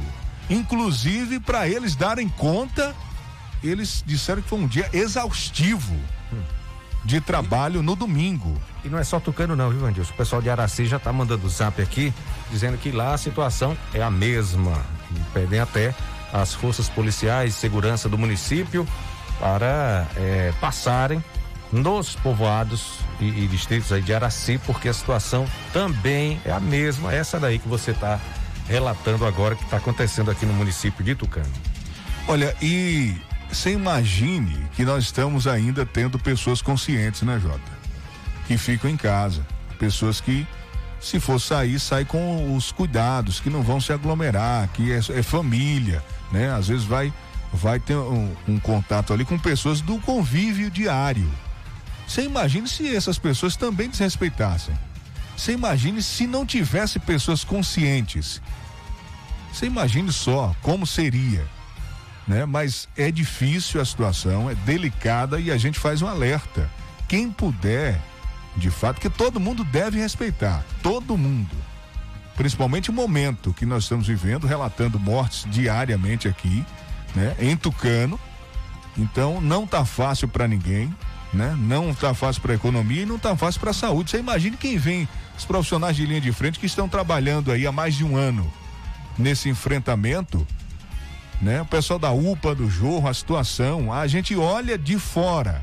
inclusive 0.48 1.40
para 1.40 1.68
eles 1.68 1.94
darem 1.94 2.28
conta 2.28 2.94
eles 3.62 4.02
disseram 4.06 4.42
que 4.42 4.48
foi 4.48 4.58
um 4.58 4.66
dia 4.66 4.88
exaustivo. 4.92 5.96
de 7.04 7.20
trabalho 7.20 7.84
no 7.84 7.94
domingo. 7.94 8.60
E 8.84 8.88
não 8.88 8.98
é 8.98 9.04
só 9.04 9.20
Tucano 9.20 9.54
não, 9.54 9.70
viu, 9.70 9.78
Vandilson? 9.78 10.12
O 10.12 10.16
pessoal 10.16 10.42
de 10.42 10.50
Araci 10.50 10.86
já 10.86 10.96
está 10.96 11.12
mandando 11.12 11.48
zap 11.48 11.80
aqui, 11.80 12.12
dizendo 12.50 12.76
que 12.76 12.90
lá 12.90 13.14
a 13.14 13.18
situação 13.18 13.78
é 13.94 14.02
a 14.02 14.10
mesma. 14.10 14.84
Pedem 15.32 15.60
até 15.60 15.94
as 16.32 16.52
forças 16.52 16.88
policiais 16.88 17.54
de 17.54 17.60
segurança 17.60 18.08
do 18.08 18.18
município 18.18 18.84
para 19.38 20.06
é, 20.16 20.52
passarem 20.60 21.22
nos 21.72 22.16
povoados 22.16 22.98
e, 23.20 23.26
e, 23.26 23.46
distritos 23.46 23.92
aí 23.92 24.02
de 24.02 24.12
Araci, 24.12 24.58
porque 24.66 24.88
a 24.88 24.92
situação 24.92 25.46
também 25.72 26.40
é 26.44 26.50
a 26.50 26.60
mesma, 26.60 27.12
essa 27.12 27.38
daí 27.38 27.58
que 27.58 27.68
você 27.68 27.90
está 27.90 28.20
relatando 28.68 29.24
agora 29.24 29.54
que 29.54 29.64
está 29.64 29.76
acontecendo 29.76 30.30
aqui 30.30 30.44
no 30.46 30.52
município 30.52 31.04
de 31.04 31.14
Tucano. 31.14 31.52
Olha, 32.28 32.56
e 32.60 33.16
você 33.50 33.72
imagine 33.72 34.66
que 34.74 34.84
nós 34.84 35.04
estamos 35.04 35.46
ainda 35.46 35.86
tendo 35.86 36.18
pessoas 36.18 36.60
conscientes, 36.60 37.22
né, 37.22 37.38
Jota? 37.40 37.60
Que 38.46 38.58
ficam 38.58 38.90
em 38.90 38.96
casa. 38.96 39.46
Pessoas 39.78 40.20
que, 40.20 40.46
se 41.00 41.20
for 41.20 41.40
sair, 41.40 41.78
sai 41.78 42.04
com 42.04 42.54
os 42.54 42.72
cuidados, 42.72 43.40
que 43.40 43.50
não 43.50 43.62
vão 43.62 43.80
se 43.80 43.92
aglomerar, 43.92 44.68
que 44.68 44.92
é, 44.92 44.98
é 44.98 45.22
família, 45.22 46.02
né? 46.32 46.52
Às 46.52 46.68
vezes 46.68 46.84
vai, 46.84 47.12
vai 47.52 47.78
ter 47.78 47.96
um, 47.96 48.34
um 48.48 48.58
contato 48.58 49.12
ali 49.12 49.24
com 49.24 49.38
pessoas 49.38 49.80
do 49.80 49.98
convívio 49.98 50.70
diário. 50.70 51.30
Você 52.06 52.22
imagine 52.22 52.68
se 52.68 52.94
essas 52.94 53.18
pessoas 53.18 53.56
também 53.56 53.88
desrespeitassem. 53.88 54.76
Você 55.36 55.52
imagine 55.52 56.02
se 56.02 56.26
não 56.26 56.46
tivesse 56.46 56.98
pessoas 56.98 57.44
conscientes. 57.44 58.40
Você 59.52 59.66
imagine 59.66 60.12
só 60.12 60.54
como 60.62 60.86
seria, 60.86 61.46
né? 62.26 62.44
Mas 62.44 62.88
é 62.96 63.10
difícil 63.10 63.80
a 63.80 63.84
situação, 63.84 64.50
é 64.50 64.54
delicada 64.54 65.40
e 65.40 65.50
a 65.50 65.56
gente 65.56 65.78
faz 65.78 66.02
um 66.02 66.08
alerta. 66.08 66.70
Quem 67.08 67.30
puder, 67.30 68.00
de 68.56 68.70
fato, 68.70 69.00
que 69.00 69.10
todo 69.10 69.40
mundo 69.40 69.64
deve 69.64 69.98
respeitar, 69.98 70.64
todo 70.82 71.16
mundo. 71.16 71.54
Principalmente 72.36 72.90
o 72.90 72.92
momento 72.92 73.54
que 73.54 73.64
nós 73.64 73.84
estamos 73.84 74.06
vivendo, 74.06 74.46
relatando 74.46 74.98
mortes 74.98 75.46
diariamente 75.50 76.28
aqui, 76.28 76.64
né? 77.14 77.34
Em 77.38 77.56
Tucano. 77.56 78.20
Então 78.98 79.40
não 79.40 79.66
tá 79.66 79.84
fácil 79.84 80.28
para 80.28 80.48
ninguém 80.48 80.92
né? 81.32 81.56
Não 81.58 81.90
está 81.90 82.14
fácil 82.14 82.42
para 82.42 82.52
a 82.52 82.56
economia 82.56 83.02
e 83.02 83.06
não 83.06 83.16
está 83.16 83.36
fácil 83.36 83.60
para 83.60 83.70
a 83.70 83.74
saúde. 83.74 84.10
Você 84.10 84.18
imagine 84.18 84.56
quem 84.56 84.78
vem, 84.78 85.08
os 85.36 85.44
profissionais 85.44 85.96
de 85.96 86.06
linha 86.06 86.20
de 86.20 86.32
frente 86.32 86.58
que 86.58 86.66
estão 86.66 86.88
trabalhando 86.88 87.52
aí 87.52 87.66
há 87.66 87.72
mais 87.72 87.94
de 87.94 88.04
um 88.04 88.16
ano 88.16 88.50
nesse 89.18 89.48
enfrentamento, 89.48 90.46
né? 91.40 91.60
O 91.62 91.66
pessoal 91.66 91.98
da 91.98 92.10
UPA, 92.12 92.54
do 92.54 92.68
Jorro, 92.68 93.08
a 93.08 93.14
situação, 93.14 93.92
a 93.92 94.06
gente 94.06 94.34
olha 94.36 94.78
de 94.78 94.98
fora 94.98 95.62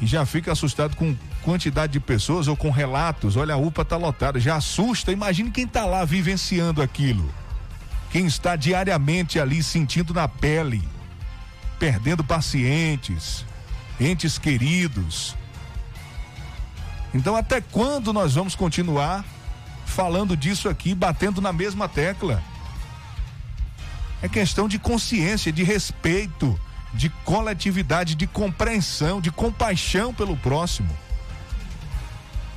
e 0.00 0.06
já 0.06 0.26
fica 0.26 0.52
assustado 0.52 0.94
com 0.96 1.16
quantidade 1.42 1.92
de 1.92 2.00
pessoas 2.00 2.48
ou 2.48 2.56
com 2.56 2.70
relatos, 2.70 3.36
olha 3.36 3.54
a 3.54 3.56
UPA 3.56 3.82
está 3.82 3.96
lotada, 3.96 4.40
já 4.40 4.56
assusta, 4.56 5.12
imagine 5.12 5.50
quem 5.50 5.64
está 5.64 5.84
lá 5.86 6.04
vivenciando 6.04 6.82
aquilo. 6.82 7.32
Quem 8.10 8.26
está 8.26 8.56
diariamente 8.56 9.38
ali 9.38 9.62
sentindo 9.62 10.14
na 10.14 10.28
pele, 10.28 10.82
perdendo 11.78 12.24
pacientes, 12.24 13.44
entes 14.00 14.38
queridos. 14.38 15.36
Então, 17.14 17.36
até 17.36 17.60
quando 17.60 18.12
nós 18.12 18.34
vamos 18.34 18.54
continuar 18.54 19.24
falando 19.84 20.36
disso 20.36 20.68
aqui, 20.68 20.94
batendo 20.94 21.40
na 21.40 21.52
mesma 21.52 21.88
tecla? 21.88 22.42
É 24.22 24.28
questão 24.28 24.66
de 24.66 24.78
consciência, 24.78 25.52
de 25.52 25.62
respeito, 25.62 26.58
de 26.94 27.10
coletividade, 27.24 28.14
de 28.14 28.26
compreensão, 28.26 29.20
de 29.20 29.30
compaixão 29.30 30.12
pelo 30.14 30.36
próximo. 30.36 30.88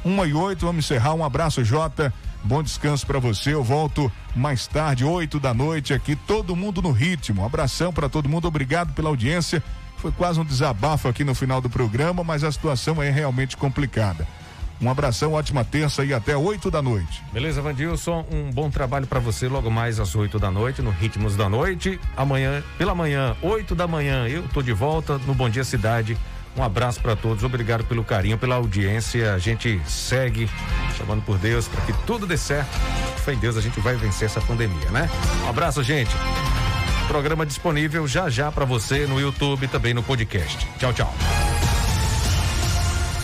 Uma 0.03 0.25
e 0.25 0.33
oito, 0.33 0.65
vamos 0.65 0.85
encerrar. 0.85 1.13
Um 1.13 1.23
abraço, 1.23 1.63
Jota. 1.63 2.13
Bom 2.43 2.63
descanso 2.63 3.05
para 3.05 3.19
você. 3.19 3.53
Eu 3.53 3.63
volto 3.63 4.09
mais 4.33 4.65
tarde, 4.65 5.03
oito 5.03 5.39
da 5.39 5.53
noite 5.53 5.93
aqui, 5.93 6.15
todo 6.15 6.55
mundo 6.55 6.81
no 6.81 6.91
ritmo. 6.91 7.41
Um 7.41 7.45
abração 7.45 7.91
para 7.91 8.07
todo 8.07 8.29
mundo. 8.29 8.47
Obrigado 8.47 8.93
pela 8.93 9.09
audiência. 9.09 9.61
Foi 9.97 10.11
quase 10.11 10.39
um 10.39 10.45
desabafo 10.45 11.09
aqui 11.09 11.25
no 11.25 11.35
final 11.35 11.59
do 11.59 11.69
programa, 11.69 12.23
mas 12.23 12.45
a 12.45 12.51
situação 12.51 13.03
é 13.03 13.09
realmente 13.09 13.57
complicada. 13.57 14.25
Um 14.81 14.89
abração, 14.89 15.33
ótima 15.33 15.65
terça 15.65 16.05
e 16.05 16.13
até 16.13 16.37
8 16.37 16.71
da 16.71 16.81
noite. 16.81 17.21
Beleza, 17.33 17.61
Vandilson, 17.61 18.25
um 18.31 18.49
bom 18.49 18.69
trabalho 18.69 19.05
para 19.05 19.19
você 19.19 19.47
logo 19.47 19.69
mais 19.69 19.99
às 19.99 20.15
8 20.15 20.39
da 20.39 20.49
noite, 20.49 20.81
no 20.81 20.89
Ritmos 20.89 21.35
da 21.35 21.49
Noite. 21.49 21.99
Amanhã, 22.15 22.63
pela 22.77 22.95
manhã, 22.95 23.35
8 23.41 23.75
da 23.75 23.87
manhã, 23.87 24.27
eu 24.27 24.43
tô 24.53 24.61
de 24.61 24.71
volta 24.71 25.17
no 25.19 25.33
Bom 25.33 25.49
Dia 25.49 25.65
Cidade. 25.65 26.17
Um 26.55 26.63
abraço 26.63 26.99
para 27.01 27.15
todos, 27.15 27.43
obrigado 27.43 27.83
pelo 27.83 28.03
carinho, 28.03 28.37
pela 28.37 28.55
audiência. 28.55 29.33
A 29.33 29.37
gente 29.37 29.81
segue 29.85 30.49
chamando 30.97 31.21
por 31.23 31.37
Deus 31.37 31.67
para 31.67 31.81
que 31.81 31.93
tudo 32.05 32.25
dê 32.25 32.37
certo. 32.37 32.69
Fé 33.23 33.33
em 33.33 33.37
Deus, 33.37 33.57
a 33.57 33.61
gente 33.61 33.79
vai 33.81 33.95
vencer 33.95 34.27
essa 34.27 34.41
pandemia, 34.41 34.89
né? 34.91 35.09
Um 35.45 35.49
abraço, 35.49 35.83
gente. 35.83 36.11
Programa 37.07 37.45
disponível 37.45 38.07
já 38.07 38.29
já 38.29 38.51
para 38.51 38.65
você 38.65 39.05
no 39.07 39.19
YouTube 39.19 39.65
e 39.65 39.67
também 39.67 39.93
no 39.93 40.03
podcast. 40.03 40.67
Tchau, 40.77 40.93
tchau. 40.93 41.13